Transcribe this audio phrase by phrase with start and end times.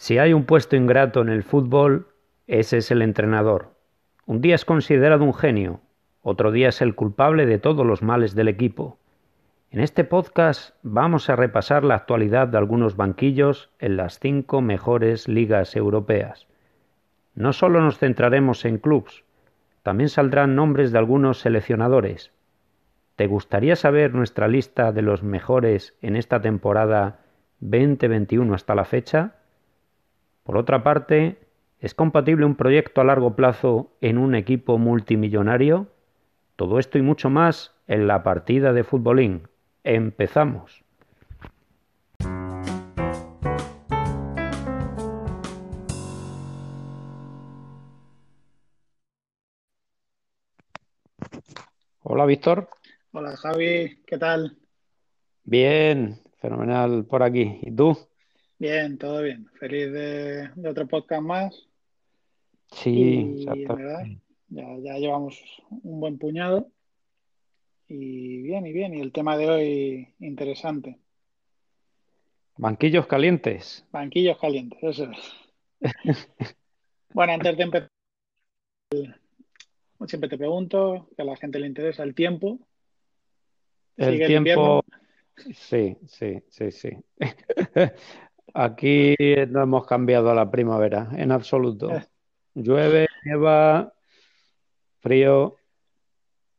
[0.00, 2.06] Si hay un puesto ingrato en el fútbol,
[2.46, 3.74] ese es el entrenador.
[4.26, 5.80] Un día es considerado un genio,
[6.22, 9.00] otro día es el culpable de todos los males del equipo.
[9.72, 15.26] En este podcast vamos a repasar la actualidad de algunos banquillos en las cinco mejores
[15.26, 16.46] ligas europeas.
[17.34, 19.24] No solo nos centraremos en clubs,
[19.82, 22.30] también saldrán nombres de algunos seleccionadores.
[23.16, 27.18] ¿Te gustaría saber nuestra lista de los mejores en esta temporada
[27.58, 29.37] 2021 hasta la fecha?
[30.48, 31.36] Por otra parte,
[31.78, 35.88] ¿es compatible un proyecto a largo plazo en un equipo multimillonario?
[36.56, 39.46] Todo esto y mucho más en la partida de futbolín.
[39.84, 40.82] Empezamos.
[52.02, 52.70] Hola Víctor.
[53.12, 54.56] Hola Javi, ¿qué tal?
[55.44, 57.58] Bien, fenomenal por aquí.
[57.60, 58.07] ¿Y tú?
[58.58, 59.48] Bien, todo bien.
[59.58, 61.68] Feliz de, de otro podcast más.
[62.72, 63.76] Sí, Y exacto.
[63.76, 64.04] verdad,
[64.48, 65.40] ya, ya llevamos
[65.82, 66.68] un buen puñado.
[67.86, 68.94] Y bien, y bien.
[68.94, 70.98] Y el tema de hoy interesante.
[72.56, 73.86] Banquillos calientes.
[73.92, 75.34] Banquillos calientes, eso es.
[77.14, 77.90] Bueno, antes de empezar,
[80.06, 82.58] siempre te pregunto, que a la gente le interesa el tiempo.
[83.96, 84.84] El ¿Sigue el tiempo,
[85.54, 86.90] sí, sí, sí, sí.
[88.60, 89.14] Aquí
[89.50, 91.92] no hemos cambiado a la primavera, en absoluto.
[91.92, 92.04] Eh,
[92.54, 93.92] Llueve, nieva,
[94.98, 95.54] frío,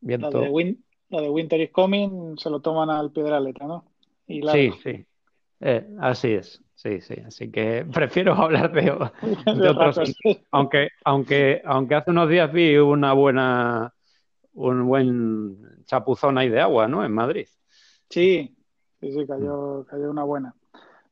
[0.00, 0.42] lo de viento.
[0.44, 3.84] win, lo de Winter is Coming se lo toman al pie de la letra, ¿no?
[4.26, 5.04] Y Sí, sí.
[5.60, 6.64] Eh, así es.
[6.74, 7.16] Sí, sí.
[7.26, 8.90] Así que prefiero hablar de,
[9.68, 10.00] otros.
[10.52, 13.92] Aunque, aunque, aunque hace unos días vi una buena,
[14.54, 17.04] un buen chapuzón ahí de agua, ¿no?
[17.04, 17.46] En Madrid.
[18.08, 18.56] Sí,
[19.00, 20.54] sí, sí, cayó, cayó una buena.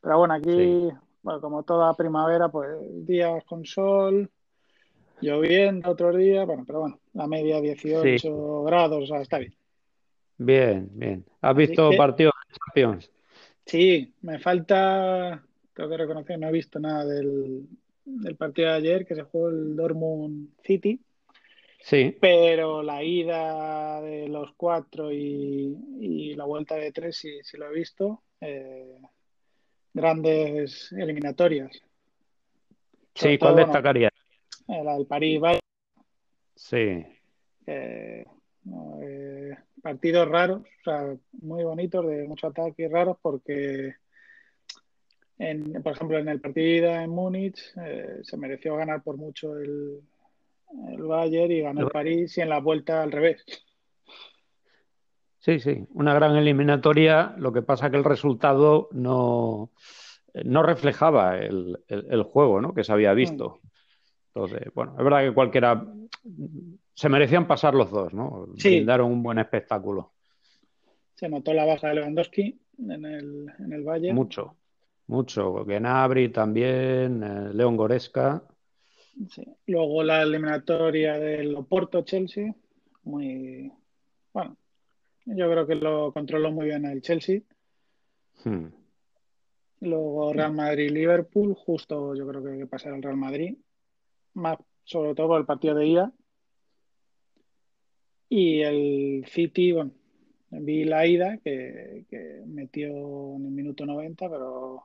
[0.00, 0.88] Pero bueno, Sí, aquí,
[1.22, 2.70] bueno, como toda primavera, pues
[3.06, 4.30] días con sol,
[5.20, 7.60] lloviendo otros días, bueno, pero bueno, la media
[8.02, 8.16] sí.
[8.16, 9.54] 18 grados, o sea, está bien.
[10.38, 11.24] Bien, bien.
[11.40, 13.12] ¿Has Así visto que partidos de Champions?
[13.66, 15.44] sí, me falta,
[15.74, 17.68] tengo que reconocer, no he visto nada del,
[18.04, 21.00] del partido de ayer que se jugó el Dortmund City,
[21.80, 27.56] Sí, pero la ida de los cuatro y, y la vuelta de tres sí, sí
[27.56, 28.22] lo he visto.
[28.40, 28.98] Eh,
[29.98, 31.70] grandes eliminatorias.
[33.14, 34.08] Sobre sí, ¿cuál todo, destacaría?
[34.68, 35.60] eh, la del París-Bayern,
[36.54, 37.06] Sí,
[37.66, 38.24] eh,
[38.64, 43.94] no, eh, partidos raros, o sea, muy bonitos, de mucho ataque y raros, porque,
[45.38, 50.00] en, por ejemplo, en el partido en Múnich eh, se mereció ganar por mucho el,
[50.88, 53.44] el Bayern y ganó el París, y en la vuelta al revés.
[55.48, 55.84] Sí, sí.
[55.94, 57.34] Una gran eliminatoria.
[57.38, 59.70] Lo que pasa que el resultado no,
[60.44, 62.74] no reflejaba el, el- el juego, ¿no?
[62.74, 63.60] que se había visto.
[64.34, 65.84] Entonces, bueno, es verdad que cualquiera
[66.94, 68.46] se merecían pasar los dos, ¿no?
[68.56, 70.12] Sí, Brindaron un buen espectáculo.
[71.14, 74.14] se notó la baja de Lewandowski en el, en el Bayern.
[74.14, 74.56] Mucho,
[75.08, 75.64] mucho.
[75.64, 78.42] Gnabry también, eh, León Goretzka.
[79.30, 79.44] Sí.
[79.66, 82.54] Luego la eliminatoria del Oporto-Chelsea,
[83.04, 83.72] muy
[84.32, 84.56] bueno,
[85.36, 87.40] yo creo que lo controló muy bien el Chelsea.
[88.44, 88.66] Hmm.
[89.80, 93.56] Luego Real Madrid-Liverpool, justo yo creo que hay que pasar al Real Madrid,
[94.34, 96.12] más sobre todo por el partido de ida.
[98.28, 99.92] Y el City, bueno,
[100.50, 102.88] vi la ida que, que metió
[103.36, 104.82] en el minuto 90, pero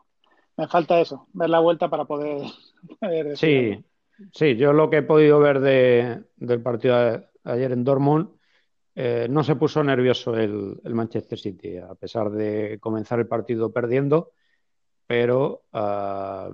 [0.58, 2.42] me falta eso, ver la vuelta para poder,
[3.00, 3.36] poder.
[3.38, 3.84] Sí,
[4.32, 8.30] sí, yo lo que he podido ver de- del partido de ayer en Dortmund,
[8.96, 14.34] eh, no se puso nervioso el, Manchester City, a pesar de comenzar el partido perdiendo,
[15.08, 16.52] pero ah,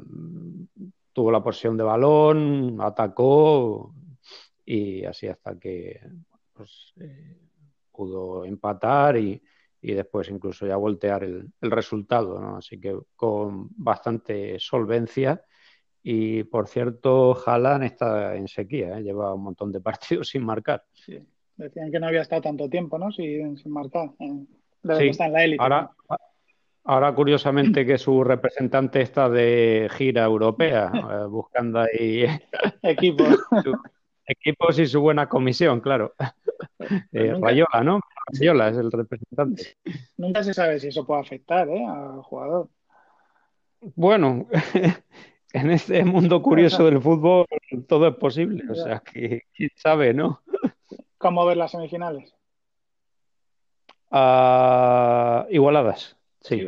[1.12, 3.94] tuvo la posesión de balón, atacó
[4.66, 6.00] y así hasta que
[6.54, 7.38] pues, eh,
[7.92, 9.42] pudo empatar y,
[9.82, 12.58] después incluso ya voltear el, el resultado, ¿no?
[12.58, 15.42] Así que con bastante solvencia.
[16.04, 19.04] Y por cierto, Haaland está en sequía, ¿eh?
[19.04, 20.84] Lleva un montón de partidos sin marcar.
[20.94, 21.20] Sí.
[21.60, 23.12] Decían que no había estado tanto tiempo, ¿no?
[23.12, 24.12] Sin, sin marcar.
[24.20, 24.46] Eh,
[24.98, 26.18] que está en la élite, ahora, ¿no?
[26.86, 32.26] ahora curiosamente que su representante está de gira europea, eh, buscando ahí
[32.82, 33.26] Equipo.
[33.64, 33.76] sus
[34.26, 36.14] equipos y su buena comisión, claro.
[36.78, 38.00] Pues Eh, Rayola, ¿no?
[38.28, 39.76] Rayola es el representante.
[40.16, 41.86] nunca se sabe si eso puede afectar, ¿eh?
[41.86, 42.70] al jugador.
[43.82, 44.48] Bueno,
[45.54, 47.46] en este mundo curioso del fútbol
[47.88, 50.42] todo es posible, o sea que quién sabe, ¿no?
[51.20, 52.34] ¿Cómo ver las semifinales?
[54.10, 56.66] Ah, igualadas, Sí,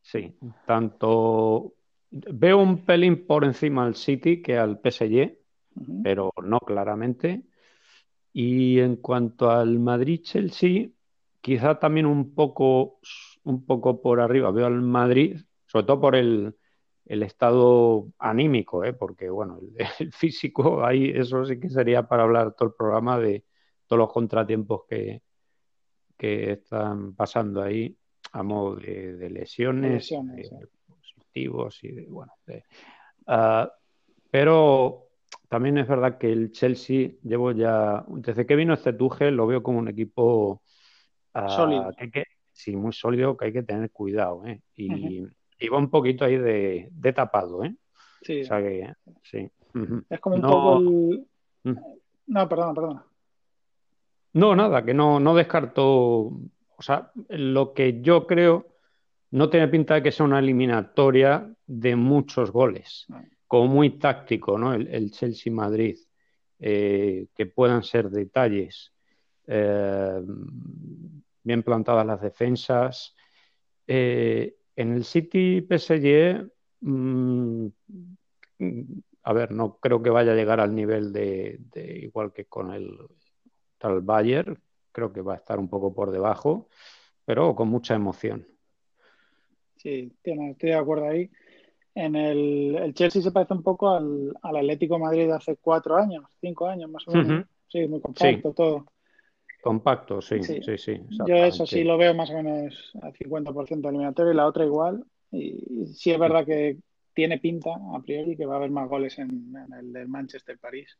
[0.00, 0.38] sí.
[0.64, 1.74] Tanto
[2.10, 5.36] veo un pelín por encima al City que al PSG,
[6.04, 7.42] pero no claramente.
[8.32, 10.90] Y en cuanto al Madrid-Chelsea,
[11.40, 13.00] quizá también un poco,
[13.42, 14.52] un poco por arriba.
[14.52, 16.54] Veo al Madrid, sobre todo por el,
[17.04, 18.92] estado anímico, ¿eh?
[18.92, 19.58] porque bueno,
[19.98, 23.44] el, físico, ahí eso sí que sería para hablar todo el programa de
[23.86, 25.22] todos los contratiempos que,
[26.16, 27.96] que están pasando ahí
[28.32, 30.12] a modo de, lesiones,
[30.86, 32.32] positivos y de, bueno,
[33.26, 33.70] ah,
[34.30, 35.06] pero
[35.48, 39.62] también es verdad que el Chelsea llevo ya, desde que vino este Tuchel lo veo
[39.62, 40.62] como un equipo
[41.34, 41.92] uh, sólido.
[42.12, 44.60] Que sí, muy sólido, que hay que tener cuidado, ¿eh?
[44.74, 45.22] Y,
[45.68, 47.74] va un poquito ahí de, tapado, ¿eh?
[48.22, 48.42] Sí.
[48.42, 48.92] O sea que,
[49.22, 49.48] sí.
[50.10, 51.26] Es como un poco el...
[51.64, 51.78] Mm.
[52.26, 53.06] No, perdona, perdona.
[54.36, 58.66] No, nada, que no, no descarto, o sea, lo que yo creo
[59.30, 63.06] no tiene pinta de que sea una eliminatoria de muchos goles,
[63.46, 64.74] como muy táctico, ¿no?
[64.74, 65.96] El, Chelsea-Madrid,
[66.58, 68.92] eh, que puedan ser detalles,
[69.46, 70.20] eh,
[71.42, 73.16] bien plantadas las defensas.
[73.86, 76.46] Eh, en el City PSG,
[76.82, 77.66] mm,
[79.22, 81.58] a ver, no creo que vaya a llegar al nivel de
[82.02, 82.98] igual que con el
[83.86, 84.58] tal Bayer,
[84.92, 86.68] creo que va a estar un poco por debajo,
[87.24, 88.46] pero con mucha emoción.
[89.76, 91.30] Sí, estoy de acuerdo ahí.
[91.94, 96.66] En el, Chelsea se parece un poco al, Atlético Madrid de hace cuatro años, cinco
[96.66, 97.46] años más o menos.
[97.68, 98.86] Sí, muy compacto todo.
[99.62, 101.00] Compacto, sí, sí, sí.
[101.26, 105.04] Yo eso sí lo veo más o menos al 50% eliminatorio y la otra igual.
[105.30, 106.78] Y, sí es verdad que
[107.14, 110.96] tiene pinta a priori que va a haber más goles en, el del Manchester-París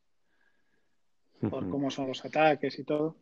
[1.41, 3.17] por cómo son los ataques y todo.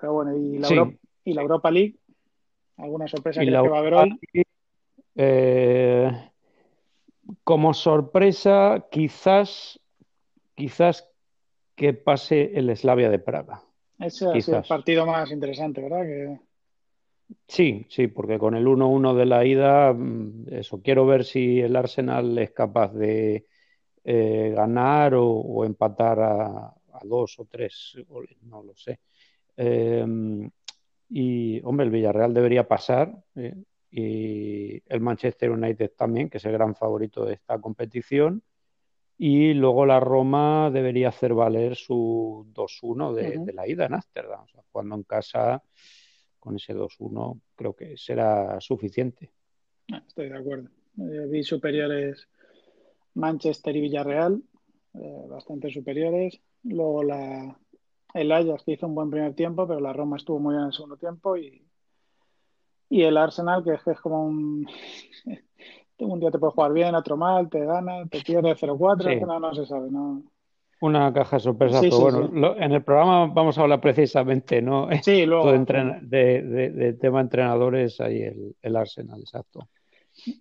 [0.00, 1.96] Pero bueno, ¿y la, Europa, ¿y la Europa League?
[2.76, 4.20] ¿Alguna sorpresa que va a haber hoy?
[5.16, 6.30] Eh,
[7.42, 9.80] como sorpresa, quizás,
[10.54, 11.10] quizás
[11.74, 13.62] que pase el Slavia de Praga.
[13.98, 16.02] Ese es el partido más interesante, ¿verdad?
[16.02, 16.40] Que...
[17.48, 21.74] Sí, sí, porque con el 1-1 de la ida, mm, eso, quiero ver si el
[21.74, 23.46] Arsenal es capaz de
[24.04, 29.00] eh, ganar o empatar a, dos o tres goles, no lo sé.
[29.56, 30.50] Em,
[31.08, 33.54] y, hombre, el Villarreal debería pasar eh,
[33.90, 38.42] y el Manchester United también, que es el gran favorito de esta competición.
[39.16, 44.44] Y luego la Roma debería hacer valer su 2-1 de, la ida en Ámsterdam.
[44.44, 45.62] O sea, jugando en casa
[46.38, 49.32] con ese 2-1 creo que será suficiente.
[49.92, 50.68] Ah, estoy de acuerdo.
[50.98, 52.28] Eh, vi superiores
[53.14, 54.42] Manchester y Villarreal,
[54.94, 56.40] eh, bastante superiores.
[56.64, 57.56] Luego la,
[58.14, 60.68] el Ajax que hizo un buen primer tiempo, pero la Roma estuvo muy bien en
[60.68, 61.62] el segundo tiempo y,
[62.88, 64.66] y el Arsenal que es, como un...
[66.00, 69.54] un día te puede jugar bien, otro mal, te gana, te pierde 0-4, no, no
[69.54, 70.22] se sabe, no...
[70.80, 74.88] Una caja de sorpresas, bueno, en el programa vamos a hablar precisamente, ¿no?
[75.02, 75.50] Sí, luego.
[75.50, 79.68] de, de, tema entrenadores, ahí el, el Arsenal, exacto.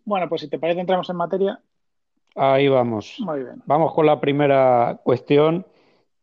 [0.06, 1.60] Bueno, pues si te parece, entramos en materia.
[2.36, 3.16] Ahí vamos.
[3.20, 3.64] Muy bien.
[3.66, 5.66] Vamos con la primera cuestión.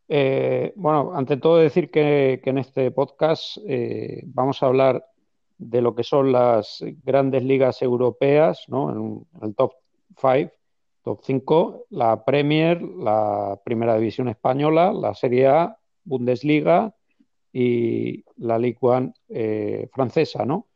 [0.07, 5.05] Eh, bueno, ante todo decir que, en este podcast eh, vamos a hablar
[5.57, 8.91] de lo que son las grandes ligas europeas, ¿no?
[8.91, 9.73] En, el top
[10.19, 10.51] 5,
[11.03, 16.93] top 5, la Premier, la Primera División Española, la Serie A, Bundesliga
[17.51, 20.67] y la Ligue 1 eh, francesa, ¿no?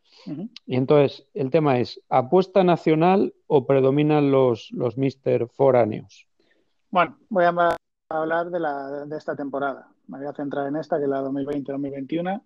[0.66, 6.28] Y entonces, el tema es, ¿apuesta nacional o predominan los, los Mister foráneos?
[6.92, 7.52] Bueno, voy a
[8.10, 9.88] hablar de, la, de esta temporada.
[10.08, 12.42] Me voy a centrar en esta, que es la 2020-2021.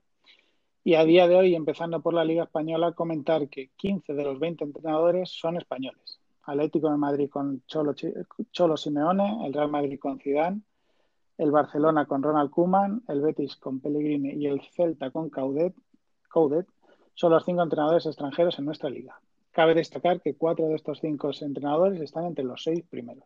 [0.84, 4.40] Y a día de hoy, empezando por la Liga Española, comentar que 15 de los
[4.40, 6.20] 20 entrenadores son españoles.
[6.44, 7.96] Atlético de Madrid con Cholo,
[8.52, 10.62] Cholo Simeone, el Real Madrid con Zidane,
[11.38, 15.74] el Barcelona con Ronald Koeman, el Betis con Pellegrini y el Celta con Caudet,
[16.30, 16.68] Coudet
[17.14, 19.18] son los cinco entrenadores extranjeros en nuestra liga.
[19.52, 23.24] Cabe destacar que cuatro de estos cinco entrenadores están entre los seis primeros.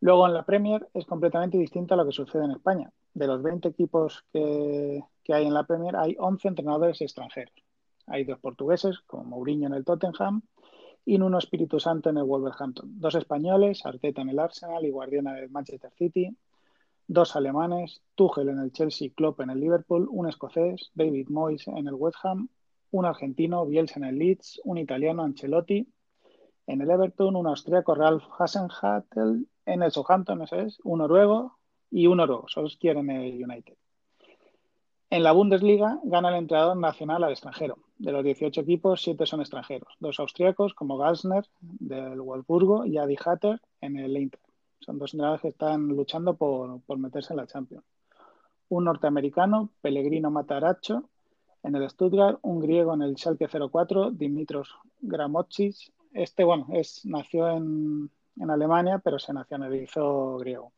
[0.00, 2.90] Luego en la Premier es completamente distinto a lo que sucede en España.
[3.14, 7.54] De los 20 equipos que, hay en la Premier hay 11 entrenadores extranjeros.
[8.06, 10.42] Hay dos portugueses, como Mourinho en el Tottenham,
[11.04, 13.00] y Nuno Espíritu Santo en el Wolverhampton.
[13.00, 16.36] Dos españoles, Arteta en el Arsenal y Guardiana en el Manchester City.
[17.08, 21.86] Dos alemanes, Tuchel en el Chelsea, Klopp en el Liverpool, un escocés, David Moyes en
[21.86, 22.48] el West Ham,
[22.90, 25.88] un argentino, Bielsa en el Leeds, un italiano, Ancelotti
[26.66, 31.58] en el Everton, un austríaco, Ralf Hasenhattel en el Southampton, ese es, un noruego
[31.90, 33.74] y un noruego, Solskjaer en el United.
[35.10, 37.78] En la Bundesliga gana el entrenador nacional al extranjero.
[37.98, 39.94] De los 18 equipos, 7 son extranjeros.
[40.00, 44.40] Dos austriacos, como Gassner del Wolfsburgo y Adi Hatter en el Inter.
[44.80, 47.84] Son dos entrenadores que están luchando por, por meterse en la Champions.
[48.68, 51.08] Un norteamericano, Pellegrino Mataracho,
[51.62, 52.38] en el Stuttgart.
[52.42, 55.92] Un griego en el Schalke 04, Dimitros Gramochis.
[56.12, 60.72] Este, bueno, es, nació en, en Alemania, pero se nacionalizó griego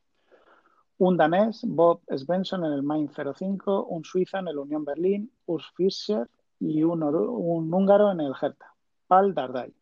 [0.98, 5.70] un danés, Bob Svensson en el Main 05, un suizo en el Unión Berlín, Urs
[5.76, 8.74] Fischer y un, húngaro en el Hertha,
[9.06, 9.72] Pal Dardai.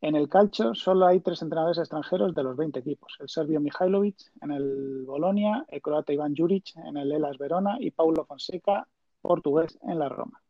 [0.00, 4.32] En el calcio solo hay tres entrenadores extranjeros de los 20 equipos, el serbio Mihailovic
[4.40, 8.86] en el Bolonia, el croata Iván Juric en el Elas Verona y Paulo Fonseca,
[9.20, 10.43] portugués, en la Roma.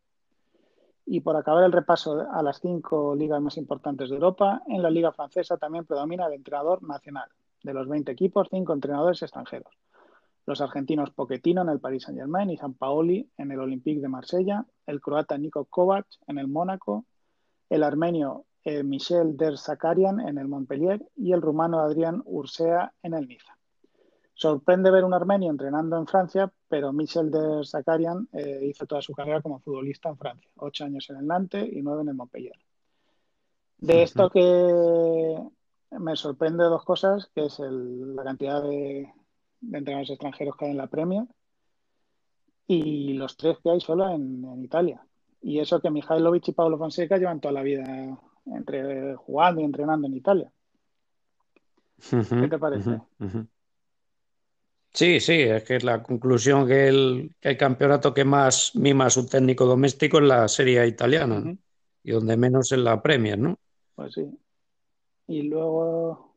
[1.07, 4.91] Y por acabar el repaso a las cinco ligas más importantes de Europa, en la
[4.91, 7.29] liga francesa también predomina el entrenador nacional,
[7.63, 9.73] de los 20 equipos, cinco entrenadores extranjeros.
[10.47, 14.67] Los argentinos Pochettino en el Paris Saint-Germain y San Paoli en el Olympique de Marsella,
[14.87, 17.07] el croata Niko Kovac en el Mónaco,
[17.71, 23.15] el armenio eh, Michel Der Zakarian en el Montpellier y el rumano Adrián Ursea en
[23.15, 23.59] el Niza.
[24.35, 29.13] Sorprende ver un armenio entrenando en Francia, pero Michel Der Zakarian eh, hizo toda su
[29.13, 32.59] carrera como futbolista en Francia, ocho años en el Nantes y nueve en el Montpellier.
[33.79, 35.37] De esto que
[35.99, 39.13] me sorprende dos cosas, que es la cantidad de,
[39.63, 41.25] entrenadores extranjeros que hay en la Premier
[42.67, 45.05] y los tres que hay solo en, Italia.
[45.43, 50.07] Y eso que Mihailovic y Pablo Fonseca llevan toda la vida entre jugando y entrenando
[50.07, 50.51] en Italia.
[52.11, 53.01] ¿Qué te parece?
[54.95, 59.07] Sí, sí, es que es la conclusión que el, que el campeonato que más mima
[59.07, 61.57] a su técnico doméstico es la Serie Italiana
[62.05, 63.59] y donde menos es la Premier, ¿no?
[63.97, 64.25] Pues sí.
[65.27, 66.37] Y luego,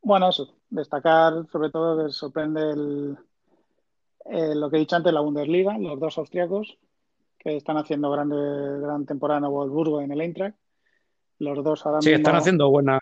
[0.00, 3.18] bueno, eso, destacar sobre todo que sorprende el,
[4.24, 6.78] eh, lo que he dicho antes, la Bundesliga, los dos austriacos
[7.38, 8.36] que están haciendo grande,
[8.80, 10.56] gran temporada en Wolfsburgo en el Eintracht.
[11.40, 12.98] Los dos ahora Sí, están haciendo buena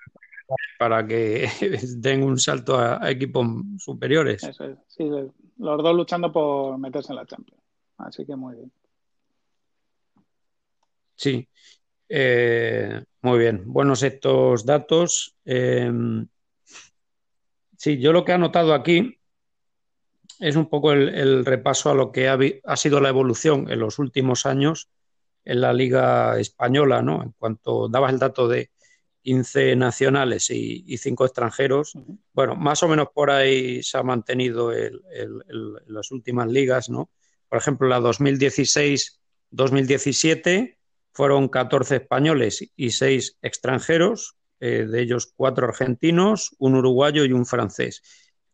[0.78, 1.48] para que
[1.96, 3.46] den un salto a, equipos
[3.78, 4.42] superiores.
[4.44, 7.62] Eso es, sí, los dos luchando por meterse en la Champions.
[7.98, 8.72] Así que muy bien.
[11.14, 11.48] Sí,
[12.08, 15.34] eh, muy bien, buenos estos datos.
[15.44, 15.90] Eh,
[17.76, 19.18] sí, yo lo que he anotado aquí
[20.40, 24.46] es un poco el, repaso a lo que ha, sido la evolución en los últimos
[24.46, 24.88] años
[25.44, 27.22] en la Liga Española, ¿no?
[27.22, 28.70] En cuanto dabas el dato de
[29.26, 31.94] 15 nacionales y, 5 extranjeros,
[32.32, 35.02] bueno, más o menos por ahí se ha mantenido el,
[35.88, 37.10] las últimas ligas, ¿no?
[37.48, 40.76] Por ejemplo, la 2016-2017
[41.12, 47.46] fueron 14 españoles y 6 extranjeros, eh, de ellos 4 argentinos, un uruguayo y un
[47.46, 48.02] francés.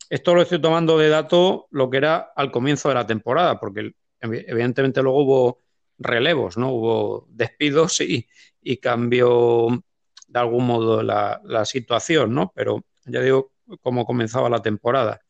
[0.08, 3.92] Esto lo estoy tomando de dato lo que era al comienzo de la temporada, porque
[4.22, 5.58] evidentemente luego hubo
[5.98, 6.72] relevos, ¿no?
[6.72, 8.26] Hubo despidos y,
[8.62, 9.84] y cambió
[10.32, 12.52] de algún modo la, la, situación, ¿no?
[12.54, 15.20] Pero ya digo cómo comenzaba la temporada.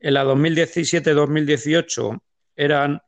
[0.00, 2.20] En la 2017-2018
[2.56, 3.02] eran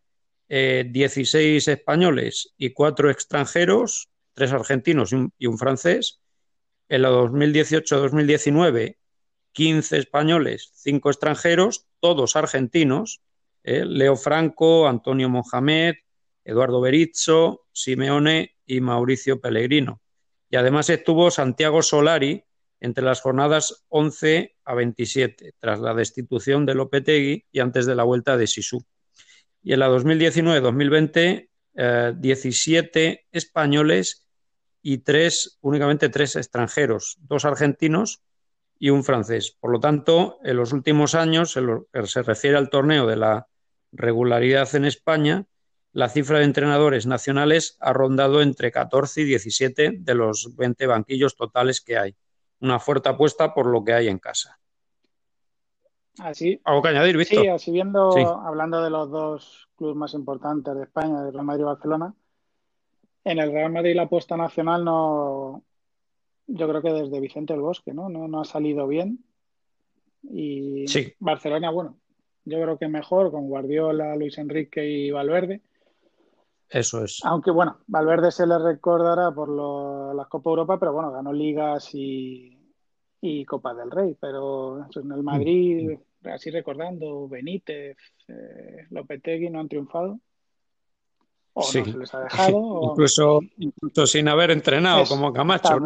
[0.49, 6.21] 16 eh, españoles y 4 extranjeros, 3 argentinos y un, francés.
[6.89, 8.97] En la 2018-2019,
[9.53, 13.21] 15 españoles, 5 extranjeros, todos argentinos.
[13.63, 15.95] Eh, Leo Franco, Antonio Mohamed,
[16.45, 20.01] Eduardo Berizzo, Simeone y Mauricio Pellegrino.
[20.51, 22.45] Y además estuvo Santiago Solari
[22.81, 28.05] entre las jornadas 11 a 27, tras la destitución de Lopetegui y antes de la
[28.05, 28.85] vuelta de Sisú
[29.63, 31.49] y en la 2019-2020
[32.17, 34.27] 17 eh, españoles
[34.83, 38.23] y tres, únicamente tres extranjeros, dos argentinos
[38.79, 39.57] y un francés.
[39.61, 43.17] Por lo tanto, en los últimos años, en lo que se refiere al torneo de
[43.17, 43.47] la
[43.93, 45.47] regularidad en España,
[45.93, 51.37] la cifra de entrenadores nacionales ha rondado entre 14 y 17 de los 20 banquillos
[51.37, 52.17] totales que hay.
[52.61, 54.59] Una fuerte apuesta por lo que hay en casa.
[56.19, 57.43] Así, ¿Algo que añadir, Víctor?
[57.43, 58.11] Sí, así viendo,
[58.45, 62.15] hablando de los dos clubes más importantes de España, de Real Madrid y Barcelona,
[63.25, 65.63] en el Real Madrid la apuesta nacional no,
[66.47, 68.09] yo creo que desde Vicente el Bosque, ¿no?
[68.09, 69.25] No, ha salido bien.
[70.23, 70.85] Y
[71.19, 71.97] Barcelona, bueno,
[72.45, 75.63] yo creo que mejor con Guardiola, Luis Enrique y Valverde.
[76.71, 77.21] Eso es.
[77.25, 79.49] Aunque bueno, Valverde se le recordará por
[80.15, 82.57] las Copa Europa, pero bueno, ganó ligas y,
[83.21, 86.29] y Copa del Rey, pero en el Madrid, mm.
[86.29, 87.97] así recordando, Benítez,
[88.29, 90.21] eh, Lopetegui no han triunfado.
[91.53, 92.81] O no se les ha dejado.
[92.93, 95.77] incluso, incluso, sin haber entrenado como Camacho.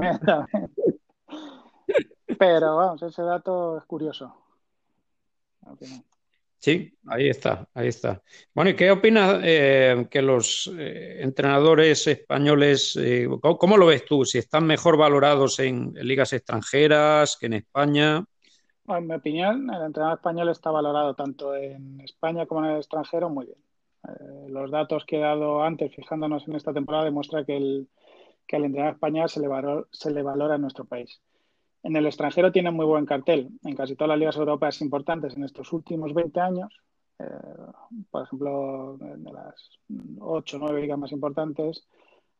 [2.38, 4.34] Pero vamos, ese dato es curioso.
[6.64, 8.22] Sí, ahí está, ahí está.
[8.54, 13.28] Bueno, ¿y qué opinas eh, que los eh, entrenadores españoles, eh,
[13.58, 14.24] ¿cómo, lo ves tú?
[14.24, 18.24] Si están mejor valorados en, ligas extranjeras que en España.
[18.88, 23.28] en mi opinión, el entrenador español está valorado tanto en España como en el extranjero
[23.28, 23.58] muy bien.
[24.48, 27.88] los datos que he dado antes, fijándonos en esta temporada, demuestra que el,
[28.46, 29.48] que al entrenador español se le,
[29.90, 31.20] se le valora en nuestro país.
[31.84, 33.50] En el extranjero tiene muy buen cartel.
[33.62, 36.80] En casi todas las ligas europeas importantes en estos últimos 20 años,
[37.18, 37.26] eh,
[38.10, 39.78] por ejemplo, de las
[40.18, 41.86] 8 o 9 ligas más importantes,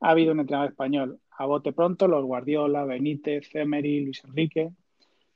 [0.01, 1.21] ha habido un entrenador español.
[1.37, 4.71] A bote pronto, los Guardiola, Benítez, Emery, Luis Enrique.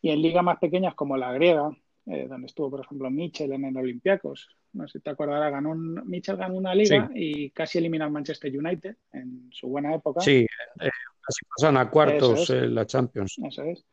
[0.01, 1.71] Y en ligas más pequeñas como la griega,
[2.07, 4.49] eh, donde estuvo, por ejemplo, Michel en el Olympiacos.
[4.73, 8.11] No sé si te acordarás, ganó un, Michel ganó una liga y casi elimina al
[8.11, 10.23] Manchester United en su buena época.
[10.23, 10.47] Sí,
[10.81, 13.37] eh, casi pasan a cuartos en la Champions.
[13.45, 13.85] Eso es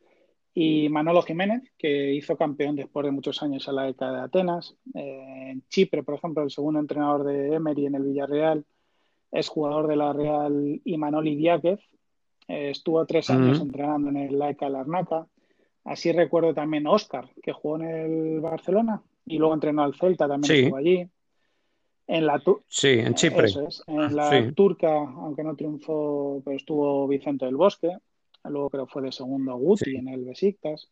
[0.58, 4.74] y Manolo Jiménez, que hizo campeón después de muchos años en la década de Atenas.
[4.94, 8.64] Eh, en Chipre, por ejemplo, el segundo entrenador de Emery en el Villarreal
[9.30, 11.80] es jugador de la Real Imanoli Diáquez.
[12.48, 15.26] Eh, estuvo tres años entrenando en el Laika Larnaca.
[15.84, 20.50] Así recuerdo también Oscar, que jugó en el Barcelona y luego entrenó al Celta, también
[20.54, 21.06] estuvo allí.
[22.06, 23.48] En la sí, en Chipre.
[23.88, 27.98] En la turca, aunque no triunfó, pero estuvo Vicente del Bosque
[28.50, 30.88] luego creo fue de segundo Guti en el Besiktas.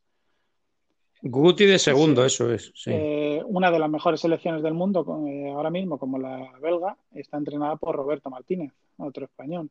[1.22, 2.72] Guti de segundo, eso es.
[2.86, 7.38] Eh, una de las mejores selecciones del mundo eh, ahora mismo, como la belga, está
[7.38, 9.70] entrenada por Roberto Martínez, otro español.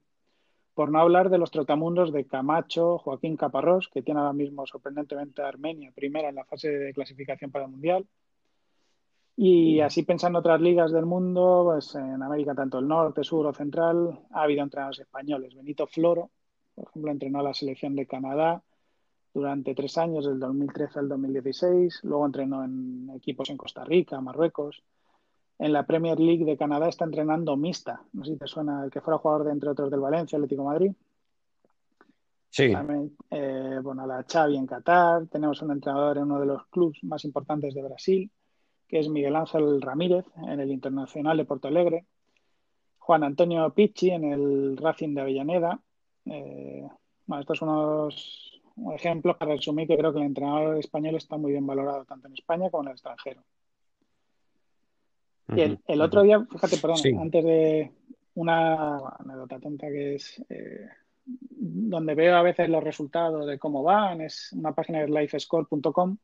[0.73, 5.43] Por no hablar de los trotamundos de Camacho, Joaquín Caparrós, que tiene ahora mismo sorprendentemente
[5.43, 8.07] a Armenia primera en la fase de clasificación para el Mundial.
[9.35, 13.45] Y así pensando en otras ligas del mundo, pues en América, tanto el norte, sur
[13.45, 15.55] o central, ha habido entrenadores españoles.
[15.55, 16.31] Benito Floro,
[16.75, 18.63] por ejemplo, entrenó a la selección de Canadá
[19.33, 22.01] durante tres años, del 2013 al 2016.
[22.03, 24.83] Luego entrenó en equipos en Costa Rica, Marruecos.
[25.59, 28.01] En la Premier League de Canadá está entrenando Mista.
[28.13, 30.63] No sé si te suena el que fuera jugador de, entre otros, del Valencia, Atlético
[30.63, 30.91] Madrid.
[32.49, 32.71] Sí.
[32.71, 35.27] También, eh, bueno, la Xavi en Qatar.
[35.27, 38.31] Tenemos un entrenador en uno de los clubes más importantes de Brasil,
[38.87, 42.05] que es Miguel Ángel Ramírez, en el Internacional de Porto Alegre.
[42.99, 45.79] Juan Antonio Picci en el Racing de Avellaneda.
[46.25, 46.87] Eh,
[47.25, 48.61] bueno, estos son unos
[48.95, 52.33] ejemplos para resumir que creo que el entrenador español está muy bien valorado tanto en
[52.33, 53.43] España como en el extranjero.
[55.55, 57.91] Y el, otro día, fíjate, perdón, antes de
[58.35, 60.87] una anécdota tonta que es eh,
[61.25, 66.17] donde veo a veces los resultados de cómo van, es una página de lifescore.com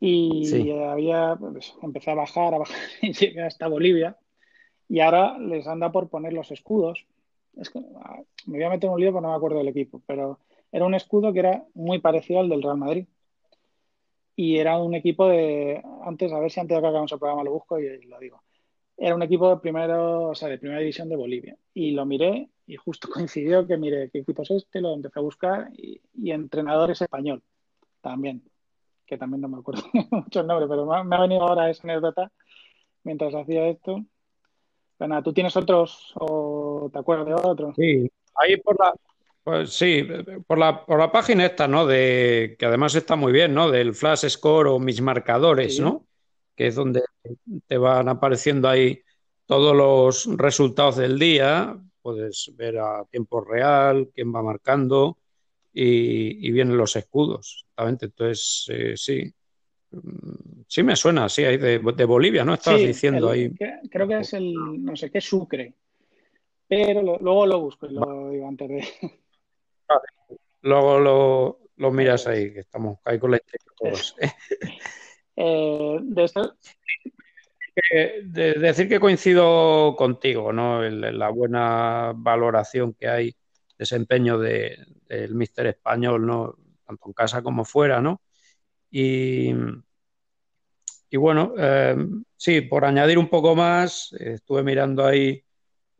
[0.00, 4.16] y había, pues, empecé a bajar, a bajar y llegué hasta Bolivia
[4.88, 7.06] y ahora les anda por poner los escudos
[7.56, 10.02] es que ah, me voy a meter un lío porque no me acuerdo del equipo,
[10.06, 10.38] pero
[10.72, 13.06] era un escudo que era muy parecido al del Real Madrid.
[14.36, 17.44] Y era un equipo de, antes, a ver si antes de que hagamos el programa
[17.44, 18.42] lo busco y lo digo.
[18.96, 21.56] Era un equipo de primero, o sea, de primera división de Bolivia.
[21.74, 25.22] Y lo miré y justo coincidió que mire qué equipo es este, lo empecé a
[25.22, 27.42] buscar y, y entrenador es español
[28.00, 28.42] también,
[29.06, 32.32] que también no me acuerdo mucho el nombre, pero me ha venido ahora esa anécdota
[33.04, 34.04] mientras hacía esto
[35.00, 37.74] bueno, ¿tú tienes otros o te acuerdas de otros?
[37.74, 38.94] Sí, ahí por la,
[39.42, 40.06] pues sí,
[40.46, 41.86] por la, por la página esta, ¿no?
[41.86, 43.70] De, que además está muy bien, ¿no?
[43.70, 46.06] Del Flash Score o mis marcadores, ¿no?
[46.54, 47.02] Que es donde
[47.66, 49.00] te van apareciendo ahí
[49.46, 51.78] todos los resultados del día.
[52.02, 55.16] Puedes ver a tiempo real, quién va marcando
[55.72, 57.64] y, y vienen los escudos.
[57.70, 58.04] Exactamente.
[58.04, 59.32] Entonces, eh, sí,
[60.68, 62.54] Sí me suena, sí, ahí de, Bolivia, ¿no?
[62.54, 63.52] Estabas diciendo ahí.
[63.90, 65.74] Creo que es el, no sé qué, Sucre.
[66.68, 68.88] Pero luego lo busco y lo digo antes de...
[70.62, 73.40] Luego lo, miras ahí, que estamos ahí con la
[73.78, 74.16] todos.
[75.36, 76.54] Eh, de esto...
[78.24, 80.82] De decir que coincido contigo, ¿no?
[80.82, 83.34] la buena valoración que hay,
[83.78, 86.56] desempeño del míster español, ¿no?
[86.86, 88.20] Tanto en casa como fuera, ¿no?
[88.90, 89.54] Y,
[91.10, 91.96] y bueno, eh,
[92.36, 95.44] sí, por añadir un poco más, estuve mirando ahí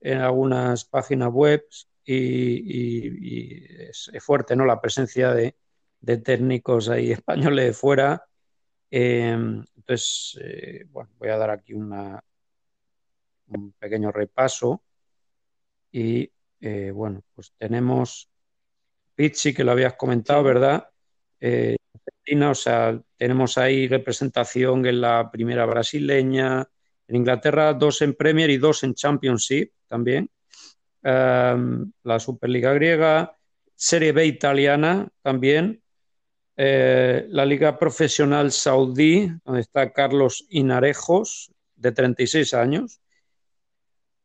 [0.01, 1.65] en algunas páginas web
[2.05, 4.65] y, es, fuerte, ¿no?
[4.65, 5.57] La presencia de,
[6.19, 8.25] técnicos ahí españoles de fuera.
[8.91, 12.23] Eh, entonces, eh, bueno, voy a dar aquí una,
[13.49, 14.83] un pequeño repaso.
[15.93, 16.31] Y
[16.93, 18.31] bueno, pues tenemos
[19.17, 20.89] Pizzi, que lo habías comentado, ¿verdad?
[22.43, 26.69] O sea, tenemos ahí representación en la primera brasileña,
[27.09, 30.31] en Inglaterra dos en Premier y dos en Championship también,
[31.03, 33.37] em, la Superliga griega,
[33.75, 35.83] Serie B italiana también,
[36.57, 43.01] eh, la Liga Profesional Saudí, donde está Carlos Inarejos, de 36 años.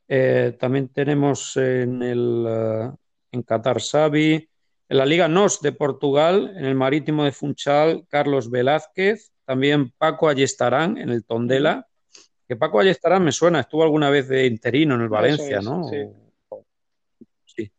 [0.08, 2.92] Eh, también tenemos en, el, eh,
[3.32, 4.48] en Qatar Sabi,
[4.88, 10.30] en la Liga NOS de Portugal, en el Marítimo de Funchal, Carlos Velázquez, también Paco
[10.30, 11.88] Ayestarán en el Tondela,
[12.48, 15.84] que Paco Ayestarán me suena, estuvo alguna vez de interino en el Valencia, ¿no?
[17.46, 17.72] Sí.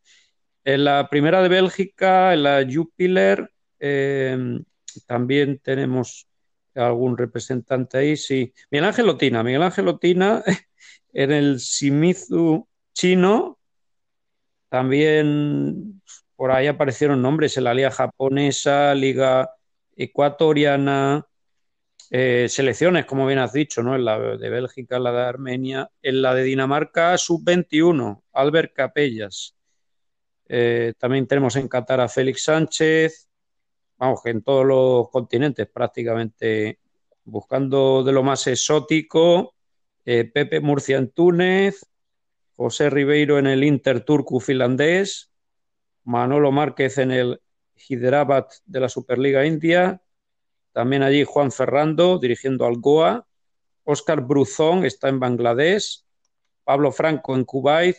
[0.65, 4.59] En la primera de Bélgica, en la Jupiler, eh,
[5.07, 6.27] también tenemos
[6.75, 8.53] algún representante ahí, sí.
[8.71, 10.43] Miguel Ángel Lotina, Miguel Ángel Lotina
[11.13, 13.59] en el Shimizu chino,
[14.69, 15.96] también
[16.37, 19.51] por ahí aparecieron nombres en la liga japonesa, liga
[19.97, 21.27] ecuatoriana,
[22.11, 23.97] eh, selecciones, como bien has dicho, ¿no?
[23.97, 29.57] En la de Bélgica, la de Armenia, en la de Dinamarca, sub-21, Albert Capellas.
[30.49, 33.29] Eh, también tenemos en Qatar a Félix Sánchez,
[33.99, 36.79] vamos, que en todos los continentes prácticamente
[37.25, 39.55] buscando de lo más exótico,
[40.05, 41.85] eh, Pepe Murcia en Túnez,
[42.55, 45.33] José Ribeiro en el Inter Turku finlandés,
[46.07, 47.41] Manolo Márquez en el
[47.75, 50.01] Hyderabad de la Superliga India,
[50.73, 53.27] también allí Juan Ferrando dirigiendo al Goa,
[53.83, 56.05] Oscar Bruzón está en Bangladesh,
[56.65, 57.97] Pablo Franco en Kuwait,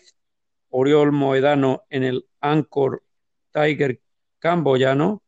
[0.69, 3.03] Oriol Moedano en el Angkor
[3.51, 3.99] Tiger
[4.39, 5.21] camboyano,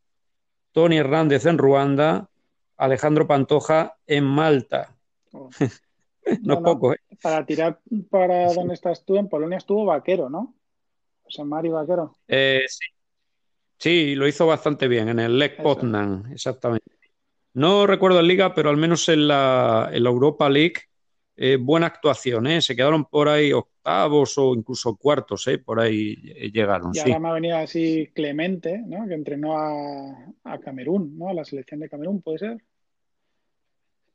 [0.72, 2.30] Tony Hernández en Ruanda,
[2.78, 4.96] Alejandro Pantoja en Malta.
[5.34, 5.50] Oh.
[6.44, 7.00] no es poco, ¿eh?
[7.22, 10.56] Para tirar para donde estás tú, en Polonia estuvo Vaquero, ¿no?
[11.30, 12.15] José Mari Vaquero.
[12.28, 12.86] Eh, sí.
[13.78, 16.92] sí, lo hizo bastante bien en el Lech Poznan, exactamente.
[17.54, 20.76] No recuerdo en Liga, pero al menos en la, Europa League,
[21.36, 22.62] eh, buena actuación, ¿eh?
[22.62, 25.60] Se quedaron por ahí octavos o incluso cuartos, ¿eh?
[25.60, 26.15] Por ahí
[26.52, 26.92] llegaron.
[26.94, 29.08] Y ahora me ha venido así Clemente, ¿no?
[29.08, 31.30] Que entrenó a, a Camerún, ¿no?
[31.30, 32.58] A la selección de Camerún, ¿puede ser?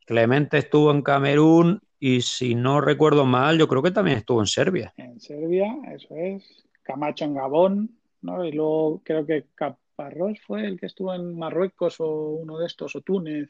[0.04, 4.46] Clemente estuvo en Camerún y si no recuerdo mal, yo creo que también estuvo en
[4.46, 4.92] Serbia.
[4.96, 6.63] En Serbia, eso es.
[6.84, 8.44] Camacho en Gabón, ¿no?
[8.44, 12.94] Y luego creo que Caparrós fue el que estuvo en Marruecos o uno de estos,
[12.94, 13.48] o Túnez.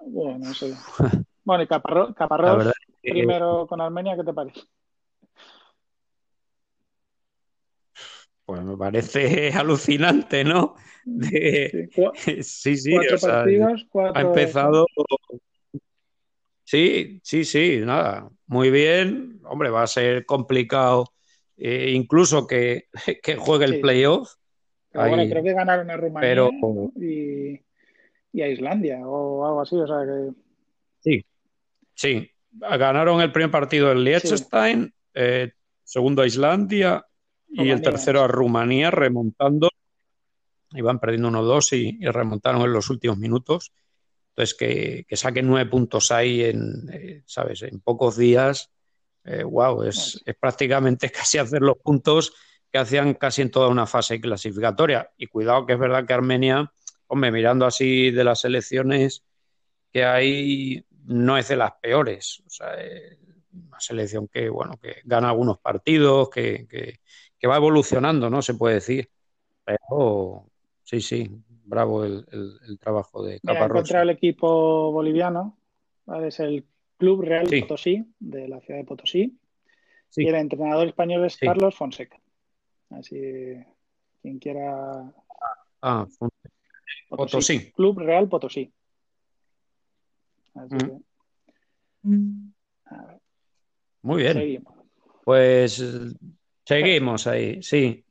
[0.00, 0.72] Bueno, no sé.
[1.42, 4.60] Bueno, y Caparrós, primero con Armenia, ¿qué te parece?
[8.44, 10.76] Pues me parece alucinante, ¿no?
[12.42, 14.86] Sí, sí, cuatro partidos, ha empezado.
[16.62, 19.40] Sí, sí, sí, nada, muy bien.
[19.44, 21.06] Hombre, va a ser complicado
[21.62, 22.88] eh, incluso que,
[23.38, 24.32] juegue el playoff.
[24.94, 26.50] bueno, creo que ganaron a Rumanía
[26.96, 30.32] y, a Islandia o algo así, o sea que...
[31.00, 31.24] Sí,
[31.94, 32.30] sí.
[32.52, 35.52] Ganaron el primer partido en Liechtenstein, eh,
[35.84, 37.04] segundo a Islandia
[37.48, 39.68] y el tercero a Rumanía, remontando.
[40.72, 43.72] Iban perdiendo 1-2 y, remontaron en los últimos minutos.
[44.30, 47.62] Entonces, que, saquen nueve puntos ahí en, eh, ¿sabes?
[47.62, 48.70] En pocos días
[49.44, 52.32] wow, eh, es, prácticamente casi hacer los puntos
[52.70, 55.10] que hacían casi en toda una fase clasificatoria.
[55.16, 56.72] Y cuidado que es verdad que Armenia,
[57.08, 59.24] hombre, mirando así de las elecciones
[59.92, 62.42] que hay, no es de las peores.
[62.46, 63.18] O sea, es
[63.52, 67.00] una selección que, bueno, que gana algunos partidos, que,
[67.48, 68.42] va evolucionando, ¿no?
[68.42, 69.10] Se puede decir.
[69.64, 70.46] Pero
[70.84, 71.28] sí, sí,
[71.64, 73.82] bravo el, trabajo de Caparrós.
[73.82, 75.58] contra el equipo boliviano,
[76.24, 76.64] es el
[77.00, 79.40] Club Real Potosí, de la ciudad de Potosí.
[80.16, 82.20] Y el entrenador español es Carlos Fonseca.
[82.90, 83.18] Así,
[84.20, 85.10] quien quiera.
[85.80, 86.06] Ah,
[87.08, 87.72] Potosí.
[87.72, 88.70] Club Real Potosí.
[92.02, 92.50] Mm.
[94.02, 94.64] Muy bien.
[95.24, 95.82] Pues
[96.66, 98.04] seguimos ahí, sí.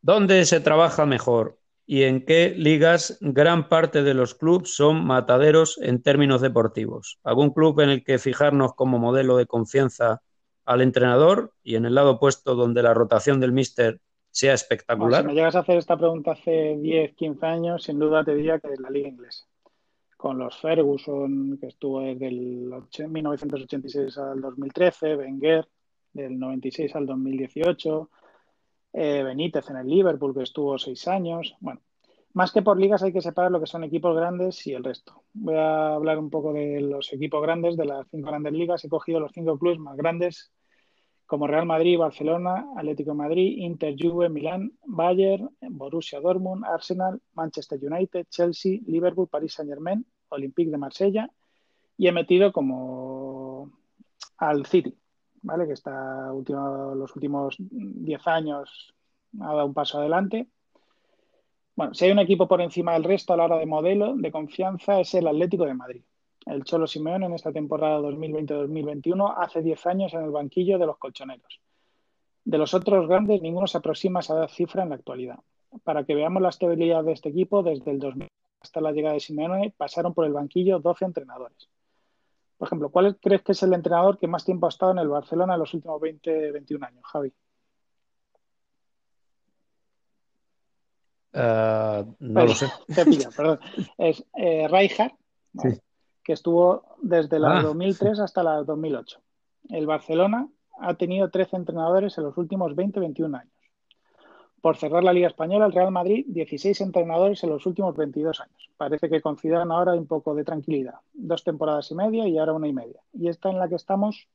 [0.00, 1.57] ¿Dónde se trabaja mejor?
[1.90, 7.18] Y en qué ligas gran parte de los clubes son mataderos en términos deportivos.
[7.24, 10.20] ¿Algún club en el que fijarnos como modelo de confianza
[10.66, 15.22] al entrenador y en el lado opuesto donde la rotación del míster sea espectacular?
[15.22, 18.58] si me llegas a hacer esta pregunta hace 10, 15 años, sin duda te diría
[18.58, 19.46] que es la liga inglesa.
[20.18, 22.70] Con los Ferguson, que estuvo desde el
[23.08, 25.66] 1986 al 2013, Wenger,
[26.12, 28.10] del 96 al 2018,
[28.92, 31.54] eh, Benítez en el Liverpool, que estuvo seis años.
[31.60, 31.80] Bueno,
[32.34, 35.24] más que por ligas hay que separar lo que son equipos grandes y el resto.
[35.32, 38.84] Voy a hablar un poco de los equipos grandes, de las cinco grandes ligas.
[38.84, 40.52] He cogido los cinco clubes más grandes
[41.26, 48.26] como Real Madrid, Barcelona, Atlético Madrid, Inter, Juve, Milán, Bayern, Borussia Dortmund, Arsenal, Manchester United,
[48.30, 51.30] Chelsea, Liverpool, Paris Saint-Germain, Olympique de Marsella
[51.98, 53.72] y he metido como
[54.38, 54.96] al City,
[55.42, 55.66] ¿vale?
[55.66, 58.94] Que está último, los últimos 10 años
[59.40, 60.48] ha dado un paso adelante.
[61.76, 64.32] Bueno, si hay un equipo por encima del resto a la hora de modelo, de
[64.32, 66.02] confianza, es el Atlético de Madrid.
[66.44, 70.98] El Cholo Simeone en esta temporada 2020-2021 hace 10 años en el banquillo de los
[70.98, 71.60] colchoneros.
[72.44, 75.38] De los otros grandes, ninguno se aproxima a esa cifra en la actualidad.
[75.84, 78.28] Para que veamos la estabilidad de este equipo, desde el 2000
[78.60, 81.68] hasta la llegada de Simeone pasaron por el banquillo 12 entrenadores.
[82.58, 85.08] Por ejemplo, ¿cuál crees que es el entrenador que más tiempo ha estado en el
[85.08, 87.32] Barcelona en los últimos 20-21 años, Javi?
[91.32, 92.66] Uh, no lo sé.
[92.94, 93.60] Te pillo, perdón.
[93.96, 95.12] Es eh, Rijkaard,
[95.52, 95.74] ¿vale?
[95.76, 95.80] sí.
[96.24, 97.62] que estuvo desde la ah.
[97.62, 99.20] 2003 hasta la 2008.
[99.68, 100.48] El Barcelona
[100.80, 103.57] ha tenido 13 entrenadores en los últimos 20-21 años.
[104.60, 108.70] Por cerrar la Liga Española, el Real Madrid, 16 entrenadores en los últimos 22 años.
[108.76, 110.96] Parece que consideran ahora un poco de tranquilidad.
[111.12, 113.00] Dos temporadas y media y ahora una y media.
[113.12, 114.28] Y esta en la que estamos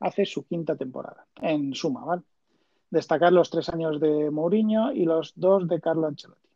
[0.00, 2.22] hace su quinta temporada, en suma, ¿vale?
[2.90, 6.48] Destacar los tres años de Mourinho y los dos de Carlo Ancelotti.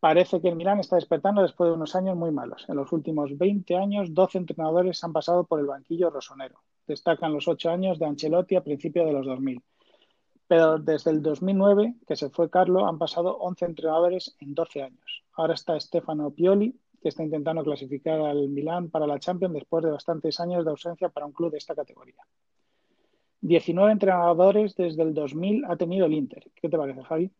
[0.00, 2.64] Parece que el Milán está despertando después de unos años muy malos.
[2.68, 6.60] En los últimos 20 años, 12 entrenadores han pasado por el banquillo rosonero.
[6.86, 9.62] Destacan los ocho años de Ancelotti a principios de los 2000.
[10.50, 15.22] Pero desde el 2009, que se fue Carlo, han pasado 11 entrenadores en 12 años.
[15.34, 19.92] Ahora está Stefano Pioli, que está intentando clasificar al Milán para la Champions después de
[19.92, 22.26] bastantes años de ausencia para un club de esta categoría.
[23.42, 26.50] 19 entrenadores desde el 2000 ha tenido el Inter.
[26.56, 27.30] ¿Qué te parece, Javi?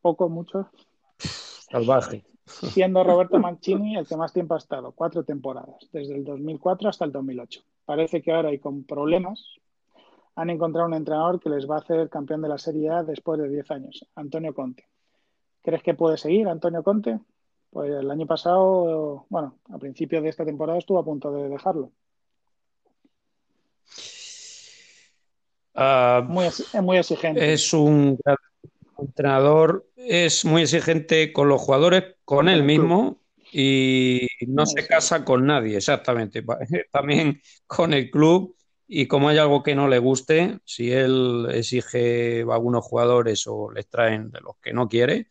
[0.00, 0.70] ¿Poco, mucho?
[1.18, 2.24] Salvaje.
[2.46, 7.04] Siendo Roberto Mancini el que más tiempo ha estado, cuatro temporadas, desde el 2004 hasta
[7.04, 7.60] el 2008.
[7.84, 9.60] Parece que ahora hay con problemas.
[10.34, 13.40] Han encontrado un entrenador que les va a hacer campeón de la Serie A después
[13.40, 14.88] de 10 años, Antonio Conte.
[15.62, 17.20] ¿Crees que puede seguir Antonio Conte?
[17.70, 21.92] Pues el año pasado, bueno, a principio de esta temporada estuvo a punto de dejarlo.
[25.74, 27.52] Uh, muy, es muy exigente.
[27.52, 28.18] Es un
[28.98, 35.46] entrenador, es muy exigente con los jugadores, con él mismo y no se casa con
[35.46, 36.42] nadie, exactamente.
[36.92, 38.56] También con el club
[38.94, 43.70] y como hay algo que no le guste, si él exige a algunos jugadores o
[43.72, 45.28] les traen de los que no quiere,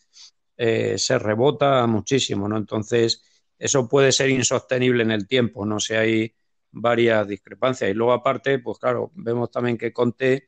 [0.58, 2.58] eh, se rebota muchísimo, ¿no?
[2.58, 3.24] Entonces,
[3.60, 6.34] eso puede ser insostenible en el tiempo, no hay
[6.72, 7.92] varias discrepancias.
[7.92, 10.48] Y luego, aparte, pues claro, vemos también que Conte,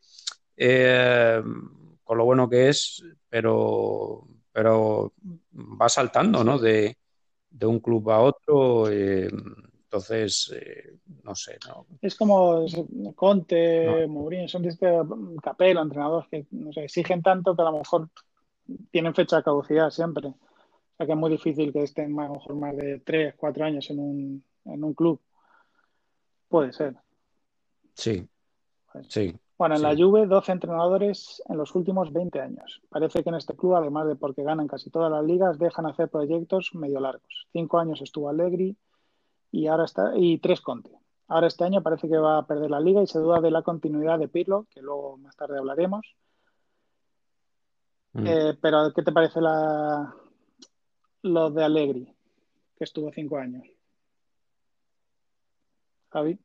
[0.58, 1.42] eh,
[2.04, 5.14] con lo bueno que es, pero, pero
[5.54, 6.60] va saltando, ¿no?
[6.60, 6.98] De,
[7.50, 8.90] de un club a otro.
[8.92, 9.30] Eh,
[9.94, 11.60] entonces, eh, no sé.
[11.68, 11.86] ¿no?
[12.02, 12.66] Es como
[13.16, 14.08] Conte, no.
[14.08, 14.92] Mourinho, son este
[15.44, 18.10] capelo, entrenadores que no sé, exigen tanto que a lo mejor
[18.90, 20.30] tienen fecha de caducidad siempre.
[20.30, 23.66] O sea que es muy difícil que estén a lo mejor más de 3, 4
[23.66, 25.22] años en un, en un club.
[26.48, 26.96] Puede ser.
[27.94, 28.28] Sí.
[29.08, 29.36] Sí.
[29.60, 29.86] Bueno, en sí.
[29.86, 32.82] la Juve, 12 entrenadores en los últimos 20 años.
[32.90, 36.10] Parece que en este club, además de porque ganan casi todas las ligas, dejan hacer
[36.10, 37.48] proyectos medio largos.
[37.52, 38.76] Cinco años estuvo Allegri
[39.54, 40.90] y ahora está y tres Conte.
[41.28, 43.62] Ahora este año parece que va a perder la liga y se duda de la
[43.62, 46.16] continuidad de Pirlo, que luego más tarde hablaremos.
[48.14, 48.28] Mm.
[48.28, 50.14] Eh, pero, ¿qué te parece la
[51.22, 52.16] lo de Allegri,
[52.76, 53.64] que estuvo cinco años?
[56.10, 56.40] Javi.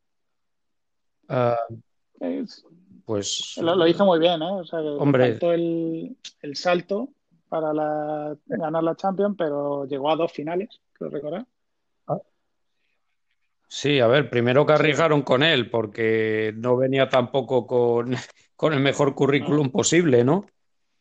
[1.31, 1.81] Uh,
[2.21, 2.65] es,
[3.07, 3.57] pues.
[3.57, 4.53] Lo, lo, hizo muy bien, ¿eh?
[4.53, 5.31] O sea, hombre.
[5.31, 7.09] faltó el, el, salto
[7.49, 11.47] para la, ganar la Champions, pero llegó a dos finales, creo recordar.
[13.71, 18.13] Sí, a ver, primero que arriesgaron con él, porque no venía tampoco con,
[18.57, 20.47] con el mejor currículum posible, ¿no?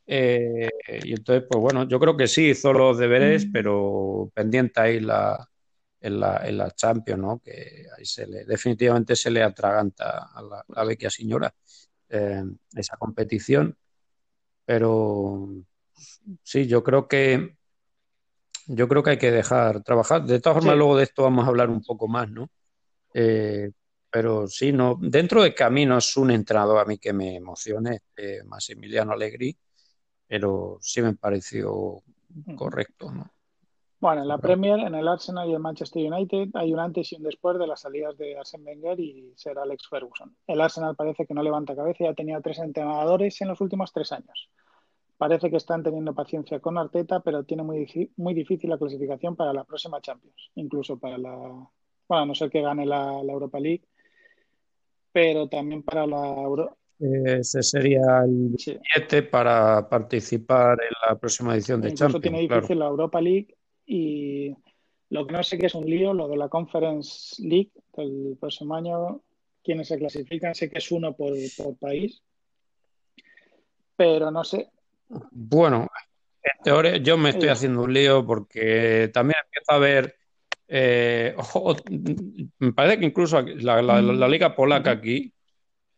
[0.06, 0.69] Eh,
[1.03, 5.47] y entonces, pues bueno, yo creo que sí hizo los deberes, pero pendiente ahí la,
[6.01, 7.39] en la, en la Champions, ¿no?
[7.39, 11.53] Que ahí se le, definitivamente se le atraganta a la, la vecchia señora
[12.10, 12.43] eh,
[12.75, 13.77] esa competición.
[14.65, 15.49] Pero
[16.43, 17.57] sí, yo creo que
[18.67, 20.23] yo creo que hay que dejar trabajar.
[20.23, 20.77] De todas formas, sí.
[20.77, 22.49] luego de esto vamos a hablar un poco más, ¿no?
[23.13, 23.71] Eh,
[24.10, 27.13] pero sí, no, dentro de que a mí no es un entrenador a mí que
[27.13, 29.58] me emocione, eh, Massimiliano Allegri,
[30.27, 32.03] pero sí me pareció
[32.56, 33.32] correcto, ¿no?
[33.99, 37.15] Bueno, en la Premier, en el Arsenal y el Manchester United hay un antes y
[37.15, 40.36] un después de las salidas de Arsene Wenger y Sir Alex Ferguson.
[40.45, 43.91] El Arsenal parece que no levanta cabeza y ha tenido tres entrenadores en los últimos
[43.91, 44.51] tres años.
[45.17, 49.51] Parece que están teniendo paciencia con Arteta, pero tiene muy, muy difícil la clasificación para
[49.51, 53.60] la próxima Champions, incluso para la, bueno, a no ser que gane la, la Europa
[53.60, 53.84] League,
[55.12, 59.21] pero también para la Euro, ese sería el billete sí.
[59.21, 62.21] para participar en la próxima edición de Incluso Champions.
[62.23, 62.80] tiene difícil claro.
[62.80, 64.56] la Europa League y
[65.10, 68.75] lo que no sé que es un lío, lo de la Conference League del próximo
[68.75, 69.21] año,
[69.63, 72.23] quienes se clasifican, sé que es uno por, por país,
[73.95, 74.69] pero no sé.
[75.10, 75.88] Bueno,
[76.43, 80.15] en teoría, yo me estoy haciendo un lío porque también empiezo a ver.
[80.67, 81.36] Eh,
[82.60, 85.34] me parece que incluso la, la, liga polaca aquí,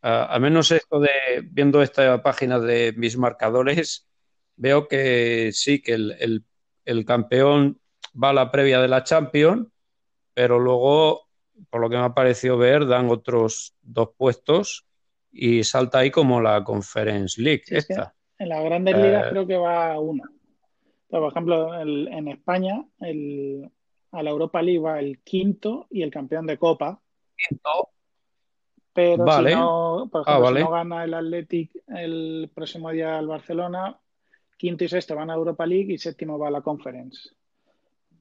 [0.02, 1.10] al menos esto de
[1.43, 4.08] viendo esta página de mis marcadores,
[4.56, 6.45] veo que sí, que el,
[6.86, 7.80] el campeón
[8.22, 9.67] va a la previa de la Champions,
[10.34, 11.28] pero luego,
[11.69, 14.86] por lo que me ha parecido ver, dan otros dos puestos
[15.32, 17.63] y salta ahí como la Conference League.
[17.67, 18.15] esta.
[18.39, 20.23] En las grandes ligas eh, creo que va una.
[21.10, 23.69] Por ejemplo, en España, el,
[24.12, 26.99] a la Europa League va el quinto y el campeón de Copa.
[27.36, 27.89] Quinto.
[28.93, 33.28] Pero si no, por ah, ejemplo, si no gana el Athletic el próximo día al
[33.28, 33.99] Barcelona,
[34.58, 37.30] quinto y sexto van a Europa League y séptimo va a la Conference.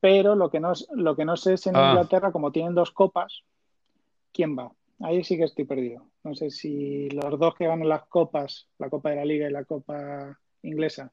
[0.00, 1.90] Pero lo que no, lo que no sé es en ah.
[1.90, 3.42] Inglaterra, como tienen dos copas,
[4.32, 4.70] ¿quién va?
[5.00, 6.10] Ahí sí que estoy perdido.
[6.24, 9.52] No sé si los dos que ganan las copas, la Copa de la Liga y
[9.52, 11.12] la Copa Inglesa,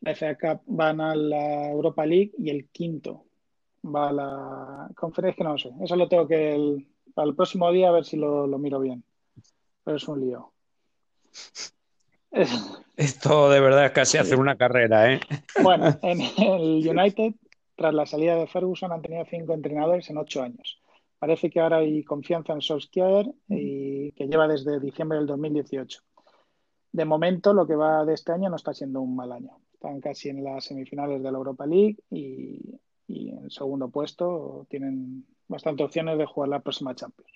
[0.00, 3.26] la FA Cup van a la Europa League y el quinto
[3.84, 5.70] va a la conferencia, que no lo sé.
[5.82, 8.80] Eso lo tengo que el, para el próximo día a ver si lo, lo miro
[8.80, 9.04] bien.
[9.84, 10.52] Pero es un lío.
[12.96, 15.20] Esto de verdad es casi hacer una carrera, ¿eh?
[15.62, 17.34] Bueno, en el United,
[17.76, 20.79] tras la salida de Ferguson, han tenido cinco entrenadores en ocho años.
[21.20, 26.00] Parece que ahora hay confianza en Solskjaer y que lleva desde diciembre del 2018.
[26.92, 29.58] De momento, lo que va de este año no está siendo un mal año.
[29.74, 35.26] Están casi en las semifinales de la Europa League y, y en segundo puesto tienen
[35.46, 37.30] bastantes opciones de jugar la próxima Champions.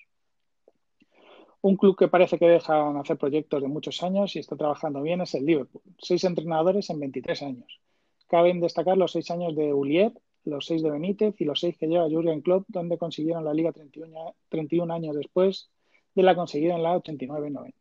[1.60, 5.20] Un club que parece que deja hacer proyectos de muchos años y está trabajando bien
[5.20, 5.82] es el Liverpool.
[5.98, 7.80] Seis entrenadores en 23 años.
[8.28, 10.12] Caben destacar los seis años de Ulier,
[10.44, 13.72] los seis de Benítez y los seis que lleva Jurgen Klopp, donde consiguieron la Liga
[13.72, 15.70] 31, 31 años después
[16.14, 17.74] de la conseguida en la 89-90.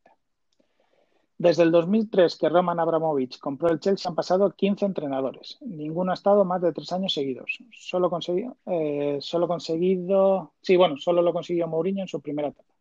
[1.38, 5.58] Desde el 2003 que Roman Abramovich compró el Chelsea han pasado 15 entrenadores.
[5.62, 7.60] Ninguno ha estado más de tres años seguidos.
[7.72, 12.74] Solo conseguido, eh, solo conseguido, sí, bueno, solo lo consiguió Mourinho en su primera etapa.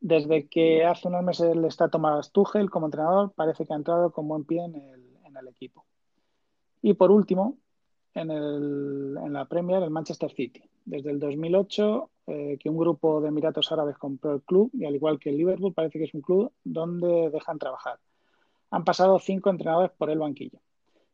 [0.00, 4.12] Desde que hace unos meses le está Tomás Tuchel como entrenador, parece que ha entrado
[4.12, 5.84] con buen pie en el, equipo.
[6.82, 7.58] Y por último,
[8.16, 10.62] en, en, la Premier, el Manchester City.
[10.84, 14.94] Desde el 2008, eh, que un grupo de Emiratos Árabes compró el club, y al
[14.94, 17.98] igual que el Liverpool, parece que es un club donde dejan trabajar.
[18.70, 20.58] Han pasado cinco entrenadores por el banquillo.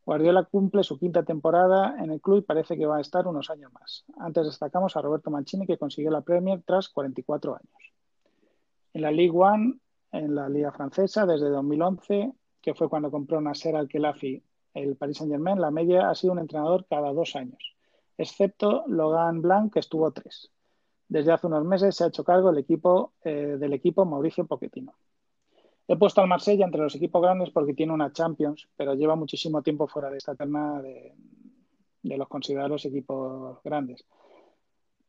[0.05, 3.51] Guardiola cumple su quinta temporada en el club y parece que va a estar unos
[3.51, 4.05] años más.
[4.19, 7.93] Antes destacamos a Roberto Mancini, que consiguió la Premier tras 44 años
[8.95, 9.75] en la Ligue 1,
[10.13, 14.43] en la Liga Francesa, desde 2011, que fue cuando compró Nasser Al-Khelaifi
[14.75, 17.75] el Paris Saint-Germain, la media ha sido un entrenador cada dos años,
[18.17, 20.51] excepto Logan Blanc, que estuvo tres.
[21.09, 24.95] Desde hace unos meses se ha hecho cargo el equipo, eh, del equipo Mauricio Pochettino.
[25.89, 29.63] He puesto al Marsella entre los equipos grandes porque tiene una Champions, pero lleva muchísimo
[29.63, 31.13] tiempo fuera de esta terna de,
[32.03, 34.07] de los considerados equipos grandes.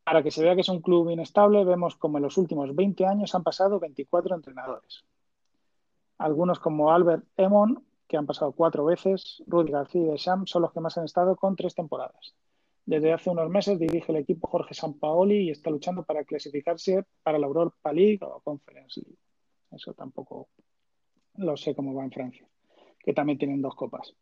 [0.04, 3.06] Para que se vea que es un club inestable, vemos como en los últimos 20
[3.06, 5.06] años han pasado 24 entrenadores.
[6.18, 10.72] Algunos como Albert Emon, que han pasado cuatro veces, Rudy García y Deschamps son los
[10.72, 12.36] que más han estado con tres temporadas.
[12.86, 17.40] Desde hace unos meses dirige el equipo Jorge Sampaoli y está luchando para clasificarse para
[17.40, 19.18] la Europa League o Conference League.
[19.72, 20.50] Eso tampoco
[21.38, 22.48] lo sé cómo va en Francia,
[23.00, 24.14] que también tienen dos copas.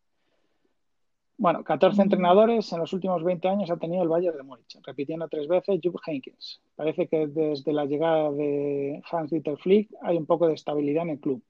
[1.36, 5.28] Bueno, 14 entrenadores en los últimos 20 años ha tenido el Bayern de Múnich, repitiendo
[5.28, 6.62] tres veces Jupp Heynckes.
[6.78, 11.20] Parece que desde la llegada de Hans-Dieter Flick hay un poco de estabilidad en el
[11.20, 11.44] club.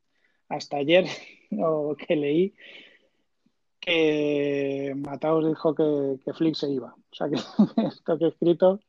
[0.51, 1.05] Hasta ayer
[2.07, 2.53] que leí
[3.79, 6.93] que Mataos dijo que, Flick se iba.
[6.93, 7.35] O sea que
[7.87, 8.79] esto que he escrito,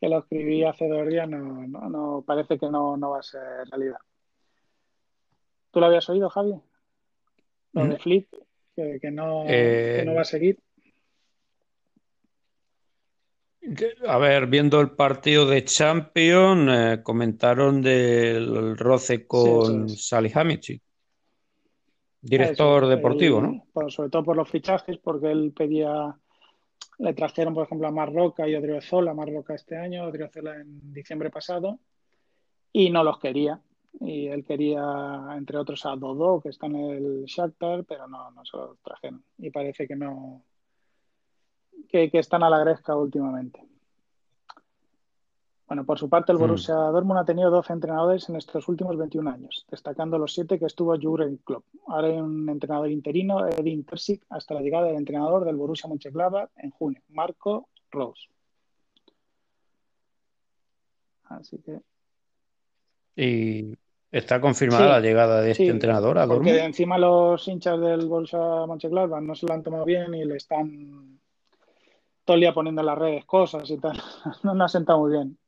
[0.00, 3.98] que lo escribí hace dos días, no, no, parece que no, va a ser realidad.
[5.72, 6.54] ¿Tú lo habías oído, Javi?
[7.72, 7.98] Lo de mm.
[7.98, 8.28] Flick
[8.76, 10.58] que, no, eh, no va a seguir.
[14.06, 20.80] A ver, viendo el partido de Champions, eh, comentaron del roce con Sally Hamichi,
[22.20, 23.90] director deportivo, ¿no?
[23.90, 26.14] sobre todo por los fichajes, porque él pedía,
[26.98, 31.78] le trajeron, por ejemplo, a Marroca y Odriozola, Marroca este año, Odriozola en diciembre pasado,
[32.72, 33.60] y no los quería
[34.00, 34.82] y él quería,
[35.36, 39.24] entre otros, a Dodo, que está en el Shakhtar, pero no, no se lo trajeron.
[39.38, 40.44] Y parece que no,
[41.88, 43.60] que, están a la gresca últimamente.
[45.66, 46.40] Bueno, por su parte, el hmm.
[46.40, 50.66] Borussia Dortmund ha tenido 12 entrenadores en estos últimos 21 años, destacando los 7 que
[50.66, 51.64] estuvo Jurgen Klopp.
[51.86, 56.50] Ahora hay un entrenador interino, Edin Terzic, hasta la llegada del entrenador del Borussia Mönchengladbach
[56.56, 58.28] en junio, Marco Rose.
[61.24, 61.80] Así que...
[63.14, 63.76] Y
[64.12, 69.22] Está confirmada la llegada de este entrenador a Porque encima los hinchas del Borussia Mönchengladbach
[69.22, 71.18] no se lo han tomado bien y le están
[72.32, 74.00] todo el día poniendo en las redes cosas y tal.
[74.42, 75.38] no me ha sentado muy bien.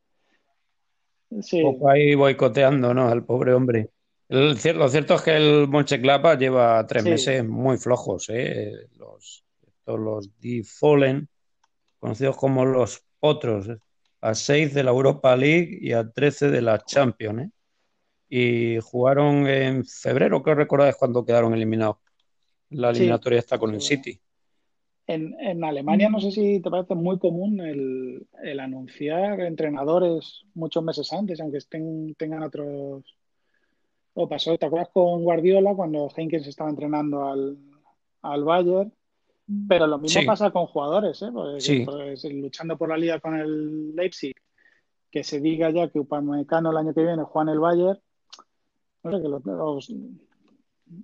[1.40, 1.62] Sí.
[1.62, 3.08] Poco ahí boicoteando, ¿no?
[3.08, 3.88] Al pobre hombre.
[4.28, 8.70] lo cierto es que el Mönchengladbach lleva tres meses muy flojos, ¿eh?
[8.98, 9.44] Los,
[9.86, 10.28] los
[10.78, 11.26] Fallen,
[11.98, 13.70] conocidos como los Potros,
[14.20, 17.50] a seis de la Europa League y a 13 de la Champions, ¿eh?
[18.28, 21.96] y jugaron en febrero, creo recordáis cuando quedaron eliminados.
[22.68, 24.20] La eliminatoria está con el City.
[25.06, 31.40] En, Alemania no sé si te parece muy común el, anunciar entrenadores muchos meses antes,
[31.40, 33.04] aunque estén, tengan otros...
[34.14, 37.58] O pasó, ¿te acuerdas con Guardiola cuando Henkens estaba entrenando al,
[38.22, 38.92] al Bayern?
[39.68, 41.30] Pero lo mismo pasa con jugadores, ¿eh?
[41.32, 44.34] Pues, luchando por la liga con el Leipzig,
[45.10, 48.00] que se diga ya que Upamecano el año que viene juega en el Bayern,
[49.02, 49.28] no que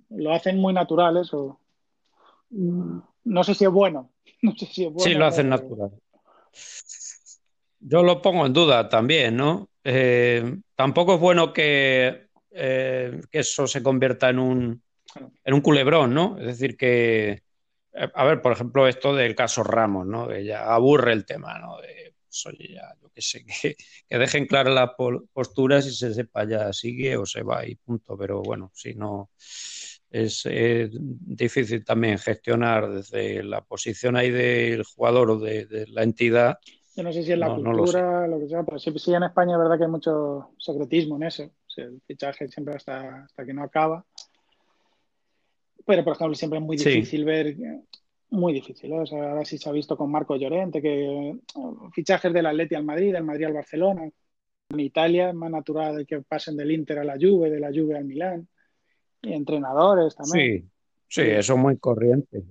[0.09, 1.59] lo, hacen muy natural eso.
[3.23, 4.11] No sé si es bueno.
[4.43, 5.91] No sé si es bueno sí, lo hacen natural.
[7.79, 9.69] Yo lo pongo en duda también, ¿no?
[9.83, 14.83] Eh, tampoco es bueno que, eh, que, eso se convierta en un,
[15.43, 16.39] en un culebrón, ¿no?
[16.39, 17.43] Es decir, que,
[17.93, 20.27] a ver, por ejemplo, esto del caso Ramos, ¿no?
[20.27, 21.77] Que ya aburre el tema, ¿no?
[22.31, 23.45] Pues, oye, ya, yo qué sé,
[24.07, 24.91] que, dejen claras las
[25.33, 28.17] posturas y se sepa ya sigue o se va y punto.
[28.17, 29.31] Pero bueno, si no,
[30.11, 30.43] es
[30.91, 36.59] difícil también gestionar desde la posición ahí del jugador o de, la entidad.
[36.95, 39.59] Yo no sé si es la cultura, lo, que sea, pero sí, en España es
[39.59, 41.49] verdad que hay mucho secretismo en eso.
[41.77, 44.05] el fichaje siempre hasta, hasta que no acaba.
[45.85, 47.55] Pero, por ejemplo, siempre es muy difícil ver
[48.31, 48.91] muy difícil.
[48.91, 48.99] ¿eh?
[48.99, 51.35] O sea, ahora sí se ha visto con Marco Llorente, que
[51.93, 54.09] fichajes del Atleti al Madrid, del Madrid al Barcelona.
[54.69, 57.97] En Italia es más natural que pasen del Inter a la Juve, de la Juve
[57.97, 58.47] al Milán.
[59.21, 60.61] Y entrenadores también.
[60.61, 60.69] Sí,
[61.07, 62.43] sí, eso es muy corriente.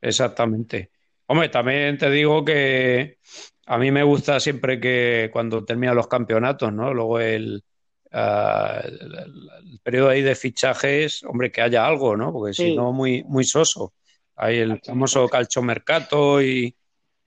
[0.00, 0.90] Exactamente.
[1.26, 3.18] Hombre, también te digo que
[3.66, 6.94] a mí me gusta siempre que cuando terminan los campeonatos, ¿no?
[6.94, 7.64] Luego el,
[8.12, 12.32] ah, el, periodo ahí de fichajes, hombre, que haya algo, ¿no?
[12.32, 13.94] Porque si no, muy, muy soso.
[14.36, 16.76] Hay el famoso calchomercato y,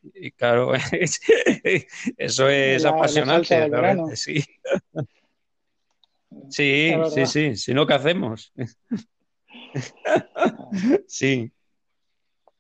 [0.01, 0.73] y claro,
[2.17, 4.43] eso es apasionante, sí.
[6.49, 8.53] Sí, sí, sí, si no, ¿qué hacemos?
[11.07, 11.51] sí.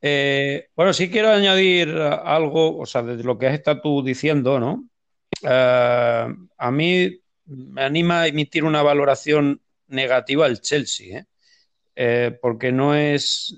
[0.01, 4.59] Eh, bueno, sí quiero añadir algo, o sea, de lo que has estado tú diciendo,
[4.59, 4.87] ¿no?
[5.43, 11.25] Eh, a mí me anima a emitir una valoración negativa al Chelsea,
[11.95, 12.37] ¿eh?
[12.41, 13.55] porque no es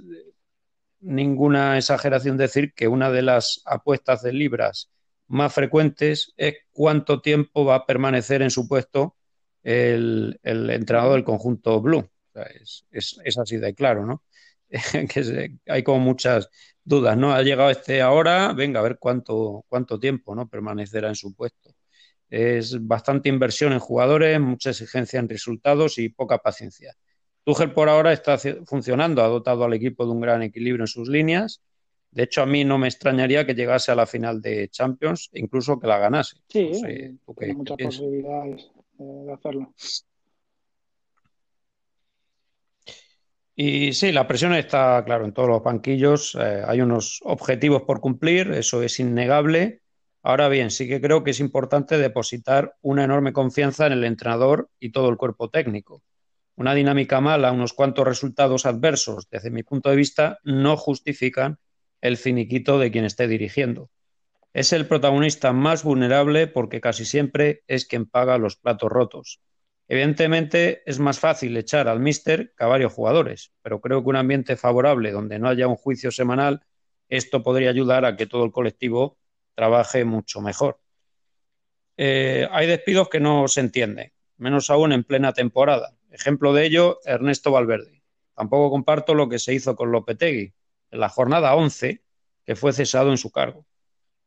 [1.01, 4.89] ninguna exageración decir que una de las apuestas de libras
[5.27, 9.15] más frecuentes es cuánto tiempo va a permanecer en su puesto
[9.63, 12.07] el, entrenador del conjunto Blue.
[12.91, 14.23] es, así de claro, ¿no?
[15.09, 16.49] que hay como muchas
[16.83, 17.33] dudas, ¿no?
[17.33, 20.47] Ha llegado este ahora, venga, a ver cuánto, cuánto tiempo ¿no?
[20.47, 21.71] permanecerá en su puesto.
[22.29, 26.95] Es bastante inversión en jugadores, mucha exigencia en resultados y poca paciencia.
[27.43, 31.09] Tuchel por ahora está funcionando, ha dotado al equipo de un gran equilibrio en sus
[31.09, 31.61] líneas.
[32.11, 35.39] De hecho, a mí no me extrañaría que llegase a la final de Champions, e
[35.39, 36.37] incluso que la ganase.
[36.47, 38.71] Sí, hay muchas posibilidades
[39.25, 39.73] de hacerlo.
[43.55, 46.35] Y sí, la presión está, claro, en todos los banquillos.
[46.39, 49.81] Eh, hay unos objetivos por cumplir, eso es innegable.
[50.23, 54.69] Ahora bien, sí que creo que es importante depositar una enorme confianza en el entrenador
[54.79, 56.01] y todo el cuerpo técnico
[56.61, 61.57] una dinámica mala, unos cuantos resultados adversos, desde mi punto de vista, no justifican
[62.01, 63.89] el finiquito de quien esté dirigiendo.
[64.53, 69.41] Es el protagonista más vulnerable porque casi siempre es quien paga los platos rotos.
[69.87, 74.15] Evidentemente es más fácil echar al míster que a varios jugadores, pero creo que un
[74.15, 76.65] ambiente favorable donde no haya un juicio semanal,
[77.09, 79.17] esto podría ayudar a que todo el colectivo
[79.55, 80.79] trabaje mucho mejor.
[81.97, 85.95] Eh, hay despidos que no se entienden, menos aún en plena temporada.
[86.09, 88.01] Ejemplo de ello, Ernesto Valverde.
[88.33, 90.53] Tampoco comparto lo que se hizo con Lopetegui
[90.91, 92.03] en la jornada 11,
[92.45, 93.65] que fue cesado en su cargo.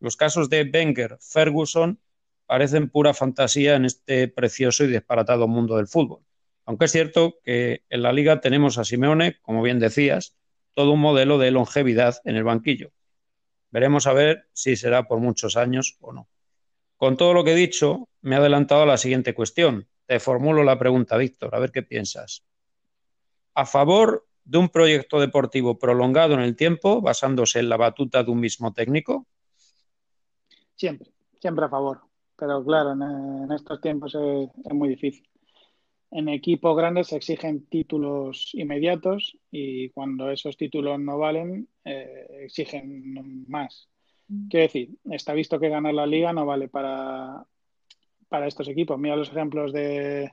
[0.04, 1.98] Los casos de Wenger, Ferguson,
[2.44, 6.20] parecen pura fantasía en este precioso y disparatado mundo del fútbol.
[6.66, 10.36] Aunque es cierto que en la liga tenemos a Simeone, como bien decías,
[10.74, 12.92] todo un modelo de longevidad en el banquillo.
[13.70, 16.28] Veremos a ver si será por muchos años o no.
[16.98, 20.64] Con todo lo que he dicho, me he adelantado a la siguiente cuestión, te formulo
[20.64, 22.44] la pregunta, Víctor, a ver qué piensas.
[23.54, 28.30] ¿A favor de un proyecto deportivo prolongado en el tiempo, basándose en la batuta de
[28.30, 29.26] un mismo técnico?
[30.76, 31.10] Siempre,
[31.40, 32.00] siempre a favor.
[32.36, 35.28] Pero claro, en, estos tiempos es, muy difícil.
[36.10, 43.46] en equipos grandes se exigen títulos inmediatos y cuando esos títulos no valen, eh, exigen
[43.48, 43.88] más.
[44.28, 44.48] Mm.
[44.48, 47.44] Quiero decir, está visto que ganar la liga no vale para,
[48.28, 48.98] para estos equipos.
[48.98, 50.32] Mira los ejemplos de,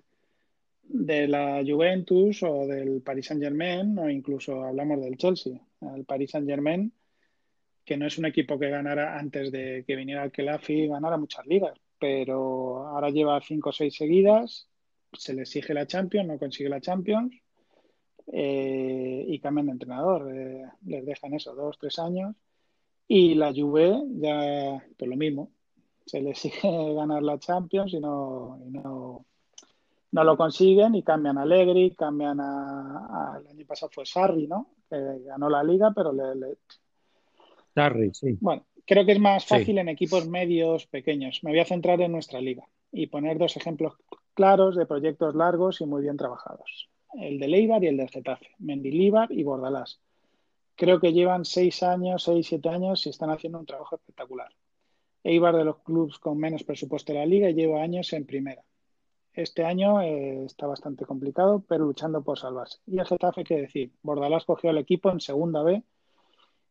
[0.84, 5.60] de la Juventus o del Paris Saint Germain o incluso hablamos del Chelsea.
[5.96, 6.92] El Paris Saint Germain,
[7.86, 11.18] que no es un equipo que ganara antes de que viniera el Kelafi y ganara
[11.18, 14.68] muchas ligas, pero ahora lleva cinco o seis seguidas
[15.14, 17.34] se le exige la Champions, no consigue la Champions
[18.28, 20.32] eh, y cambian de entrenador.
[20.34, 22.36] Eh, les dejan eso, dos, tres años.
[23.08, 25.52] Y la Juve ya, pues lo mismo.
[26.06, 29.26] Se le exige ganar la Champions y no, no,
[30.12, 34.70] no lo consiguen y cambian a Allegri, cambian a, el año pasado fue Sarri, ¿no?
[34.90, 36.58] Que ganó la liga, pero le...
[37.74, 38.38] Sarri, sí.
[38.42, 41.44] Bueno, creo que es más fácil en equipos medios pequeños.
[41.44, 43.94] Me voy a centrar en nuestra liga y poner dos ejemplos
[44.34, 46.90] claros de proyectos largos y muy bien trabajados.
[47.14, 50.00] El de Leibar y el del Getafe, Mendilíbar y Bordalás.
[50.76, 54.50] Creo que llevan seis años, seis, siete años y están haciendo un trabajo espectacular.
[55.24, 58.64] Eibar de los clubes con menos presupuesto de la liga y lleva años en primera.
[59.34, 62.80] Este año eh, está bastante complicado, pero luchando por salvarse.
[62.86, 65.84] Y el Getafe, qué decir, Bordalás cogió al equipo en segunda B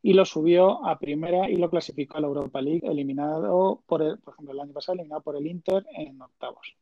[0.02, 4.18] y lo subió a primera y lo clasificó a la Europa League, eliminado por, el,
[4.18, 6.74] por ejemplo, el año pasado, eliminado por el Inter en octavos.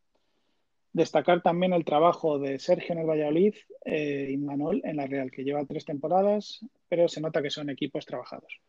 [0.92, 3.54] Destacar también el trabajo de Sergio en el Valladolid
[3.84, 7.70] eh, y Manol en la Real, que lleva tres temporadas, pero se nota que son
[7.70, 8.60] equipos trabajados.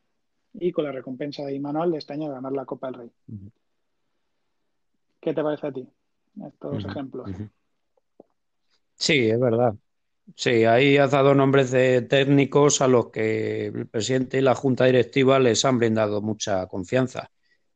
[0.53, 3.11] Y con la recompensa de Imanol de este año ganar la Copa del Rey.
[5.19, 5.87] ¿Qué te parece a ti
[6.45, 7.29] estos ejemplos?
[8.95, 9.75] Sí, es verdad.
[10.36, 14.86] Sí, ahí has dado nombres de técnicos a los que el presidente y la junta
[14.86, 17.32] directiva les han brindado mucha confianza.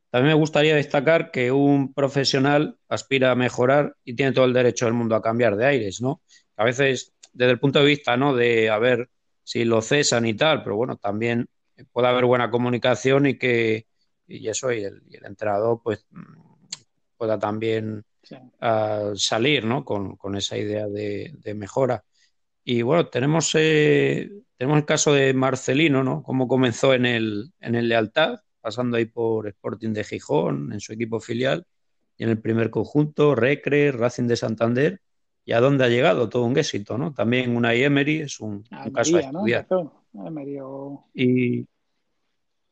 [0.09, 4.85] También me gustaría destacar que un profesional aspira a mejorar y tiene todo el derecho
[4.85, 6.21] del mundo a cambiar de aires, ¿no?
[6.55, 8.35] A veces, desde el punto de vista, ¿no?
[8.35, 9.09] De a ver
[9.43, 11.47] si lo cesan y tal, pero bueno, también
[11.91, 13.87] puede haber buena comunicación y que,
[14.27, 16.05] y eso, y el, entrenador, pues,
[17.17, 18.05] pueda también
[18.61, 19.83] ah, salir, ¿no?
[19.83, 22.03] Con, esa idea de, mejora.
[22.63, 26.23] Y bueno, tenemos, eh, tenemos el caso de Marcelino, ¿no?
[26.23, 30.93] Cómo comenzó en el, en el Lealtad, pasando ahí por Sporting de Gijón, en su
[30.93, 31.65] equipo filial,
[32.17, 35.01] y en el primer conjunto, Recre, Racing de Santander,
[35.45, 37.13] y a dónde ha llegado, todo un éxito, ¿no?
[37.13, 39.67] También una Emery es un, caso a estudiar.
[41.13, 41.65] Y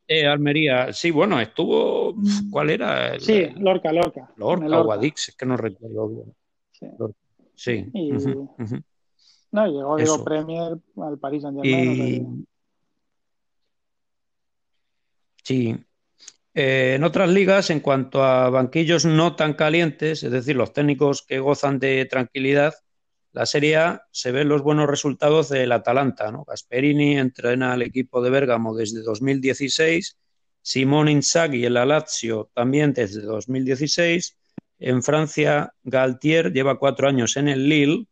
[0.08, 2.16] eh, Almería, sí, bueno, estuvo,
[2.50, 3.20] ¿cuál era?
[3.20, 4.32] sí, Lorca, Lorca.
[4.38, 6.34] Lorca, o Guadix, es que no recuerdo bien.
[7.56, 7.92] Sí.
[9.52, 12.48] No, llegó, llegó Premier al París Saint-Germain.
[15.44, 15.76] Sí.
[16.54, 21.22] Eh, en otras ligas, en cuanto a banquillos no tan calientes, es decir, los técnicos
[21.22, 22.74] que gozan de tranquilidad,
[23.34, 26.32] la Serie A se ven los buenos resultados del Atalanta.
[26.32, 26.44] ¿no?
[26.44, 30.18] Gasperini entrena al equipo de Bérgamo desde 2016,
[30.62, 34.38] Simón Inzaghi el Lazio también desde 2016.
[34.80, 38.08] En Francia, Galtier lleva cuatro años en el Lille.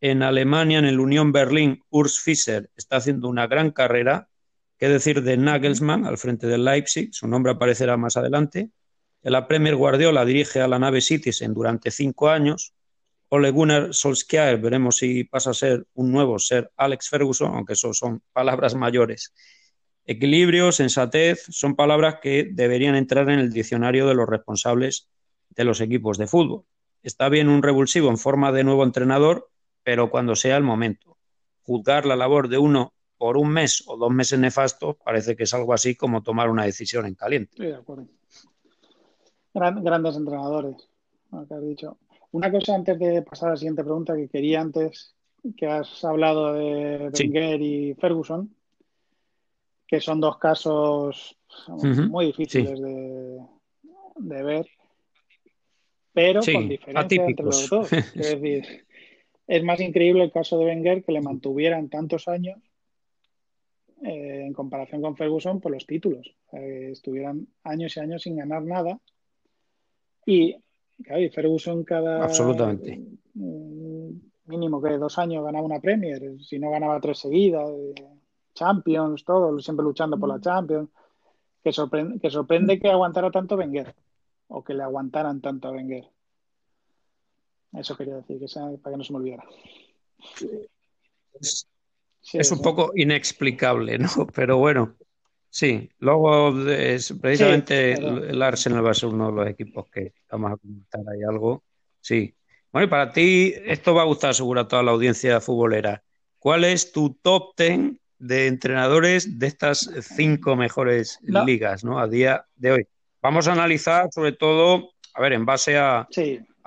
[0.00, 4.28] En Alemania, en el Unión Berlín, Urs Fischer está haciendo una gran carrera
[4.78, 7.08] ¿Qué decir de Nagelsmann al frente del Leipzig?
[7.12, 8.70] Su nombre aparecerá más adelante.
[9.22, 12.74] La Premier Guardiola dirige a la nave Citizen durante cinco años.
[13.28, 17.92] Ole Gunnar Solskjaer, veremos si pasa a ser un nuevo ser Alex Ferguson, aunque eso
[17.92, 19.34] son palabras mayores.
[20.04, 25.08] Equilibrio, sensatez, son palabras que deberían entrar en el diccionario de los responsables
[25.50, 26.64] de los equipos de fútbol.
[27.02, 29.50] Está bien un revulsivo en forma de nuevo entrenador,
[29.88, 31.16] pero cuando sea el momento.
[31.62, 35.54] Juzgar la labor de uno por un mes o dos meses nefastos, parece que es
[35.54, 37.56] algo así como tomar una decisión en caliente.
[37.56, 38.06] Sí, de acuerdo.
[39.54, 40.90] grandes entrenadores,
[41.32, 41.96] lo que has dicho.
[42.32, 45.14] Una cosa antes de pasar a la siguiente pregunta que quería antes,
[45.56, 48.54] que has hablado de Wenger y Ferguson,
[49.86, 51.34] que son dos casos
[52.10, 54.66] muy difíciles de, ver,
[56.12, 57.90] pero con diferencia entre los dos.
[57.92, 58.86] Es decir,
[59.48, 62.58] es más increíble el caso de Wenger que le mantuvieran tantos años
[64.02, 66.36] eh, en comparación con Ferguson por los títulos.
[66.52, 69.00] estuvieran años y años sin ganar nada.
[70.26, 70.54] Y,
[71.02, 73.00] claro, Ferguson cada Absolutamente.
[73.32, 74.10] Mm,
[74.44, 77.94] mínimo que dos años ganaba una Premier, si no ganaba tres seguidas, eh,
[78.54, 80.90] Champions, todo, siempre luchando por la Champions.
[81.64, 83.94] Que sorprende, que sorprende que aguantara tanto Wenger
[84.48, 86.04] o que le aguantaran tanto a Wenger.
[87.72, 88.46] Eso quería decir, que
[88.78, 89.44] para que no se me olvidara
[92.32, 94.08] es un poco inexplicable, ¿no?
[94.34, 94.96] Pero bueno,
[95.50, 95.88] sí.
[95.98, 96.54] Luego,
[97.20, 101.22] precisamente el Arsenal va a ser uno de los equipos que vamos a comentar ahí
[101.22, 101.64] algo.
[102.00, 102.34] Sí.
[102.72, 106.02] Bueno, y para ti, esto va a gustar seguro a toda la audiencia futbolera.
[106.38, 111.98] ¿Cuál es tu top ten de entrenadores de estas cinco mejores ligas, ¿no?
[111.98, 112.86] A día de hoy.
[113.22, 116.06] Vamos a analizar sobre todo, a ver, en base a,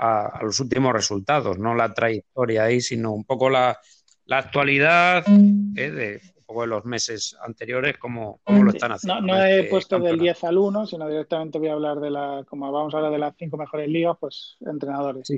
[0.02, 3.80] a, los últimos resultados, no la trayectoria ahí, sino un poco la,
[4.28, 5.92] actualidad ¿eh?
[5.92, 9.22] de, de los meses anteriores, cómo, lo están haciendo.
[9.22, 12.72] No, he puesto del 10 al 1, sino directamente voy a hablar de la, como
[12.72, 15.32] vamos a hablar de las cinco mejores ligas, pues entrenadores.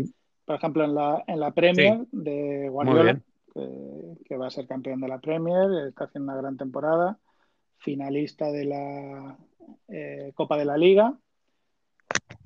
[0.45, 3.19] Por ejemplo, en la, en la Premier de Guardiola,
[3.53, 7.17] que, va a ser campeón de la Premier, está haciendo una gran temporada,
[7.77, 9.37] finalista de la
[9.89, 11.17] eh, Copa de la Liga,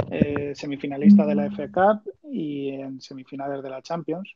[0.10, 4.36] eh, semifinalista de la FA Cup y en semifinales de la Champions.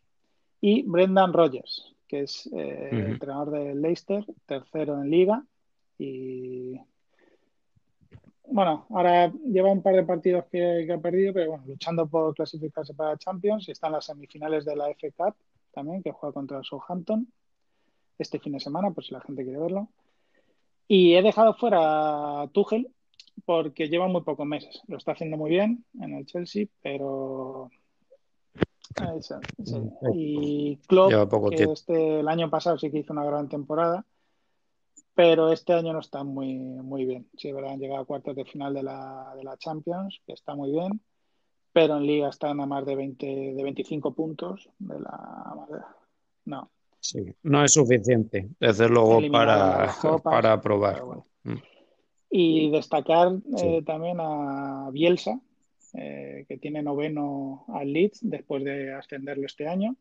[0.59, 5.43] Y Brendan Rodgers, que es eh, entrenador de Leicester, tercero en liga.
[5.97, 6.79] Y
[8.47, 12.93] bueno, ahora lleva un par de partidos que, ha perdido, pero bueno, luchando por clasificarse
[12.93, 15.35] para Champions y están las semifinales de la FA Cup
[15.73, 17.27] también, que juega contra el Southampton
[18.19, 19.87] este fin de semana, por si la gente quiere verlo.
[20.87, 22.91] Y he dejado fuera a Tuchel
[23.45, 24.81] porque lleva muy pocos meses.
[24.87, 27.69] Lo está haciendo muy bien en el Chelsea, pero
[30.13, 34.05] y Klopp, que este, el año pasado sí que hizo una gran temporada,
[35.13, 37.27] pero este año no está muy, muy bien.
[37.37, 40.55] Sí, verdad, han llegado a cuartos de final de la, de la Champions, que está
[40.55, 41.01] muy bien,
[41.73, 45.55] pero en Liga están a más de, 20, de 25 puntos de la...
[46.45, 46.69] No.
[46.99, 49.91] Sí, no es suficiente, desde luego, para,
[50.23, 51.03] para probar.
[51.43, 51.55] Mm.
[52.33, 55.39] Y destacar eh, también a Bielsa,
[55.93, 59.97] eh, que tiene noveno al Leeds después de ascenderlo este año.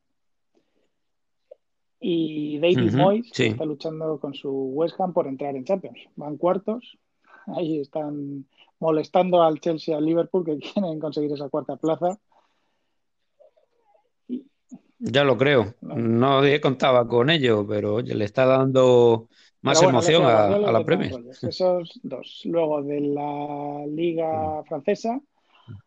[1.99, 5.99] Y David Moyes, que está luchando con su West Ham por entrar en Champions.
[6.15, 6.97] Van cuartos,
[7.57, 8.47] ahí están
[8.79, 12.19] molestando al Chelsea y al Liverpool que quieren conseguir esa cuarta plaza.
[15.01, 15.75] Ya lo creo.
[15.81, 19.29] No contaba con ello, pero oye, le está dando
[19.63, 21.13] más emoción a, a, la Premier.
[21.43, 22.43] Esos dos.
[22.45, 25.21] Luego de la Liga Francesa,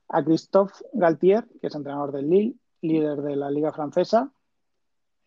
[0.10, 4.32] a Christophe Galtier, que es entrenador del Lille, líder de la Liga Francesa.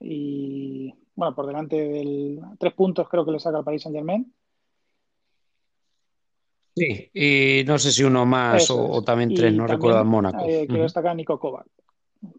[0.01, 4.33] Y bueno, por delante del tres puntos creo que le saca el Paris Saint Germain.
[6.77, 10.45] Sí, y no sé si uno más o, también tres, no recuerdo el Mónaco.
[10.47, 11.67] Eh, quiero destacar a Nico Kovac,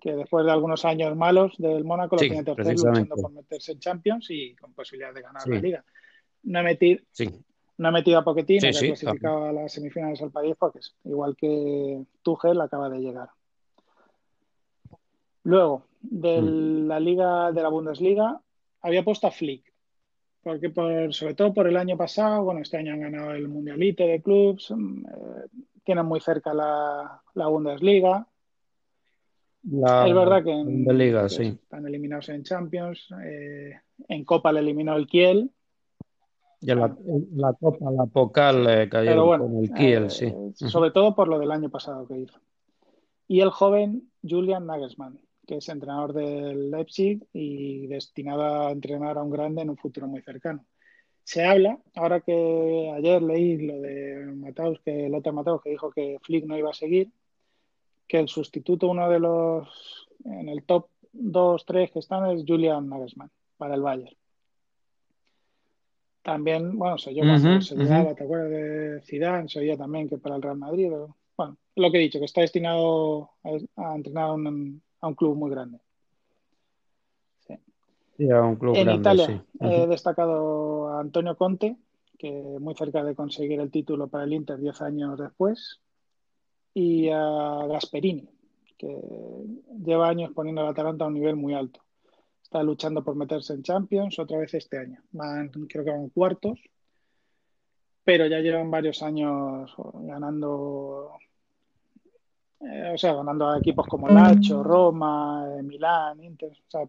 [0.01, 3.79] que después de algunos años malos del Mónaco lo tiene tercero luchando por meterse en
[3.79, 5.85] Champions y con posibilidad de ganar la liga.
[6.43, 7.29] No he metido, sí
[7.77, 11.35] no ha metido a Pochettino, que ha clasificado a las semifinales al país, porque igual
[11.35, 13.29] que Tuchel acaba de llegar.
[15.43, 16.87] Luego, de mm.
[16.87, 18.41] la liga de la Bundesliga,
[18.81, 19.71] había puesto a Flick,
[20.41, 24.05] porque por, sobre todo por el año pasado, bueno, este año han ganado el Mundialito
[24.05, 25.45] de clubs, mm, eh,
[25.83, 28.27] tienen muy cerca la, Bundesliga.
[29.69, 33.73] Es verdad que, están eliminados en Champions, eh,
[34.07, 35.51] en Copa le eliminó el Kiel,
[36.59, 36.95] y la,
[37.35, 40.33] la Copa, la Pocal eh, cayó con el Kiel, eh, sí.
[40.55, 42.39] Sobre todo por lo del año pasado que hizo.
[43.27, 49.23] Y el joven Julian Nagelsmann, que es entrenador del Leipzig y destinado a entrenar a
[49.23, 50.65] un grande en un futuro muy cercano.
[51.23, 56.17] Se habla, ahora que ayer leí lo de Mataus, que Lothar Mataus, que dijo que
[56.23, 57.11] Flick no iba a seguir,
[58.07, 62.89] que el sustituto, uno de los en el top 2, 3 que están es Julian
[62.89, 64.15] Nagelsmann para el Bayern.
[66.21, 67.23] También, bueno, se yo
[67.61, 69.47] se ¿te acuerdas de Zidane?
[69.47, 70.91] Se oía también que para el Real Madrid.
[71.37, 74.81] bueno, lo que he dicho, que está destinado a, entrenar a un,
[75.15, 75.79] club muy grande.
[77.39, 78.29] Sí.
[78.29, 81.77] a un club en grande, Italia he destacado a Antonio Conte,
[82.17, 85.79] que muy cerca de conseguir el título para el Inter 10 años después,
[86.79, 88.29] y a Gasperini,
[88.77, 89.01] que
[89.83, 91.81] lleva años poniendo al Atalanta a un nivel muy alto
[92.47, 95.01] está luchando por meterse en Champions otra vez este año.
[95.11, 96.57] Van, creo que van cuartos,
[98.05, 101.11] pero ya llevan varios años ganando,
[102.61, 106.51] eh, o sea, ganando a equipos como Nacho, Roma, eh, Milán, Inter.
[106.51, 106.87] O sea,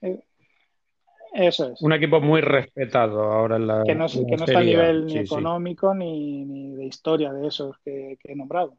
[0.00, 0.24] eh,
[1.32, 1.82] eso es.
[1.82, 3.84] Un equipo muy respetado ahora en la.
[3.84, 7.76] Que no, que no está a nivel ni económico Ni, ni, de historia de esos
[7.84, 8.76] que, que he nombrado.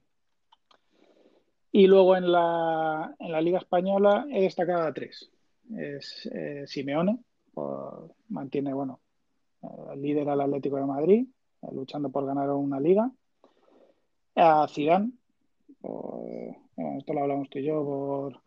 [1.71, 5.31] Y luego en la, en la Liga Española he destacado a tres
[5.77, 7.19] es eh, Simeone,
[8.29, 8.99] mantiene, bueno,
[9.93, 11.27] el líder al Atlético de Madrid,
[11.61, 13.11] eh, luchando por ganar una liga.
[14.35, 15.11] A Zidane,
[16.97, 18.37] esto lo hablamos tú y yo, por, eh,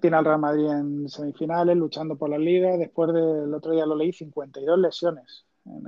[0.00, 2.76] tiene al Real Madrid en semifinales, luchando por la liga.
[2.76, 5.86] Después del otro día lo leí, 52 lesiones en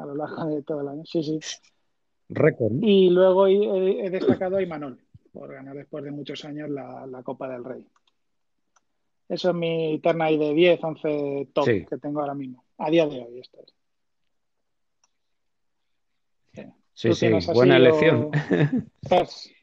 [0.00, 1.02] a lo largo de todo el año.
[1.04, 1.38] Sí, sí.
[2.28, 2.72] Récord.
[2.80, 4.98] Y luego he, destacado a Imanol,
[5.32, 7.86] por ganar después de muchos años la, la Copa del Rey.
[9.28, 11.86] Eso es mi terna de 10, 11 top Sí.
[11.86, 12.64] que tengo ahora mismo.
[12.78, 13.74] A día de hoy, esto es.
[16.96, 18.30] Sí, ¿Tú sí, buena o- elección.
[19.02, 19.50] Estás-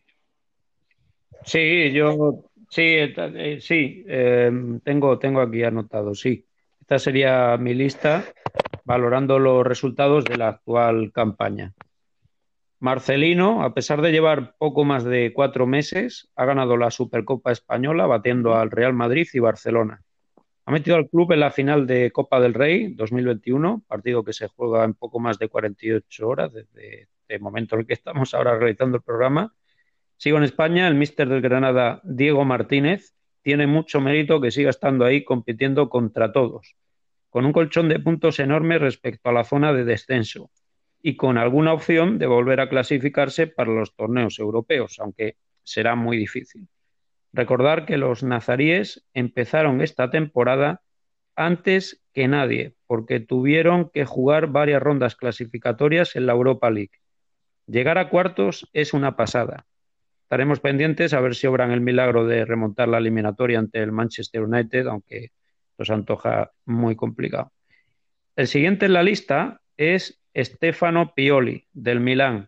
[1.44, 4.52] Sí, yo sí, eh, sí, eh,
[4.84, 6.48] tengo, tengo aquí anotado, sí.
[6.80, 8.26] Esta sería mi lista
[8.84, 11.74] valorando los resultados de la actual campaña.
[12.80, 18.08] Marcelino, a pesar de llevar poco más de cuatro meses, ha ganado la Supercopa Española
[18.08, 20.02] batiendo al Real Madrid y Barcelona.
[20.66, 24.48] Ha metido al club en la final de Copa del Rey 2021, partido que se
[24.48, 28.58] juega en poco más de 48 horas desde el momento en el que estamos ahora
[28.58, 29.54] realizando el programa.
[30.22, 35.04] Sigo en España, el míster del Granada, Diego Martínez, tiene mucho mérito que siga estando
[35.04, 36.76] ahí compitiendo contra todos,
[37.32, 40.52] con un colchón de puntos enorme respecto a la zona de descenso
[41.02, 46.18] y con alguna opción de volver a clasificarse para los torneos europeos, aunque será muy
[46.18, 46.68] difícil.
[47.34, 50.84] Recordar que los nazaríes empezaron esta temporada
[51.36, 57.02] antes que nadie, porque tuvieron que jugar varias rondas clasificatorias en la Europa League.
[57.66, 59.66] Llegar a cuartos es una pasada.
[60.32, 64.44] Estaremos pendientes a ver si obran el milagro de remontar la eliminatoria ante el Manchester
[64.44, 65.34] United, aunque
[65.78, 67.52] nos antoja muy complicado.
[68.38, 72.48] El siguiente en la lista es Stefano Pioli, del Milán.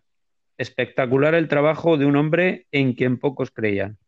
[0.56, 3.98] Espectacular el trabajo de un hombre en quien pocos creían.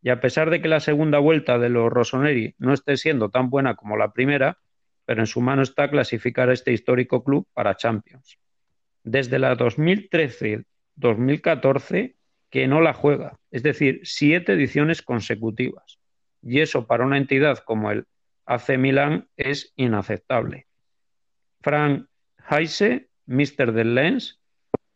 [0.00, 3.50] Y a pesar de que la segunda vuelta de los Rossoneri no esté siendo tan
[3.50, 4.58] buena como la primera,
[5.06, 8.38] pero en su mano está clasificar a este histórico club para Champions.
[9.02, 12.14] Desde la 2013-2014
[12.54, 15.98] que no la juega, es decir, siete ediciones consecutivas.
[16.40, 18.06] Y eso para una entidad como el
[18.46, 20.68] AC Milán es inaceptable.
[21.62, 22.06] Frank
[22.48, 24.40] Heise, mister del Lens,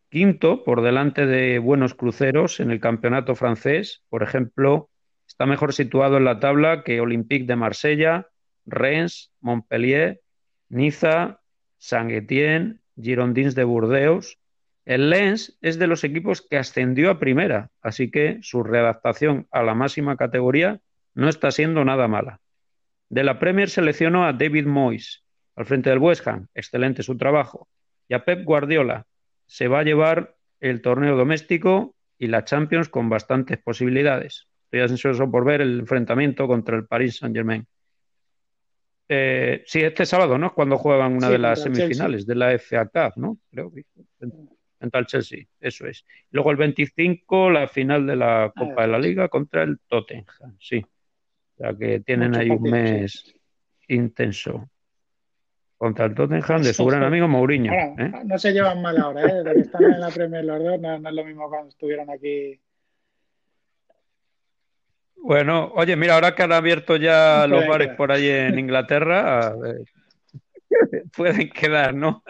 [0.07, 4.89] quinto por delante de buenos cruceros en el campeonato francés, por ejemplo,
[5.27, 8.27] está mejor situado en la tabla que Olympique de Marsella,
[8.65, 10.21] Rennes, Montpellier,
[10.69, 11.41] Niza,
[11.77, 14.38] Saint-Étienne, Girondins de Burdeos.
[14.89, 19.61] El Lens es de los equipos que ascendió a primera, así que su readaptación a
[19.61, 20.81] la máxima categoría
[21.13, 22.41] no está siendo nada mala.
[23.07, 25.23] De la Premier seleccionó a David Moyes,
[25.55, 27.69] al frente del West Ham, excelente su trabajo,
[28.07, 29.05] y a Pep Guardiola,
[29.45, 34.47] se va a llevar el torneo doméstico y la Champions con bastantes posibilidades.
[34.63, 37.63] Estoy ansioso por ver el enfrentamiento contra el Paris Saint-Germain.
[39.07, 40.47] Eh, sí, este sábado, ¿no?
[40.47, 43.37] Es cuando juegan una Sí, de las semifinales de la FA Cup, ¿no?
[43.51, 43.83] Creo que
[44.79, 46.05] contra el Chelsea, eso es.
[46.31, 50.83] Luego el 25, la final de la Copa de la Liga contra el Tottenham, sí.
[51.55, 52.71] O sea que tienen ahí un sí.
[52.71, 53.35] mes
[53.89, 54.69] intenso
[55.77, 57.71] contra el Tottenham de su gran amigo Mourinho.
[57.71, 58.11] Ahora, ¿eh?
[58.25, 59.33] no se llevan mal ahora, ¿eh?
[59.35, 62.09] Desde que están en la Premier los dos, no, no es lo mismo cuando estuvieron
[62.09, 62.59] aquí.
[65.21, 69.53] Bueno, oye, mira, ahora que han abierto ya los bares por ahí en Inglaterra,
[71.15, 72.23] pueden quedar, ¿no?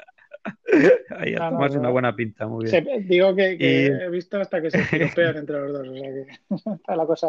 [1.17, 1.81] Ahí a tomarse no.
[1.81, 3.07] una buena pinta, muy Se- bien.
[3.07, 6.25] digo que, he visto hasta que se piropean entre los dos, o sea que
[6.75, 7.27] está la cosa,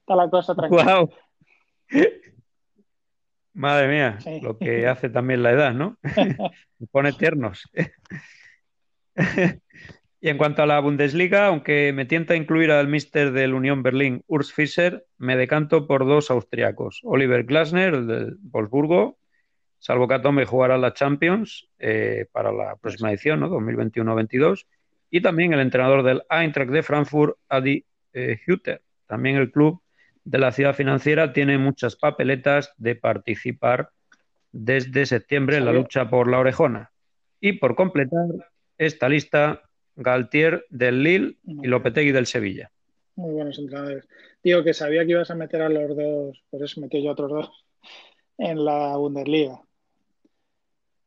[0.00, 0.82] está la cosa tranquila.
[0.84, 1.10] ¡Guau!
[3.52, 4.40] Madre mía, Sí.
[4.42, 5.96] lo que hace también la edad, ¿no?
[6.90, 7.70] Pone tiernos.
[10.20, 14.22] Y en cuanto a la Bundesliga, aunque me tienta incluir al míster del Unión Berlín,
[14.26, 17.00] Urs Fischer, me decanto por dos austriacos.
[17.04, 19.18] Oliver Glasner, el del Wolfsburgo,
[19.84, 23.50] salvo que Atome jugará la Champions eh, para la próxima edición, ¿no?
[23.50, 24.64] 2021-22,
[25.10, 28.80] y también el entrenador del Eintracht de Frankfurt, Adi eh, Hütter.
[29.06, 29.82] También el club
[30.24, 33.90] de la ciudad financiera tiene muchas papeletas de participar
[34.52, 36.90] desde septiembre en la lucha por la orejona.
[37.38, 38.26] Y por completar
[38.78, 42.70] esta lista, Galtier del Lille y Lopetegui del Sevilla.
[43.16, 44.08] Muy buenos entrenadores.
[44.42, 47.12] Digo que sabía que ibas a meter a los dos, por eso metí yo a
[47.12, 47.64] otros dos
[48.38, 49.60] en la Bundesliga.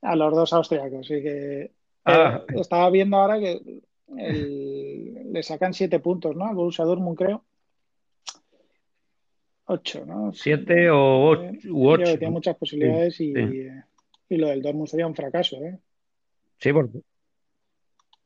[0.02, 1.00] A los dos austriacos.
[1.00, 1.72] Así que
[2.06, 2.43] Ah.
[2.48, 3.82] eh, estaba viendo ahora que
[4.18, 6.45] el- le sacan siete puntos, ¿no?
[6.45, 7.43] Al Borussia Dortmund, creo.
[9.66, 10.32] Ocho, ¿no?
[10.32, 12.04] Siete o ocho, Eh, u ocho.
[12.06, 13.39] que tiene muchas posibilidades y, sí.
[13.39, 13.84] eh,
[14.30, 15.78] y lo del Dortmund sería un fracaso, ¿eh?
[16.58, 17.00] Sí, porque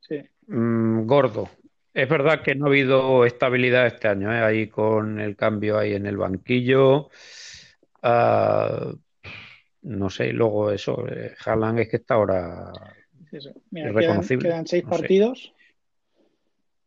[0.02, 0.20] Sí.
[0.48, 1.50] mm, gordo.
[1.94, 4.40] Es verdad que no ha habido estabilidad este año, ¿eh?
[4.42, 7.10] Ahí con el cambio ahí en el banquillo.
[8.04, 8.94] Ah,
[9.84, 12.72] no sé, y luego eso, eh, Haaland es que está ahora
[13.32, 13.50] Sí, sí.
[13.72, 14.98] Mira, Irreconocible, quedan, quedan seis no sé.
[14.98, 15.54] partidos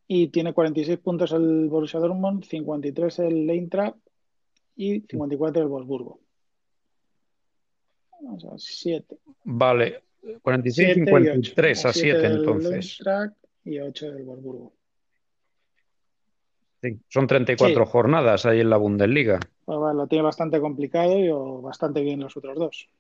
[0.06, 3.96] y tiene 46 puntos el Borussia Dortmund, 53 el Eintracht
[4.76, 6.20] y 54 el Wolfsburgo.
[8.30, 9.16] O sea, 7.
[9.44, 10.02] Vale,
[10.42, 11.88] 46, 7 y 53 8.
[11.88, 12.98] a 7 del entonces.
[12.98, 14.74] Eintracht y 8 del Wolfsburgo.
[16.84, 19.40] Sí, son 34 jornadas ahí en la Bundesliga.
[19.64, 22.90] Pues lo tiene bastante complicado y o bastante bien los otros dos.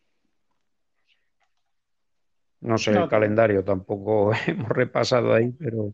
[2.62, 5.92] No sé el calendario, tampoco hemos repasado ahí, pero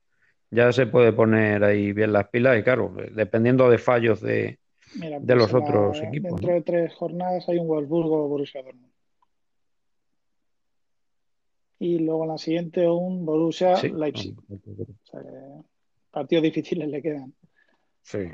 [0.53, 4.61] ya se puede poner ahí bien las pilas y claro, dependiendo de fallos de,
[4.97, 6.31] pues los otros equipos.
[6.31, 8.93] Dentro de tres jornadas hay un Wolfsburgo Borussia Dortmund.
[11.81, 14.37] Y luego en la siguiente un Borussia Leipzig.
[16.13, 17.35] partidos difíciles le quedan.
[18.03, 18.31] Sí,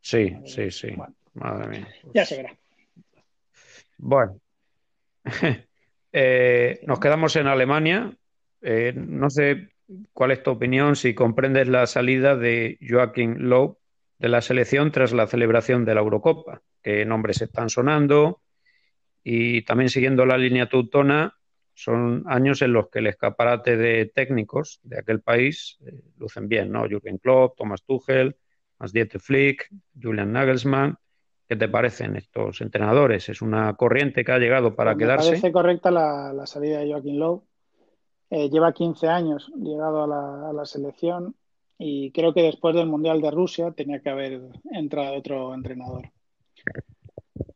[0.00, 0.88] sí, sí, sí.
[1.34, 1.88] Madre mía.
[2.14, 2.56] Ya se verá.
[3.98, 4.40] Bueno.
[6.18, 8.10] Eh, nos quedamos en Alemania.
[8.62, 9.68] Eh, no sé
[10.14, 13.76] cuál es tu opinión, si comprendes la salida de Joachim Löw
[14.18, 18.40] de la selección tras la celebración de la Eurocopa, qué nombres están sonando
[19.22, 21.36] y también siguiendo la línea teutona,
[21.76, 26.72] son años en los que el escaparate de técnicos de aquel país eh, lucen bien,
[26.72, 26.88] ¿no?
[26.88, 28.34] Jürgen Klopp, Thomas Tuchel,
[28.78, 29.68] Hans-Dieter Flick,
[30.00, 30.96] Julian Nagelsmann.
[31.46, 33.28] ¿Qué te parecen estos entrenadores?
[33.28, 35.26] ¿Es una corriente que ha llegado para quedarse?
[35.26, 37.44] Me parece correcta la, salida de Joaquín Lowe.
[38.30, 41.36] Eh, lleva 15 años llegado a la, selección
[41.78, 44.40] y creo que después del Mundial de Rusia tenía que haber
[44.72, 46.10] entrado otro entrenador.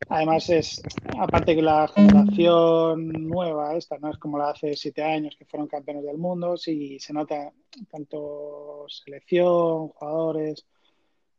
[0.08, 0.82] Además es,
[1.18, 5.68] aparte que la generación nueva esta, no es como la hace siete años que fueron
[5.68, 7.52] campeones del mundo, sí se nota
[7.88, 10.66] tanto selección, jugadores,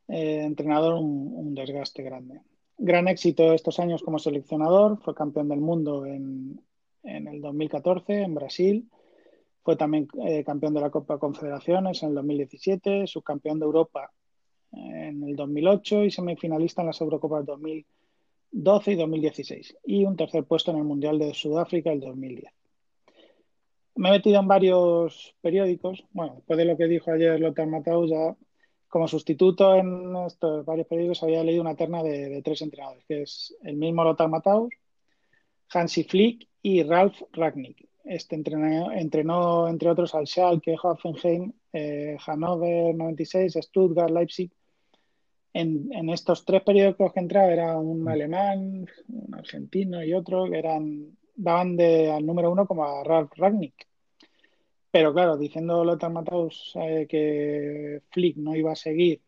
[0.07, 2.41] eh, entrenador, un, desgaste grande.
[2.77, 6.61] Gran éxito estos años como seleccionador, fue campeón del mundo en,
[7.03, 8.89] el 2014 en Brasil,
[9.63, 14.11] fue también eh, campeón de la Copa Confederaciones en el 2017, subcampeón de Europa
[14.71, 17.45] en el 2008 y semifinalista en las Eurocopas
[18.51, 22.51] 2012 y 2016 y un tercer puesto en el Mundial de Sudáfrica el 2010.
[23.95, 28.09] Me he metido en varios periódicos, bueno, después de lo que dijo ayer Lothar Matthaus
[28.09, 28.35] ya
[28.91, 33.55] como sustituto en estos varios periódicos había leído una terna de, tres entrenadores, que es
[33.63, 34.73] el mismo Lothar Matthaus,
[35.69, 37.87] Hansi Flick y Ralf Ragnick.
[38.03, 44.51] Este entrenó, entrenó entre otros al Schalke, Hoffenheim, eh, Hannover 96, Stuttgart, Leipzig.
[45.53, 51.17] En, estos tres periódicos que entraba era un alemán, un argentino y otro que eran
[51.35, 53.87] daban de, al número uno como a Ralf Ragnick.
[54.91, 59.21] Pero claro, diciendo Lothar Matthaus eh, que Flick no iba a seguir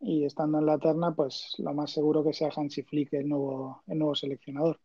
[0.00, 3.82] y estando en la terna, pues lo más seguro que sea Hansi Flick el nuevo,
[3.86, 4.78] el nuevo seleccionador.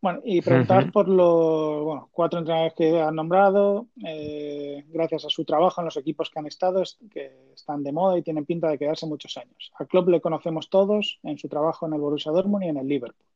[0.00, 5.80] Bueno, y preguntar por los cuatro entrenadores que han nombrado, eh, gracias a su trabajo
[5.80, 9.06] en los equipos que han estado, que están de moda y tienen pinta de quedarse
[9.06, 9.72] muchos años.
[9.78, 12.86] A Klopp le conocemos todos en su trabajo en el Borussia Dortmund y en el
[12.86, 13.26] Liverpool.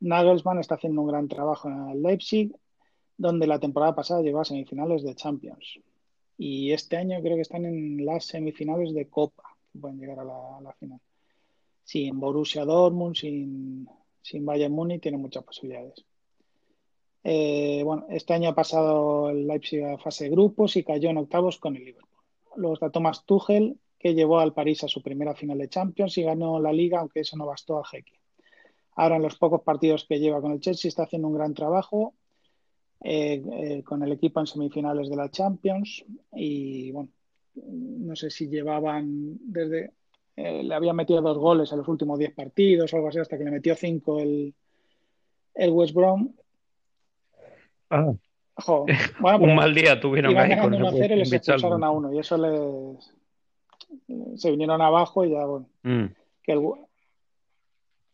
[0.00, 2.52] Nagelsmann está haciendo un gran trabajo en el Leipzig
[3.16, 5.78] donde la temporada pasada llegó a semifinales de Champions.
[6.36, 10.24] Y este año creo que están en las semifinales de Copa, que pueden llegar a
[10.24, 10.98] la, final.
[11.84, 13.88] Sin Borussia Dortmund, sin,
[14.22, 16.04] sin Bayern Múnich, tiene muchas posibilidades.
[17.24, 21.18] Eh, bueno, este año ha pasado el Leipzig a fase de grupos y cayó en
[21.18, 22.08] octavos con el Liverpool.
[22.56, 26.22] Luego está Thomas Tuchel, que llevó al París a su primera final de Champions y
[26.22, 28.18] ganó la liga, aunque eso no bastó a Jeque.
[28.94, 32.14] Ahora, en los pocos partidos que lleva con el Chelsea, está haciendo un gran trabajo
[33.00, 37.10] eh, eh, con el equipo en semifinales de la Champions y bueno,
[37.54, 39.92] no sé si llevaban desde,
[40.36, 43.38] eh, le había metido dos goles en los últimos diez partidos o algo así, hasta
[43.38, 44.54] que le metió cinco el,
[45.54, 46.32] el West Brom.
[47.90, 48.12] Ah.
[49.40, 54.40] un mal día tuvieron iban ganando 1-0 y les expulsaron a uno y eso les
[54.40, 56.04] se vinieron abajo y ya bueno mm.
[56.42, 56.60] que el,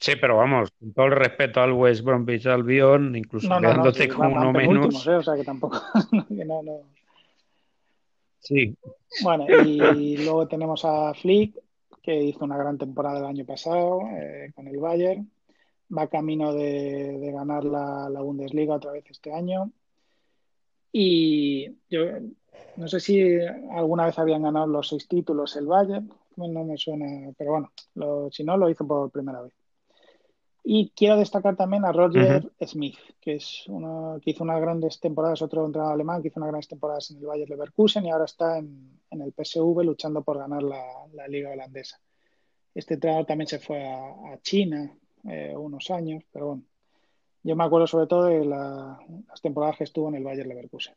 [0.01, 4.53] Sí, pero vamos, con todo el respeto al West Bromwich Albion, incluso quedándote con uno
[4.53, 5.07] menos.
[5.09, 5.17] ¿eh?
[5.17, 5.83] O sea que tampoco.
[6.29, 6.83] que no, no.
[8.39, 8.77] Sí.
[9.23, 11.57] Bueno, y luego tenemos a Flick,
[12.03, 15.31] que hizo una gran temporada el año pasado eh, con el Bayern.
[15.97, 19.73] Va camino de, de ganar la, la, Bundesliga otra vez este año.
[20.93, 22.01] Y yo
[22.77, 23.39] no sé si
[23.73, 26.11] alguna vez habían ganado los seis títulos el Bayern.
[26.37, 29.58] No me suena, pero bueno, lo, si no, lo hizo por primera vez.
[30.71, 35.41] Y quiero destacar también a Roger Smith, que es uno que hizo unas grandes temporadas,
[35.41, 38.59] otro entrenador alemán que hizo unas grandes temporadas en el Bayer Leverkusen y ahora está
[38.59, 41.99] en, el PSV luchando por ganar la, liga holandesa.
[42.75, 44.95] Este entrenador también se fue a, China
[45.27, 46.65] eh, unos años, pero bueno,
[47.45, 50.93] yo me acuerdo sobre todo de las temporadas que estuvo en el Bayer Leverkusen.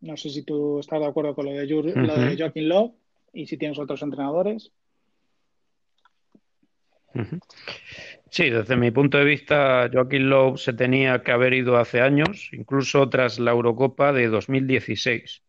[0.00, 2.94] No sé si tú estás de acuerdo con lo de, lo de Joaquín Lowe
[3.34, 4.72] y si tienes otros entrenadores.
[8.30, 12.50] Sí, desde mi punto de vista, Joaquín Lowe se tenía que haber ido hace años,
[12.52, 15.42] incluso tras la Eurocopa de 2016.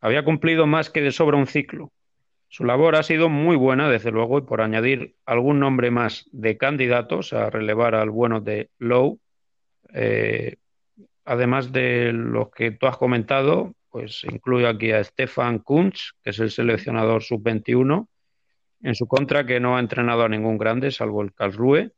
[0.00, 1.92] había cumplido más que de sobra un ciclo.
[2.48, 6.58] Su labor ha sido muy buena, desde luego, y por añadir algún nombre más de
[6.58, 9.18] candidatos a relevar al bueno de Lowe,
[9.94, 10.56] eh,
[11.24, 16.38] además de los que tú has comentado, pues incluye aquí a Stefan Kunz, que es
[16.40, 18.08] el seleccionador sub-21,
[18.82, 21.92] en su contra, que no ha entrenado a ningún grande, salvo el Karlsruhe,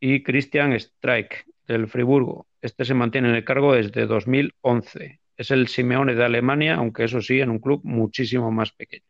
[0.00, 2.46] y Christian Streich, del Friburgo.
[2.60, 5.20] Este se mantiene en el cargo desde 2011.
[5.36, 9.04] Es el Simeone de Alemania, aunque eso sí, en un club muchísimo más pequeño.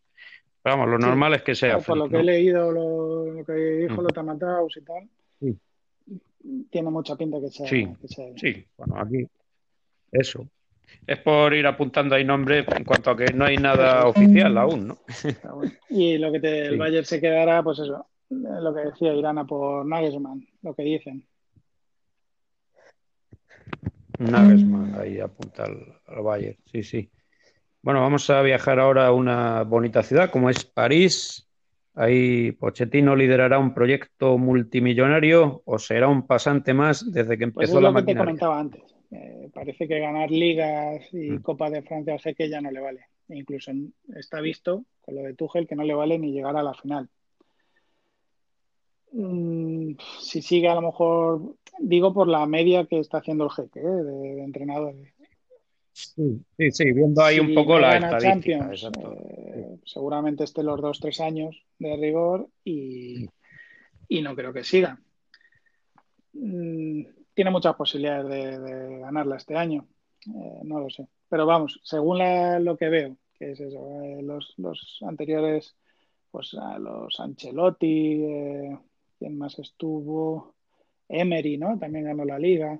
[0.64, 1.79] vamos, lo normal es que sea.
[1.79, 5.09] Por lo que he leído, lo, que dijo lo Tamataus y tal,
[6.71, 7.66] tiene mucha pinta que sea.
[7.66, 7.89] Sí,
[8.37, 9.27] sí, bueno, aquí.
[10.11, 10.47] Eso.
[11.07, 14.89] Es por ir apuntando ahí nombres en cuanto a que no hay nada oficial aún,
[14.89, 14.99] ¿no?
[15.89, 19.45] Y lo que te, el Bayern se quedará, pues eso, lo que decía, irán a
[19.45, 21.24] por Nagelsmann, lo que dicen.
[24.18, 27.11] Nagelsmann, ahí apunta al, Bayern, sí, sí.
[27.80, 31.49] Bueno, vamos a viajar ahora a una bonita ciudad como es París.
[31.95, 37.80] Ahí Pochettino liderará un proyecto multimillonario o será un pasante más desde que pues empezó
[37.80, 38.14] la maquinaria.
[38.14, 38.97] Que te comentaba antes.
[39.11, 41.42] Eh, parece que ganar ligas y mm.
[41.42, 43.06] Copa de Francia sé que ya no le vale.
[43.28, 43.72] incluso
[44.14, 47.09] está visto con lo de Tuchel que no le vale ni llegar a la final.
[49.12, 53.80] Mm, si sigue a lo mejor, digo por la media que está haciendo el jeque
[53.80, 53.82] ¿eh?
[53.82, 55.14] de, entrenadores.
[55.92, 58.70] Sí, sí, viendo ahí un poco la estadística.
[58.72, 63.26] Eh, seguramente esté los dos, tres años de rigor y,
[64.09, 65.00] y no creo que siga.
[66.34, 67.02] Mm,
[67.39, 69.86] tiene muchas posibilidades de, ganarla este año.
[70.26, 71.07] Eh, no lo sé.
[71.28, 72.18] Pero vamos, según
[72.64, 73.78] lo que veo, que es eso,
[74.22, 75.76] los, los, anteriores,
[76.32, 78.24] pues a los Ancelotti,
[79.20, 80.57] ¿Quién más estuvo?
[81.09, 81.78] Emery, ¿no?
[81.78, 82.76] También ganó la liga.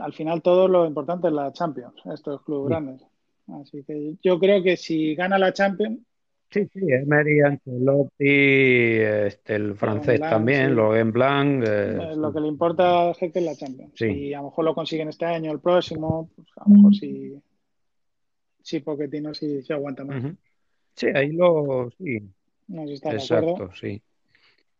[0.00, 3.06] Al final todo lo importante es la Champions, estos clubes grandes.
[3.60, 6.00] Así que yo creo que si gana la Champions...
[6.50, 11.62] Sí, sí, Emery, Ancelotti, este, el francés también, lo en Blanc.
[11.64, 13.92] Eh, eh, lo que le importa es que la Champions.
[13.94, 17.40] Si a lo mejor lo consiguen este año, el próximo, pues a lo mejor sí,
[18.62, 20.24] sí Pochettino sí, sí aguanta más.
[20.96, 21.88] Sí, ahí lo...
[21.96, 22.18] Sí.
[22.66, 24.02] No está Exacto, sí.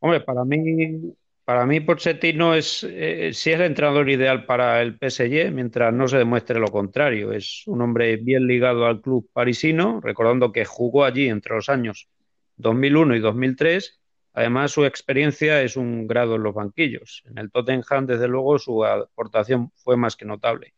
[0.00, 1.14] Hombre, para mí,
[1.50, 6.06] para mí Pochettino es, eh, sí es el entrenador ideal para el PSG, mientras no
[6.06, 7.32] se demuestre lo contrario.
[7.32, 12.08] Es un hombre bien ligado al club parisino, recordando que jugó allí entre los años
[12.54, 14.00] 2001 y 2003.
[14.32, 17.24] Además, su experiencia es un grado en los banquillos.
[17.26, 20.74] En el Tottenham, desde luego, su aportación fue más que notable.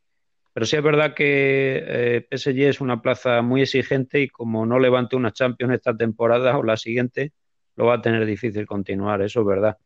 [0.54, 4.78] Pero sí es verdad que eh, PSG es una plaza muy exigente y como no
[4.78, 7.34] levante una Champions esta temporada o la siguiente,
[7.76, 9.76] lo va a tener difícil continuar, eso es verdad.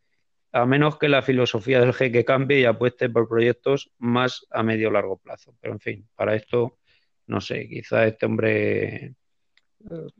[0.52, 4.90] A menos que la filosofía del jeque cambie y apueste por proyectos más a medio
[4.90, 5.54] largo plazo.
[5.60, 6.78] Pero en fin, para esto,
[7.26, 8.94] no sé, quizá este hombre.
[8.94, 9.14] Eh,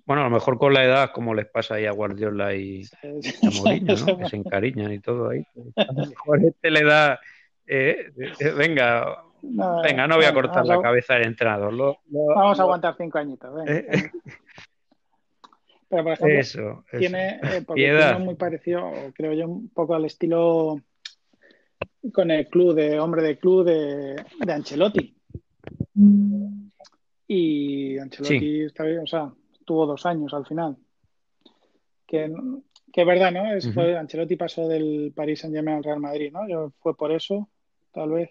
[0.04, 3.50] bueno, a lo mejor con la edad, como les pasa ahí a Guardiola y a
[3.50, 4.18] Mourinho, ¿no?
[4.18, 5.42] que se encariñan y todo ahí.
[5.76, 7.18] A lo mejor este le da.
[7.66, 11.98] Eh, eh, venga, venga, no voy a cortar la cabeza del entrenador.
[12.08, 13.54] vamos a aguantar cinco añitos.
[13.54, 14.12] Venga.
[15.88, 20.80] Pero, por ejemplo, tiene, eh, tiene muy parecido, creo yo, un poco al estilo
[22.12, 25.16] con el club de hombre de club de, de Ancelotti.
[27.28, 29.32] Y Ancelotti está bien, o sea,
[29.64, 30.76] tuvo dos años al final.
[32.06, 32.32] Que,
[32.92, 33.52] que es verdad, ¿no?
[33.52, 36.48] Es, Ancelotti pasó del París Saint Germain al Real Madrid, ¿no?
[36.48, 37.48] Yo, fue por eso,
[37.92, 38.30] tal vez.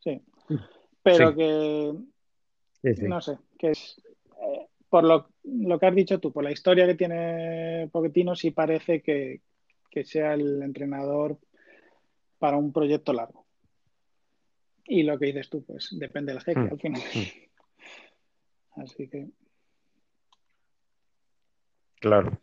[0.00, 0.22] Sí.
[1.02, 1.94] Pero que
[2.82, 4.00] no sé, que es
[4.90, 9.40] por lo, que has dicho tú, por la historia que tiene Pochettino, sí parece que,
[10.04, 11.38] sea el entrenador
[12.38, 13.46] para un proyecto largo.
[14.84, 16.68] Y lo que dices tú, pues depende del jefe hmm.
[16.72, 17.02] al final.
[17.14, 18.80] Hmm.
[18.82, 19.28] Así que.
[22.00, 22.38] Claro.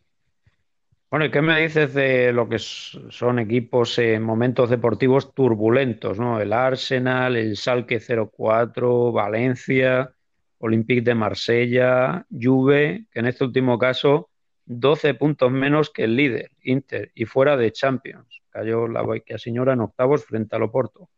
[1.09, 6.39] Bueno, ¿y qué me dices de lo que son equipos en momentos deportivos turbulentos, ¿no?
[6.39, 10.13] El Arsenal, el Salque 04, Valencia.
[10.59, 14.29] Olympique de Marsella, Juve, que en este último caso
[14.65, 18.41] 12 puntos menos que el líder, Inter, y fuera de Champions.
[18.49, 21.09] Cayó la Boiquia Señora en octavos frente al Oporto.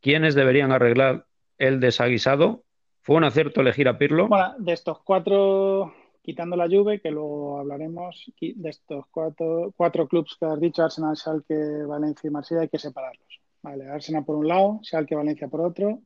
[0.00, 1.26] ¿Quiénes deberían arreglar
[1.58, 2.64] el desaguisado?
[3.00, 4.28] ¿Fue un acierto elegir a Pirlo?
[4.28, 10.36] Bueno, de estos cuatro, quitando la Juve, que luego hablaremos, de estos cuatro, cuatro clubes
[10.38, 13.40] que has dicho, Arsenal, Schalke, Valencia y Marsella, hay que separarlos.
[13.62, 16.00] Vale, Arsenal por un lado, Schalke, Valencia por otro,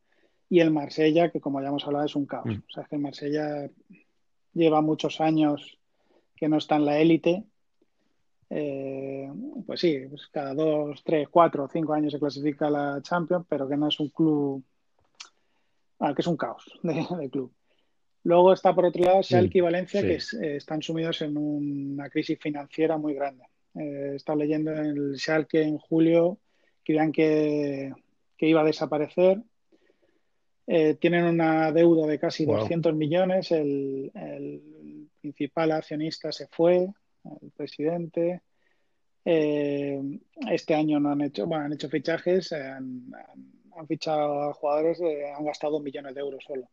[0.49, 2.47] y el Marsella, que como ya hemos hablado, es un caos.
[2.47, 2.62] Mm.
[2.68, 3.68] O sea, que el Marsella
[4.53, 5.78] lleva muchos años
[6.36, 7.44] que no está en la élite.
[8.49, 9.28] Eh,
[9.66, 13.68] pues sí, pues cada dos, tres, cuatro, cinco años se clasifica a la Champions, pero
[13.68, 14.62] que no es un club,
[15.99, 17.53] ah, que es un caos de, club.
[18.22, 20.18] Luego está por otro lado Schalke y Valencia, que
[20.57, 23.44] están sumidos en una crisis financiera muy grande.
[23.74, 26.38] Eh, he estado leyendo en el Schalke en julio,
[26.84, 27.92] creían que,
[28.36, 29.42] que iba a desaparecer.
[30.66, 33.50] Eh, tienen una deuda de casi 200 millones.
[33.52, 34.10] El,
[35.20, 36.88] principal accionista se fue,
[37.42, 38.42] el presidente.
[39.24, 40.00] Eh,
[40.50, 43.12] este año no han hecho, bueno, han hecho fichajes, han,
[43.88, 45.00] fichado a jugadores,
[45.36, 46.68] han gastado millones de euros solo.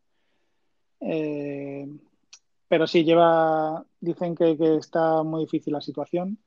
[2.67, 6.37] pero sí, lleva, dicen que, que, está muy difícil la situación.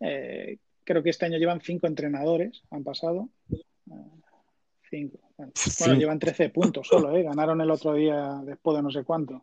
[0.00, 3.28] Eh, creo que este año llevan cinco entrenadores, han pasado.
[4.90, 5.18] cinco.
[5.36, 7.22] Bueno, llevan 13 puntos solo, ¿eh?
[7.22, 9.42] Ganaron el otro día después de no sé cuánto.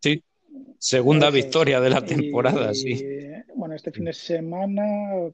[0.00, 0.22] Sí,
[0.78, 3.04] segunda victoria de la temporada, sí.
[3.54, 4.82] Bueno, este fin de semana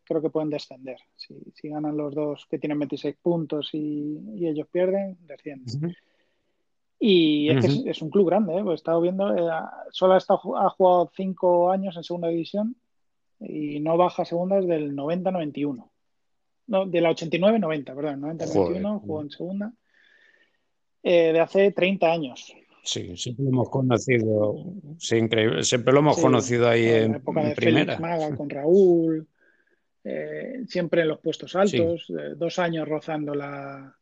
[0.05, 0.97] creo que pueden descender.
[1.16, 5.97] Si, ganan los dos que tienen 26 puntos y, ellos pierden, descienden.
[6.99, 8.62] Y es que es, un club grande, ¿eh?
[8.62, 9.51] Pues he estado viendo, eh,
[9.91, 12.76] solo ha, estado, ha jugado cinco años en segunda división
[13.41, 15.89] y no baja segundas del 90-91.
[16.70, 19.72] No, de la 89-90, perdón, 90-91 jugó en segunda.
[21.02, 22.54] Eh, de hace 30 años.
[22.84, 24.54] Sí, siempre lo hemos conocido,
[24.96, 27.96] siempre, siempre lo hemos conocido ahí en, la época de primera.
[27.96, 29.26] Félix Maga con Raúl,
[30.04, 33.96] eh, siempre en los puestos altos, eh, dos años rozando la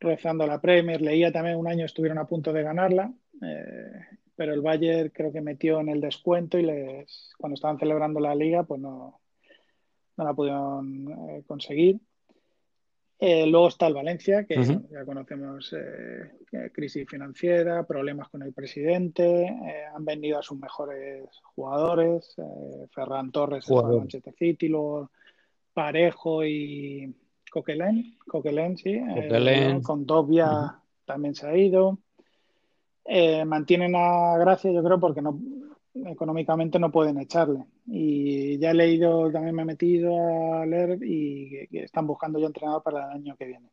[0.00, 3.12] rozando la Premier, leía también un año estuvieron a punto de ganarla,
[4.34, 8.34] pero el Bayern creo que metió en el descuento y les, cuando estaban celebrando la
[8.34, 9.20] liga, pues no,
[10.16, 11.98] no la pudieron eh, conseguir.
[13.18, 14.56] Eh, luego está el Valencia, que
[14.90, 19.48] ya conocemos eh, crisis financiera, problemas con el presidente,
[19.94, 22.34] han vendido a sus mejores jugadores,
[22.90, 25.10] Ferran Torres, el Manchester City, luego
[25.72, 27.14] Parejo y
[27.50, 29.00] Coquelin, Coquelin sí,
[29.82, 31.98] con Dobia también se ha ido.
[33.04, 35.38] Eh, mantienen a Gracia, yo creo, porque no
[35.94, 37.66] económicamente no pueden echarle.
[37.86, 42.46] Y ya he leído, también me he metido a leer y que, están buscando ya
[42.46, 43.68] entrenador para el año que viene.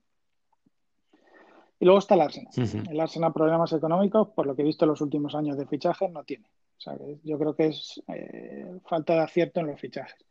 [1.80, 2.54] Y luego está el Arsenal.
[2.90, 6.12] El Arsenal problemas económicos, por lo que he visto en los últimos años de fichajes,
[6.12, 6.46] no tiene.
[6.78, 10.26] O sea, yo creo que es eh, falta de acierto en los fichajes.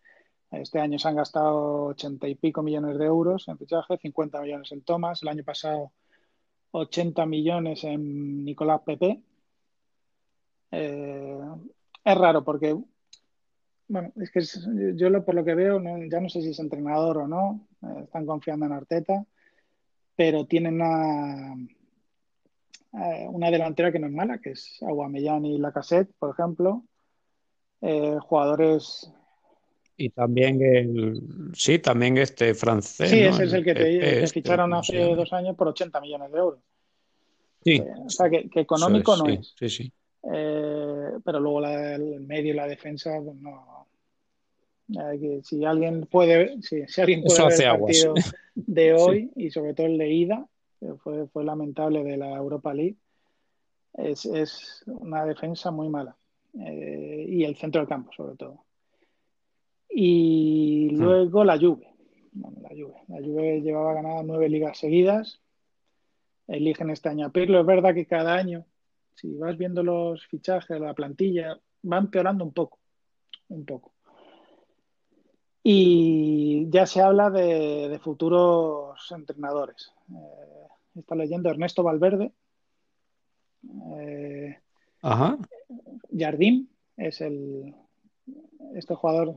[0.53, 4.73] Este año se han gastado ochenta y pico millones de euros en fichajes, 50 millones
[4.73, 5.23] en Thomas.
[5.23, 5.93] El año pasado
[6.73, 9.21] 80 millones en Nicolás Pepe.
[10.73, 11.39] Eh,
[12.05, 12.77] es raro porque,
[13.89, 14.41] bueno, es que
[14.97, 15.81] yo por lo que veo,
[16.11, 19.25] ya no sé si es entrenador o no, eh, están confiando en Arteta,
[20.17, 21.55] pero tienen una,
[22.93, 26.85] eh, una delantera que no es mala, que es Aguamellán y Lacazette, por ejemplo.
[27.81, 29.11] jugadores
[30.01, 31.21] y también el,
[31.53, 33.11] sí, también este francés.
[33.11, 36.39] Sí, ese es el que te, este, ficharon hace dos años por 80 millones de
[36.39, 36.61] euros.
[37.63, 37.73] Sí.
[37.73, 39.55] Eh, o sea, que, económico no es.
[39.59, 39.93] Sí, sí.
[40.23, 40.90] Eh,
[41.25, 43.87] pero luego el medio y la defensa, pues no.
[45.43, 48.15] si alguien puede, si, alguien puede ver el partido
[48.55, 50.47] de hoy y sobre todo el de ida,
[50.79, 52.97] que fue, fue lamentable de la Europa League,
[53.95, 56.17] es, es una defensa muy mala.
[56.59, 58.65] Eh, y el centro del campo, sobre todo.
[59.89, 61.01] Y hmm.
[61.01, 61.89] luego la Juve.
[62.35, 63.03] la Juve.
[63.09, 65.41] La Juve llevaba ganada nueve ligas seguidas.
[66.49, 67.61] Eligen este año a Pirlo.
[67.61, 68.67] Es verdad que cada año,
[69.21, 71.59] si vas viendo los fichajes, la plantilla,
[71.91, 72.79] va empeorando un poco.
[73.49, 73.93] Un poco.
[75.63, 79.93] Y ya se habla de, futuros entrenadores.
[80.11, 82.33] Eh, está leyendo Ernesto Valverde.
[83.99, 84.59] Eh,
[85.03, 85.37] Ajá.
[86.17, 87.75] Jardín es el
[88.75, 89.37] este jugador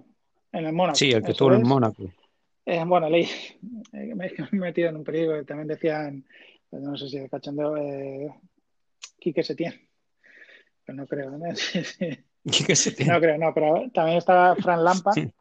[0.51, 0.95] en el Mónaco.
[0.95, 2.03] Sí, el que estuvo en el Mónaco.
[2.65, 3.27] Eh, bueno, leí,
[3.91, 6.23] me he metido en un periódico que también decían,
[6.69, 8.34] pues no sé si el cachondeo, eh,
[9.23, 9.73] Quique Setién.
[10.83, 11.45] Pero no creo, ¿no?
[12.51, 13.07] Quique Setién.
[13.07, 15.11] No creo, no, pero también está Fran Lampa.
[15.15, 15.31] Eh,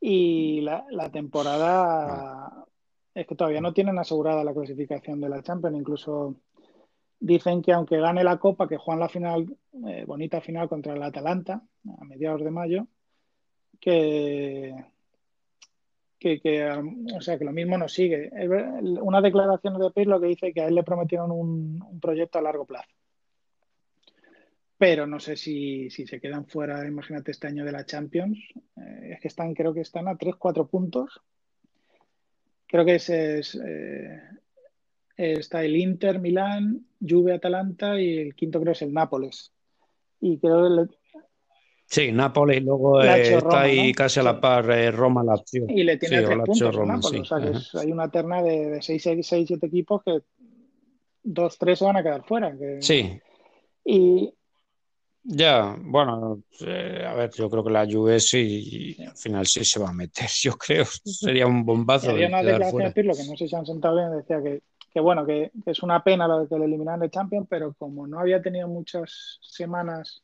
[0.00, 2.64] y la, la temporada ah.
[3.12, 6.36] es que todavía no tienen asegurada la clasificación de la Champions, incluso
[7.18, 9.56] dicen que aunque gane la Copa, que juegan la final,
[9.88, 11.60] eh, bonita final contra el Atalanta
[11.98, 12.86] a mediados de mayo,
[13.80, 14.74] que,
[16.20, 16.70] que,
[17.16, 18.30] o sea, que lo mismo nos sigue.
[19.00, 22.66] Una declaración de Pirlo que dice que a él le prometieron un, proyecto a largo
[22.66, 22.90] plazo.
[24.76, 28.38] Pero no sé si, se quedan fuera, imagínate, este año de la Champions.
[28.76, 31.20] Eh, es que están, creo que están a 3-4 puntos.
[32.66, 34.20] Creo que ese es, eh,
[35.16, 39.52] está el Inter, Milán, Juve, Atalanta y el quinto creo es el Nápoles.
[40.20, 40.94] Y creo que
[41.90, 45.66] Sí, Nápoles luego está ahí casi a la par eh, Roma Lazio.
[45.68, 49.02] Y le tiene tres puntos Roma, Nápoles, o sea que hay una terna de, 6,
[49.02, 50.20] 6, 7 equipos que
[51.20, 52.56] dos, tres se van a quedar fuera.
[52.78, 53.20] Sí.
[53.84, 54.32] Y,
[55.24, 59.80] ya, bueno, eh, a ver, yo creo que la Juve sí, al final sí se
[59.80, 62.10] va a meter, yo creo, sería un bombazo.
[62.10, 64.62] había una declaración de Pirlo que no sé si han sentado bien, decía que,
[64.92, 68.06] que bueno, que, es una pena lo de que le eliminaran de Champions, pero como
[68.06, 70.22] no había tenido muchas semanas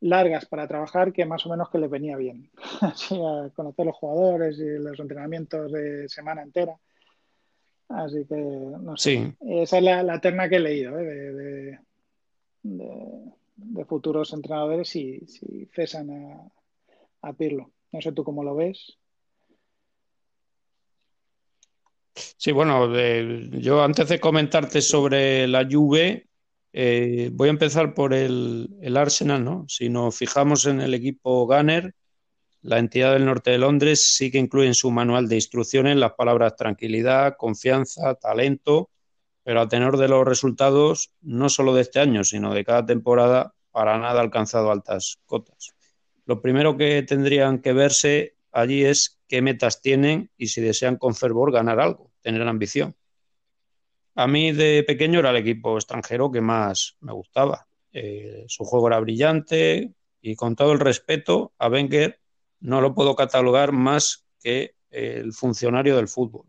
[0.00, 2.50] largas para trabajar, que más o menos que le venía bien,
[2.80, 6.76] así a conocer los jugadores y los entrenamientos de semana entera.
[7.88, 11.04] Así que, no sé, esa es la, la terna que he leído, ¿eh?
[11.04, 11.78] de,
[12.62, 16.50] de de futuros entrenadores si, si cesan
[17.22, 17.72] a, Pirlo.
[17.90, 18.98] No sé tú cómo lo ves.
[22.14, 22.88] Sí, bueno,
[23.58, 26.25] yo antes de comentarte sobre la Juve,
[26.78, 29.64] eh, voy a empezar por el, el, Arsenal, ¿no?
[29.66, 31.94] Si nos fijamos en el equipo Gunner,
[32.60, 36.12] la entidad del norte de Londres sí que incluye en su manual de instrucciones las
[36.12, 38.90] palabras tranquilidad, confianza, talento
[39.46, 43.54] pero a tenor de los resultados, no solo de este año, sino de cada temporada,
[43.70, 45.76] para nada ha alcanzado altas cotas.
[46.24, 51.14] Lo primero que tendrían que verse allí es qué metas tienen y si desean con
[51.14, 52.96] fervor ganar algo, tener ambición.
[54.16, 57.66] A mí de pequeño era el equipo extranjero que más me gustaba.
[57.92, 62.18] Eh, su juego era brillante y con todo el respeto a Wenger
[62.60, 66.46] no lo puedo catalogar más que el funcionario del fútbol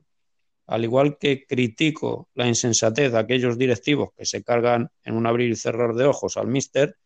[0.67, 5.49] al igual que critico la insensatez de aquellos directivos que se cargan en un abrir
[5.49, 6.97] y cerrar de ojos al míster,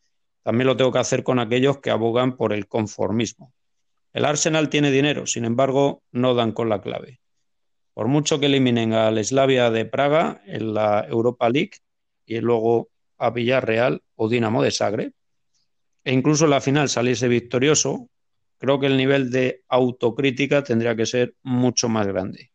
[0.43, 3.53] también lo tengo que hacer con aquellos que abogan por el conformismo.
[4.13, 7.20] El Arsenal tiene dinero, sin embargo, no dan con la clave.
[7.93, 11.77] Por mucho que eliminen al Slavia de Praga en la Europa League
[12.25, 15.13] y luego a Villarreal o Dinamo de Sagre,
[16.03, 18.09] e incluso en la final saliese victorioso,
[18.57, 22.51] creo que el nivel de autocrítica tendría que ser mucho más grande.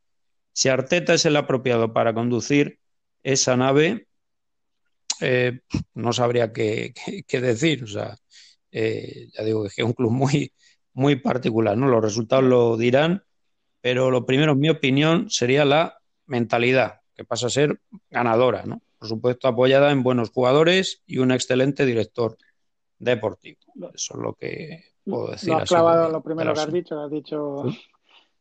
[0.53, 2.81] Si Arteta es el apropiado para conducir
[3.23, 4.09] esa nave,
[5.21, 5.61] eh,
[5.95, 6.95] no sabría qué,
[7.29, 7.85] decir.
[7.85, 8.17] O sea,
[8.71, 10.53] eh, ya digo que es un club muy,
[10.93, 11.89] muy particular, ¿no?
[11.89, 13.25] Los resultados lo dirán,
[13.87, 17.79] pero lo primero, en mi opinión, sería la mentalidad, que pasa a ser
[18.11, 18.83] ganadora, ¿no?
[18.99, 22.37] Por supuesto, apoyada en buenos jugadores y un excelente director
[22.99, 23.61] deportivo.
[23.95, 25.51] Eso es lo que puedo decir.
[25.51, 27.63] Lo has clavado lo primero que has dicho, has dicho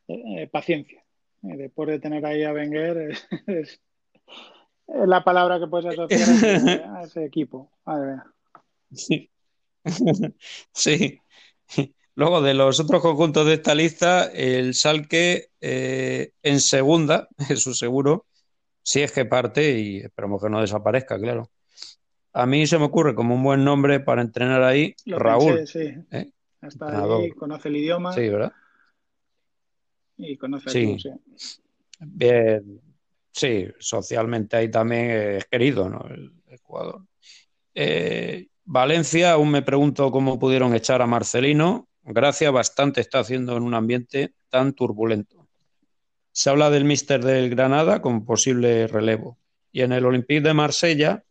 [0.08, 1.04] eh, paciencia.
[1.44, 3.16] Eh, después de tener ahí a Wenger,
[3.46, 3.80] es,
[4.88, 7.70] la palabra que puedes asociar a ese, equipo.
[8.92, 9.30] Sí.
[10.74, 11.22] sí.
[12.16, 18.26] Luego, de los otros conjuntos de esta lista, el Salque eh, en segunda, eso seguro,
[18.82, 21.50] si es que parte y esperamos que no desaparezca, claro.
[22.34, 25.68] A mí se me ocurre como un buen nombre para entrenar ahí, Raúl.
[25.68, 25.94] sí.
[26.12, 26.32] ¿eh?
[26.82, 28.14] ahí, conoce el idioma.
[28.14, 28.52] Sí, ¿verdad?
[30.18, 30.98] y conoce sí.
[32.00, 32.82] Bien,
[33.32, 36.06] sí, socialmente ahí también es querido, ¿no?
[36.10, 36.32] El,
[36.62, 37.02] jugador.
[37.76, 41.88] Eh, Valencia, aún me pregunto cómo pudieron echar a Marcelino.
[42.08, 45.48] Gracia bastante está haciendo en un ambiente tan turbulento.
[46.32, 49.40] Se habla del míster del Granada con posible relevo.
[49.72, 51.24] Y en el Olympique de Marsella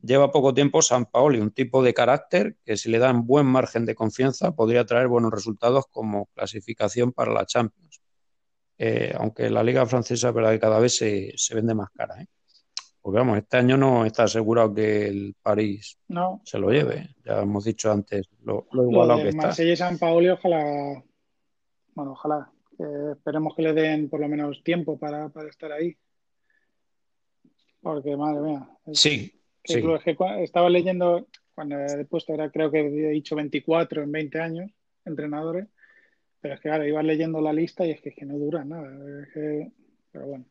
[0.00, 3.84] lleva poco tiempo San Paoli, un tipo de carácter que si le dan buen margen
[3.84, 8.00] de confianza podría traer buenos resultados como clasificación para la Champions.
[8.78, 12.22] Eh, aunque la liga francesa es verdad que cada vez se, vende más cara.
[12.22, 12.26] ¿eh?
[13.04, 16.40] Porque vamos, este año no está asegurado que el París no.
[16.42, 17.10] se lo lleve.
[17.22, 19.42] Ya hemos dicho antes lo, lo igualado que está.
[19.42, 21.04] Marsella y San Paoli, ojalá,
[21.94, 22.50] bueno, ojalá,
[23.12, 25.94] esperemos que le den por lo menos tiempo para, estar ahí.
[27.82, 28.70] Porque, madre mía.
[28.94, 29.82] sí, sí.
[30.38, 34.70] estaba leyendo, cuando he puesto, era, creo que he dicho 24 en 20 años,
[35.04, 35.68] entrenadores.
[36.40, 38.64] Pero es que ahora ibas leyendo la lista y es que, es que no dura
[38.64, 38.90] nada.
[39.34, 40.46] Pero bueno.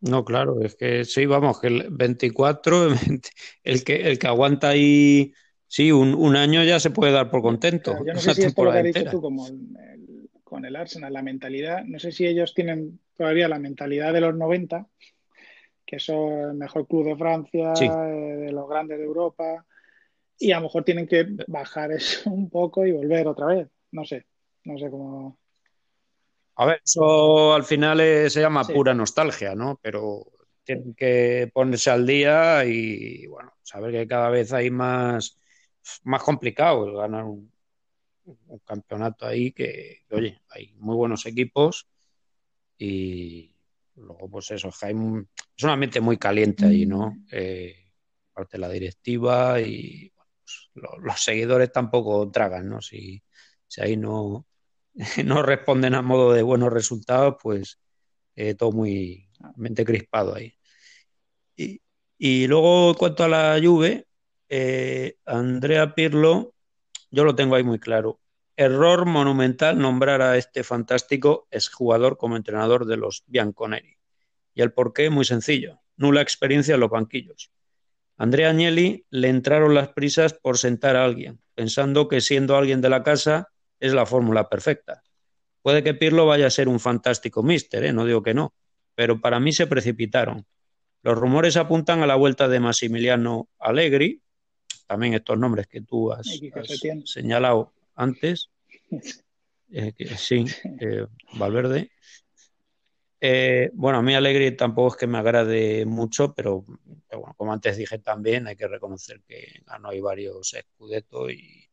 [0.00, 2.88] No, claro, es que sí, vamos, que el 24,
[3.64, 5.32] el que, el que aguanta ahí,
[5.66, 7.96] sí, un, año ya se puede dar por contento.
[8.04, 9.46] yo no sé si es por lo que has dicho tú, como
[10.44, 14.34] con el Arsenal, la mentalidad, no sé si ellos tienen todavía la mentalidad de los
[14.34, 14.86] 90,
[15.84, 19.66] que son el mejor club de Francia, eh, de los grandes de Europa,
[20.38, 24.04] y a lo mejor tienen que bajar eso un poco y volver otra vez, no
[24.04, 24.24] sé.
[24.64, 25.37] No sé cómo.
[26.60, 27.98] A ver, eso al final
[28.28, 29.78] se llama pura nostalgia, ¿no?
[29.80, 30.26] Pero
[30.64, 35.38] tienen que ponerse al día y, bueno, saber que cada vez hay más,
[36.02, 37.52] más complicado ganar un,
[38.64, 41.88] campeonato ahí que, oye, hay muy buenos equipos
[42.76, 43.54] y
[43.94, 47.16] luego, pues eso, es un ambiente muy caliente ahí, ¿no?
[47.30, 47.92] Eh,
[48.32, 52.82] parte de la directiva y pues, los, seguidores tampoco tragan, ¿no?
[52.82, 53.22] Si,
[53.68, 54.47] si ahí no,
[55.24, 57.78] no responden a modo de buenos resultados, pues
[58.34, 60.54] eh, todo muy mente crispado ahí.
[62.20, 64.06] Y luego, en cuanto a la Juve,
[64.48, 66.54] eh, Andrea Pirlo,
[67.10, 68.20] yo lo tengo ahí muy claro.
[68.56, 73.98] Error monumental nombrar a este fantástico exjugador como entrenador de los Bianconeri.
[74.52, 75.80] Y el porqué muy sencillo.
[75.96, 77.52] Nula experiencia en los banquillos.
[78.16, 82.88] Andrea Agnelli le entraron las prisas por sentar a alguien, pensando que siendo alguien de
[82.88, 83.48] la casa
[83.80, 85.02] es la fórmula perfecta.
[85.62, 87.92] Puede que Pirlo vaya a ser un fantástico mister, ¿eh?
[87.92, 88.54] no digo que no,
[88.94, 90.46] pero para mí se precipitaron.
[91.02, 94.22] Los rumores apuntan a la vuelta de Massimiliano Allegri,
[94.86, 98.50] también estos nombres que tú has, has señalado antes.
[99.70, 100.46] Eh, que, sí,
[100.80, 101.90] eh, Valverde.
[103.20, 106.64] Eh, bueno, a mí Alegre tampoco es que me agrade mucho, pero,
[107.10, 111.68] bueno, como antes dije también, hay que reconocer que ganó hay varios escudetos y,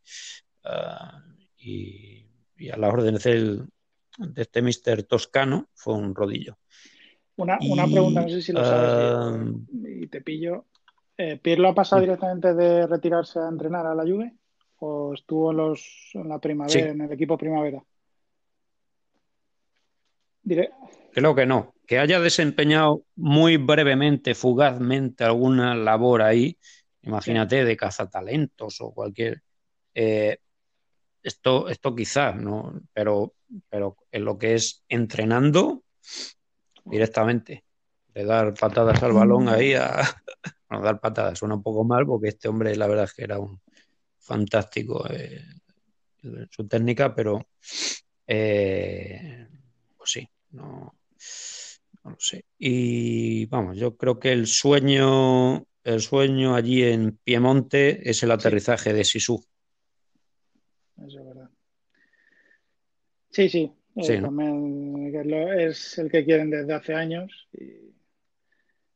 [0.65, 1.35] uh,
[1.66, 2.26] y,
[2.58, 3.66] y, a la orden de,
[4.18, 6.58] de este mister toscano fue un rodillo.
[7.38, 10.66] Una, una pregunta, no sé si lo sabes uh, y te pillo.
[11.18, 14.34] Eh, ¿Pirlo ha pasado directamente de retirarse a entrenar a la Juve?
[14.80, 16.80] ¿O estuvo en, los, en la primavera, sí.
[16.80, 17.84] en el equipo primavera?
[20.44, 20.72] Diré...
[21.14, 21.74] Creo que no.
[21.88, 26.58] Que haya desempeñado muy brevemente, fugazmente alguna labor ahí,
[27.04, 29.42] imagínate, de cazatalentos o cualquier.
[29.94, 30.40] Eh,
[31.26, 32.80] esto, esto quizás, ¿no?
[32.93, 33.34] Pero,
[33.69, 35.84] pero en lo que es entrenando
[36.85, 37.64] directamente,
[38.14, 40.02] de dar patadas al balón ahí a.
[40.68, 43.38] Bueno, dar patadas suena un poco mal porque este hombre, la verdad es que era
[43.38, 43.61] un
[44.18, 45.43] fantástico eh,
[46.49, 47.49] su técnica, pero
[48.26, 49.47] eh,
[49.95, 50.95] pues sí, no,
[52.03, 52.45] no lo sé.
[52.57, 58.91] Y vamos, yo creo que el sueño, el sueño allí en Piemonte es el aterrizaje
[58.91, 59.45] de Sisu.
[60.97, 61.49] Eso es verdad.
[63.30, 63.72] Sí, sí.
[64.01, 65.53] sí eh, también ¿no?
[65.53, 67.47] es el que quieren desde hace años.
[67.53, 67.93] Y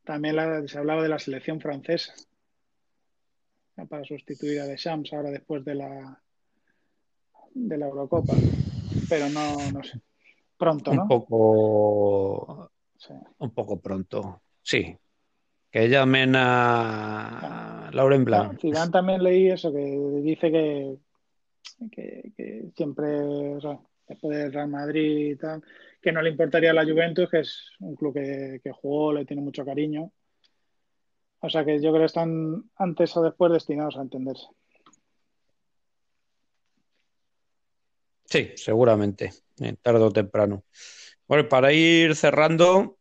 [0.04, 2.14] también la, se hablaba de la selección francesa
[3.90, 6.22] para sustituir a Deschamps ahora después de la
[7.54, 8.34] de la Eurocopa.
[9.08, 10.00] Pero no, no sé.
[10.58, 11.04] Pronto, ¿no?
[11.04, 12.72] Un poco.
[12.98, 13.14] Sí.
[13.38, 14.42] Un poco pronto.
[14.62, 14.98] Sí.
[15.72, 18.60] Que llamen a Lauren Blanc.
[18.60, 19.80] Zidane también leí eso, que
[20.22, 20.98] dice que,
[21.92, 25.64] que, que siempre, o sea, después del Real Madrid y tal,
[26.02, 29.26] que no le importaría a la Juventus, que es un club que, que jugó, le
[29.26, 30.12] tiene mucho cariño.
[31.42, 34.48] O sea que yo creo que están antes o después destinados a entenderse.
[38.26, 40.64] Sí, seguramente, eh, tarde o temprano.
[41.28, 42.98] Bueno, para ir cerrando,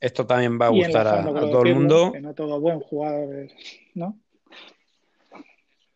[0.00, 2.12] esto también va a gustar a, a todo el mundo.
[2.12, 3.48] Que no todo buen jugador,
[3.94, 4.20] ¿no?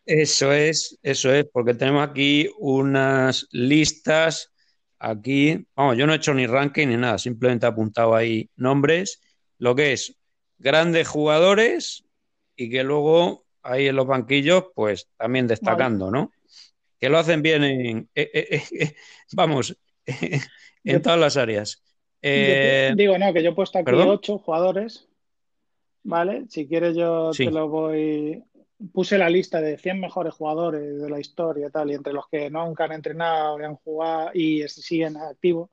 [0.07, 4.53] Eso es, eso es, porque tenemos aquí unas listas.
[4.99, 9.21] Aquí, vamos, yo no he hecho ni ranking ni nada, simplemente he apuntado ahí nombres,
[9.57, 10.15] lo que es
[10.59, 12.05] grandes jugadores
[12.55, 16.19] y que luego ahí en los banquillos, pues también destacando, vale.
[16.19, 16.33] ¿no?
[17.01, 18.95] que lo hacen bien en, eh, eh, eh,
[19.33, 19.75] vamos,
[20.85, 21.83] en todas las áreas.
[22.23, 24.09] Digo, no, que yo he puesto aquí ¿perdón?
[24.11, 25.09] ocho jugadores,
[26.03, 26.45] ¿vale?
[26.51, 27.47] Si quieres yo sí.
[27.47, 28.45] te lo voy...
[28.93, 32.29] Puse la lista de 100 mejores jugadores de la historia y tal, y entre los
[32.29, 35.71] que nunca han entrenado, han jugado y siguen activos,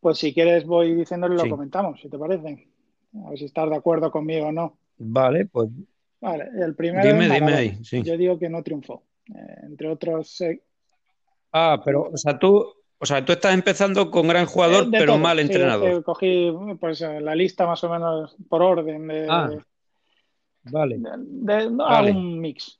[0.00, 2.68] pues si quieres voy diciéndole lo comentamos, si te parece.
[3.24, 4.76] A ver si estás de acuerdo conmigo o no.
[4.98, 5.68] Vale, pues...
[6.20, 7.06] Vale, el primero...
[7.06, 7.84] Dime, dime ahí.
[7.84, 8.02] Sí.
[8.02, 9.02] Yo digo que no triunfó.
[9.34, 10.40] Eh, entre otros.
[10.40, 10.62] Eh...
[11.52, 12.66] Ah, pero, o sea, tú,
[12.98, 15.18] o sea, tú estás empezando con gran jugador, pero todo.
[15.18, 15.96] mal entrenador.
[15.96, 19.26] Sí, cogí pues, la lista más o menos por orden de.
[19.28, 19.50] Ah,
[20.64, 20.98] vale.
[20.98, 22.10] De, no, vale.
[22.10, 22.78] un mix.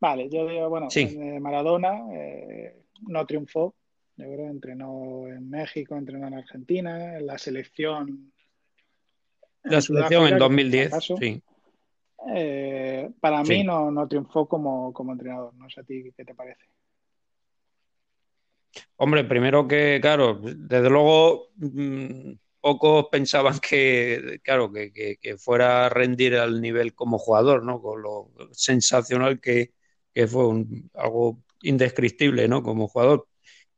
[0.00, 1.16] Vale, yo digo, bueno, sí.
[1.20, 3.74] eh, Maradona eh, no triunfó.
[4.16, 8.32] Yo creo entrenó en México, entrenó en Argentina, en la selección.
[9.64, 11.42] En la selección en 2010, sí.
[12.34, 13.52] Eh, para sí.
[13.52, 15.54] mí no, no, triunfó como, como entrenador.
[15.54, 16.64] No sé a ti qué te parece.
[18.96, 25.86] Hombre, primero que, claro, desde luego mmm, pocos pensaban que, claro, que, que, que, fuera
[25.86, 27.80] a rendir al nivel como jugador, ¿no?
[27.80, 29.72] Con lo sensacional que,
[30.28, 32.62] fue un, algo indescriptible, ¿no?
[32.62, 33.28] Como jugador.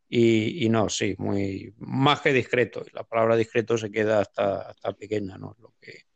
[0.09, 2.85] Y, y, no, sí, muy más que discreto.
[2.93, 5.57] La palabra discreto se queda hasta, hasta pequeña, ¿no?
[5.61, 6.07] Lo que,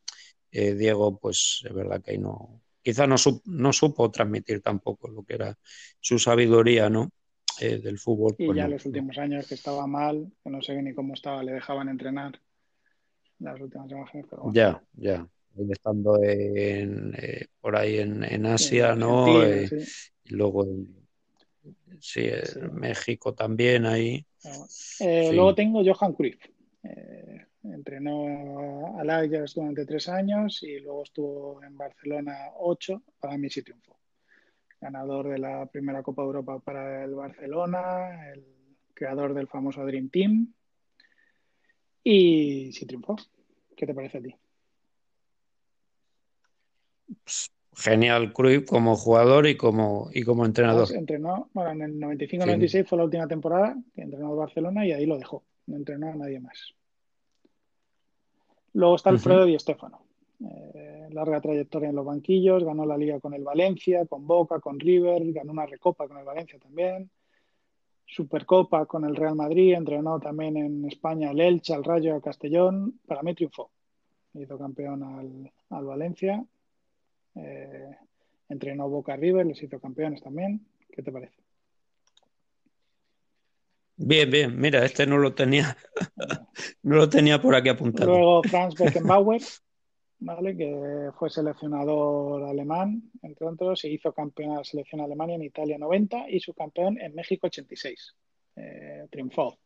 [0.51, 5.09] eh, Diego, pues es verdad que ahí no, quizá no, supo, no supo transmitir tampoco
[5.09, 5.59] lo que era
[6.01, 7.11] su sabiduría, ¿no?
[7.61, 8.35] Eh, del fútbol.
[8.39, 11.15] Y pues ya no, los últimos años que estaba mal, que no sé ni cómo
[11.15, 12.41] estaba, le dejaban entrenar.
[13.41, 14.55] Las últimas imágenes, pero bueno.
[14.55, 15.29] Ya, ya.
[15.71, 19.43] Estando en, eh, por ahí en, en Asia, en ¿no?
[19.43, 20.13] Eh, sí.
[20.25, 20.97] Y luego en,
[22.01, 22.61] sí, sí.
[22.73, 24.25] México también ahí.
[25.01, 26.41] Eh, luego tengo Johan Cruyff.
[27.63, 33.03] entrenó al Ajax durante tres años y luego estuvo en Barcelona ocho.
[33.21, 33.97] Para mí sí triunfó.
[34.81, 38.45] Ganador de la primera Copa Europa para el Barcelona, el
[38.93, 40.53] creador del famoso Dream Team.
[42.05, 43.17] Y sí triunfó.
[43.75, 44.35] ¿Qué te parece a ti?
[47.77, 50.87] Genial Cruyff como jugador y como, y como entrenador.
[50.87, 54.93] Pues entrenó, bueno, en el 95-96 fue la última temporada que entrenó en Barcelona y
[54.93, 55.43] ahí lo dejó.
[55.67, 56.75] No entrenó a nadie más.
[58.75, 60.03] Luego está Alfredo Di Stefano.
[60.45, 64.79] Eh, larga trayectoria en los banquillos, ganó la liga con el Valencia, con Boca, con
[64.79, 67.11] River, ganó una recopa con el Valencia también.
[68.07, 73.01] Supercopa con el Real Madrid, entrenó también en España el Elche, al Rayo, al Castellón.
[73.07, 73.71] Para mí triunfó.
[74.35, 76.45] Hizo campeón al, al Valencia
[77.35, 77.97] eh,
[78.49, 80.67] entrenó Boca River, les hizo campeones también.
[80.91, 81.35] ¿Qué te parece?
[83.97, 84.59] Bien, bien.
[84.59, 85.77] Mira, este no lo tenía,
[86.83, 88.11] no lo tenía por aquí apuntado.
[88.11, 89.43] Luego Franz Beckenbauer,
[90.25, 90.57] ¿vale?
[90.57, 95.79] que fue seleccionador alemán, entre otros, y hizo campeón de la selección Alemania en Italia
[95.79, 98.15] 90 y subcampeón en México 86.
[98.57, 99.59] Eh, triunfó.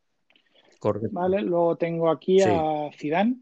[0.78, 1.08] Correcto.
[1.12, 1.42] ¿Vale?
[1.42, 3.36] Luego tengo aquí a Zidane,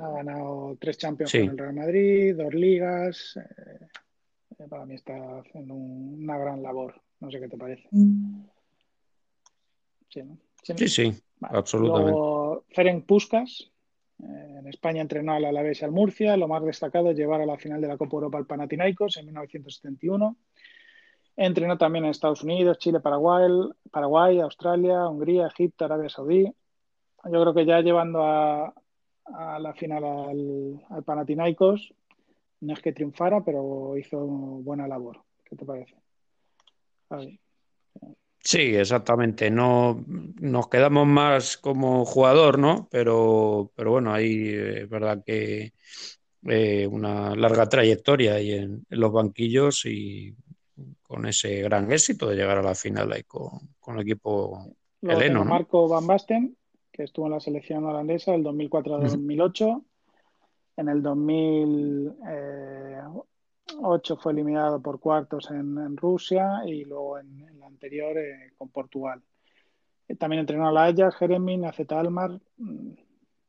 [0.00, 3.36] ha ganado tres Champions con el Real Madrid, dos ligas.
[3.36, 3.86] Eh,
[4.58, 7.00] eh, para mí está haciendo una gran labor.
[7.20, 7.88] No sé qué te parece.
[10.08, 12.10] Sí, sí, absolutamente.
[12.12, 13.70] Luego, Ferenc Puskas.
[14.22, 16.36] Eh, en España entrenó al Alavés y al Murcia.
[16.36, 19.26] Lo más destacado es llevar a la final de la Copa Europa al Panathinaikos en
[19.26, 20.36] 1971.
[21.36, 23.50] Entrenó también en Estados Unidos, Chile, Paraguay,
[23.90, 26.44] Paraguay, Australia, Hungría, Egipto, Arabia Saudí.
[26.44, 28.72] Yo creo que ya llevando a,
[29.26, 31.92] a la final al, al Panathinaikos.
[32.60, 35.22] No es que triunfara, pero hizo buena labor.
[35.44, 35.94] ¿Qué te parece?
[38.46, 39.50] Sí, exactamente.
[39.50, 42.86] No nos quedamos más como jugador, ¿no?
[42.92, 45.72] Pero, pero bueno, ahí es verdad que
[46.44, 50.32] eh, una larga trayectoria ahí en, los banquillos y
[51.02, 53.50] con ese gran éxito de llegar a la final ahí con,
[53.80, 54.64] con el equipo
[55.02, 55.44] heleno.
[55.44, 56.56] Marco Van Basten,
[56.92, 59.84] que estuvo en la selección holandesa del 2004 al 2008.
[60.76, 61.02] En el
[63.66, 68.68] 2008 fue eliminado por cuartos en, Rusia y luego en, el la anterior eh, con
[68.68, 69.20] Portugal.
[70.08, 70.84] Eh, también entrenó a la
[71.98, 72.38] Almar.
[72.58, 72.90] Mm,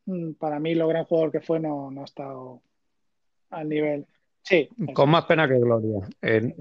[0.05, 2.61] mm, para mí, lo gran jugador que fue no, no ha estado
[3.51, 4.05] al nivel.
[4.41, 4.69] Sí.
[4.93, 6.07] Con más pena que gloria.
[6.21, 6.55] En,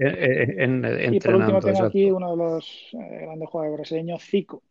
[1.13, 4.61] y por último tengo aquí uno de los eh, grandes jugadores brasileños, Zico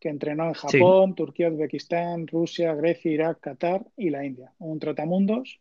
[0.00, 4.52] que entrenó en Japón, Turquía, Uzbekistán, Rusia, Grecia, Irak, Qatar y la India.
[4.58, 5.60] Un trotamundos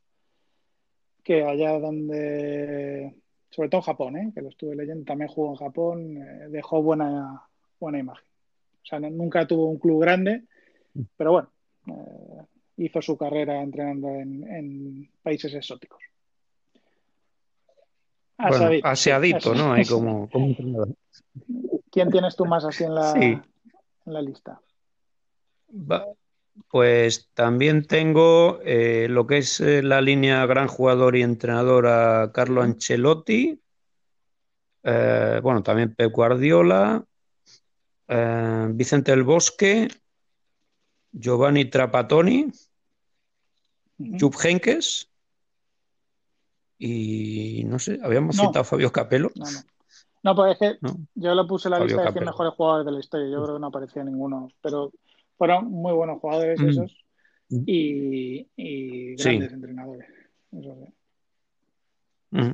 [1.27, 3.13] que allá donde,
[3.49, 4.31] sobre todo en Japón, ¿eh?
[4.33, 7.43] que lo estuve leyendo, también jugó en Japón, eh, dejó buena,
[7.81, 8.23] buena imagen.
[8.81, 10.45] O sea, nunca tuvo un club grande,
[11.17, 11.49] pero bueno,
[11.87, 12.45] eh,
[12.77, 15.99] hizo su carrera entrenando en, países exóticos.
[18.37, 19.75] Asiadito, ¿no?
[19.89, 20.29] como,
[21.91, 23.43] ¿Quién tienes tú más así en la, en
[24.05, 24.61] la lista?
[26.69, 32.31] Pues también tengo eh, lo que es eh, la línea gran jugador y entrenador a
[32.33, 33.61] Carlo Ancelotti.
[34.83, 37.05] Eh, bueno, también Pep Guardiola,
[38.69, 39.87] Vicente del Bosque,
[41.11, 42.47] Giovanni Trapattoni,
[43.97, 45.09] Jupp Henkes
[46.79, 49.31] y no sé, habíamos citado a Fabio Capello.
[50.23, 50.79] No, pues es que
[51.15, 53.29] yo lo puse la lista de 100 mejores jugadores de la historia.
[53.29, 54.49] Yo creo que no aparecía ninguno.
[54.61, 54.91] Pero
[55.37, 56.69] fueron muy buenos jugadores mm.
[56.69, 57.05] esos
[57.49, 60.07] y, grandes entrenadores.
[62.31, 62.51] Mm.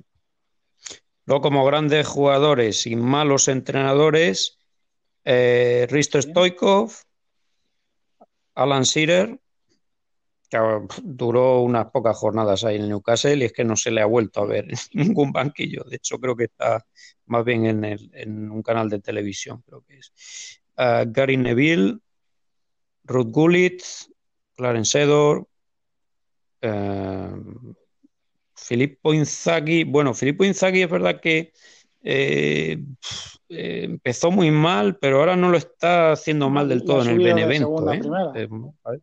[1.25, 4.59] Luego, como grandes jugadores y malos entrenadores,
[5.23, 6.91] eh, Risto Stoikov,
[8.55, 9.39] Alan Shearer,
[11.03, 14.41] duró unas pocas jornadas ahí en Newcastle y es que no se le ha vuelto
[14.41, 15.83] a ver en ningún banquillo.
[15.83, 16.85] De hecho, creo que está
[17.25, 20.61] más bien en, el, en un canal de televisión, creo que es.
[20.75, 21.99] Ah, Gary Neville,
[23.05, 23.83] Ruth Gullit,
[24.55, 25.47] Clarence Sedor,
[26.63, 27.73] uh,
[28.55, 29.83] Filippo Inzaghi.
[29.83, 31.53] Bueno, Filippo Inzaghi es verdad que
[32.01, 32.77] eh,
[33.49, 37.19] eh, empezó muy mal, pero ahora no lo está haciendo mal del todo en el
[37.19, 37.91] Benevento.
[37.93, 38.99] ¿eh?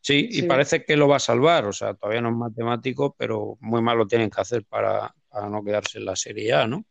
[0.00, 3.56] Sí, y parece que lo va a salvar, o sea, todavía no es matemático, pero
[3.60, 6.84] muy mal lo tienen que hacer para, no quedarse en la Serie A, ¿no?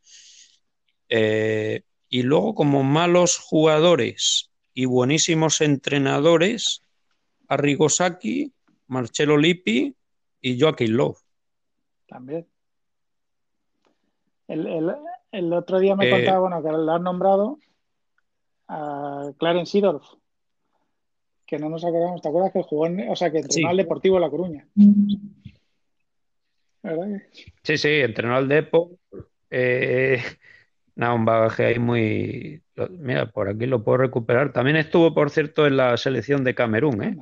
[1.09, 6.83] Eh, y luego, como malos jugadores y buenísimos entrenadores,
[7.47, 8.53] Arrigosaki,
[8.87, 9.95] Marcelo Lippi
[10.41, 11.19] y Joaquín Love.
[12.07, 12.47] También.
[14.47, 17.57] El, otro día me eh, contaba, bueno, que lo han nombrado
[18.67, 20.05] a Clarence Seedorf
[21.45, 22.21] que no nos acordamos.
[22.21, 23.71] ¿Te acuerdas que jugó en, o sea, que entrenó Sí.
[23.71, 24.67] al Deportivo La Coruña?
[26.81, 27.21] ¿Verdad?
[27.61, 28.97] Sí, sí, entrenó al Depo.
[29.51, 30.19] Eh,
[30.95, 32.61] nada, un bagaje ahí muy...
[32.89, 34.51] Mira, por aquí lo puedo recuperar.
[34.53, 37.17] También estuvo, por cierto, en la selección de Camerún, ¿eh?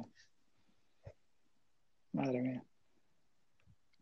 [2.14, 2.64] Madre mía.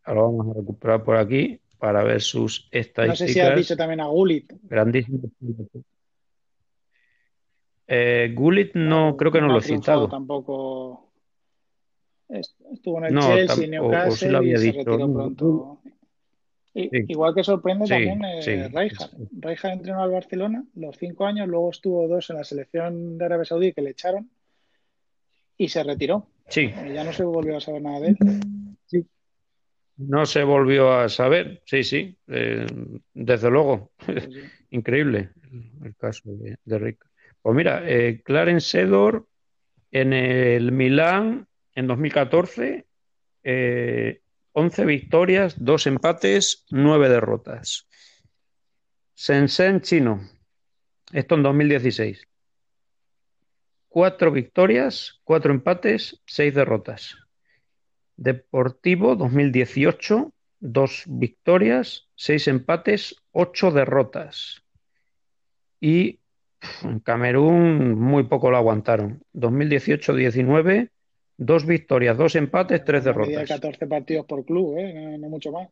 [0.03, 3.55] Ahora vamos a recuperar por aquí para ver sus No sé si has estadísticas.
[3.55, 4.51] dicho también a Gullit.
[4.63, 5.19] Grandísimo.
[7.87, 10.07] Eh, Gullit no, creo que no lo he citado.
[10.09, 11.11] tampoco.
[12.29, 14.63] Est- Estuvo en el No, Chelsea, tam- o- o sí Newcastle lo había y se
[14.63, 14.77] dicho.
[14.77, 15.81] retiró No, pronto.
[16.73, 16.89] Sí.
[17.07, 18.55] Igual que sorprende Sí, también eh, sí.
[18.55, 19.11] Rijkaard.
[19.31, 23.45] Rijkaard entrenó al Barcelona los cinco años, luego estuvo dos en la selección de Arabia
[23.45, 24.29] Saudí que le echaron
[25.57, 26.27] y se retiró.
[26.47, 29.05] Sí, Y ya no se volvió a saber nada de él.
[29.97, 31.61] no se volvió a saber.
[31.65, 32.65] Sí, sí, eh,
[33.13, 33.91] desde luego.
[34.71, 35.29] Increíble
[35.83, 37.05] el, caso de, de Rick.
[37.41, 39.25] Pues mira, eh, Clarence Seedorf
[39.91, 42.85] en el Milán en 2014,
[43.43, 44.21] eh,
[44.53, 47.87] 11 victorias, 2 empates, 9 derrotas.
[49.15, 50.21] Shenzhen chino,
[51.11, 52.27] esto en 2016.
[53.89, 57.17] 4 victorias, 4 empates, 6 derrotas.
[58.15, 64.63] Deportivo 2018, 2 victorias, 6 empates, 8 derrotas.
[65.79, 66.19] Y
[66.83, 69.23] en Camerún muy poco lo aguantaron.
[69.33, 70.91] 2018-19,
[71.39, 73.49] 2 victorias, 2 empates, 3 Una media de derrotas.
[73.61, 74.93] 14 partidos por club, ¿eh?
[74.93, 75.69] No, no mucho más.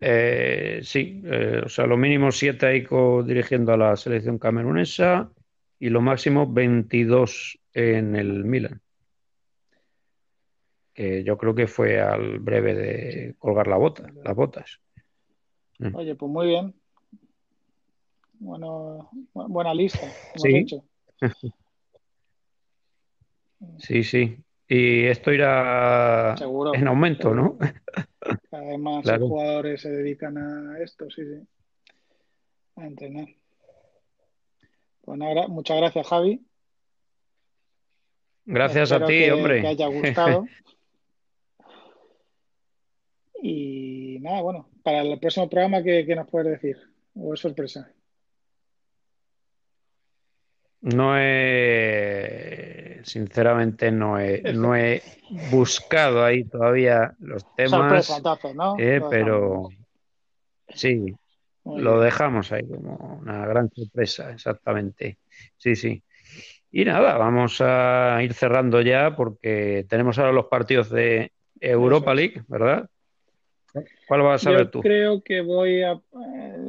[0.00, 2.86] Eh, sí, eh, o sea, lo mínimo 7 ahí
[3.24, 5.30] dirigiendo a la selección camerunesa
[5.78, 8.80] y lo máximo 22 en el Milan.
[10.92, 14.80] Que yo creo que fue al breve de colgar la bota, las botas.
[15.92, 16.74] Oye, pues muy bien.
[18.40, 20.56] Bueno, bu- buena lista hemos Sí.
[20.56, 20.84] hecho.
[23.78, 24.36] Sí, sí.
[24.68, 26.74] Y esto irá Seguro.
[26.74, 27.56] en aumento, ¿no?
[28.50, 29.28] Cada vez más Claro.
[29.28, 31.46] jugadores se dedican a esto, sí, sí.
[32.76, 33.26] A entrenar.
[35.02, 36.44] Pues nada, gra- muchas gracias, Javi.
[38.44, 39.60] Gracias a ti, que, hombre.
[39.62, 40.44] que haya gustado.
[43.40, 46.76] Y nada, bueno, para el próximo programa, ¿qué, qué nos puedes decir?
[47.14, 47.88] ¿O es sorpresa?
[50.80, 55.02] No he, sinceramente, no he, no he
[55.50, 58.76] buscado ahí todavía los temas, Sorpresa, entonces, ¿no?
[58.78, 59.68] eh, pero
[60.68, 61.14] sí,
[61.64, 65.18] lo dejamos ahí como una gran sorpresa, exactamente.
[65.56, 66.02] Sí, sí.
[66.70, 72.14] Y nada, vamos a ir cerrando ya porque tenemos ahora los partidos de Europa.
[72.14, 72.88] League, ¿verdad?
[74.06, 74.80] ¿Cuál vas a ver Yo tú?
[74.80, 76.00] creo que voy a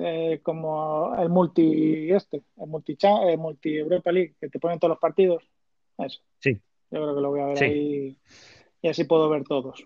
[0.03, 2.97] eh, como el multi este, el multi,
[3.27, 5.43] el multi Europa League, que te ponen todos los partidos.
[5.99, 6.19] Eso.
[6.39, 6.53] Sí.
[6.91, 7.63] Yo creo que lo voy a ver Sí.
[7.65, 8.17] ahí
[8.81, 9.83] y así puedo ver todos.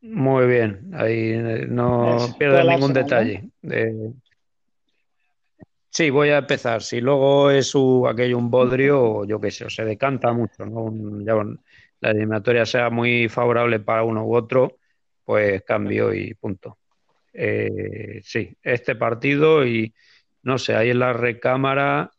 [0.00, 3.50] Muy bien, ahí eh, no el ningún detalle.
[3.62, 4.12] De-
[5.90, 6.82] Sí, voy a empezar.
[6.82, 10.84] Si luego es u- aquello un bodrio, yo qué sé, o se decanta mucho, ¿no?
[10.84, 11.60] Un- ya un-
[12.00, 14.78] la eliminatoria sea muy favorable para uno u otro,
[15.22, 16.78] pues cambio y punto.
[17.34, 19.92] Eh, sí, este partido y
[20.44, 22.10] no sé, ahí en la recámara,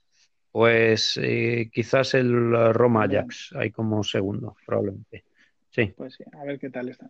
[0.53, 3.21] pues eh, quizás el Roma Bien.
[3.21, 5.23] Ajax, ahí como segundo, probablemente.
[5.71, 5.91] Sí.
[5.97, 7.09] Pues sí, a ver qué tal está.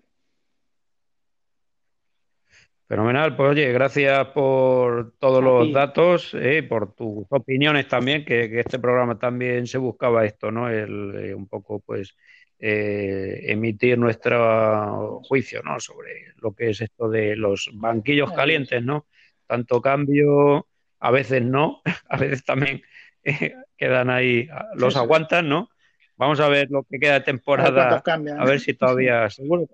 [2.88, 5.74] Fenomenal, pues oye, gracias por todos A los ti.
[5.74, 10.70] datos, eh, por tus opiniones también, que, que este programa también se buscaba esto, ¿no?
[10.70, 12.16] El, eh, un poco, pues,
[12.60, 15.82] eh, emitir nuestro juicio, ¿no?
[15.82, 19.06] Sobre lo que es esto de los banquillos calientes, ¿no?
[19.48, 20.68] Tanto cambio,
[21.02, 22.82] a veces no, a veces también eh,
[23.78, 25.04] quedan ahí, los Eso es.
[25.04, 25.70] aguantan, ¿no?
[26.18, 27.26] Vamos a ver lo que queda de
[27.56, 28.38] A ver temporada, cambian.
[28.40, 29.68] a ver si todavía, seguro,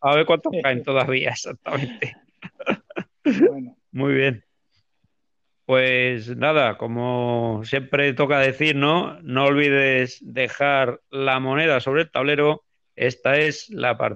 [0.00, 2.16] a ver cuántos caen todavía, exactamente.
[3.38, 4.44] Bueno, Muy bien.
[5.64, 9.20] Pues nada, como siempre toca decir, ¿no?
[9.22, 12.64] No olvides dejar la moneda sobre el tablero.
[12.94, 14.15] Esta es la partida.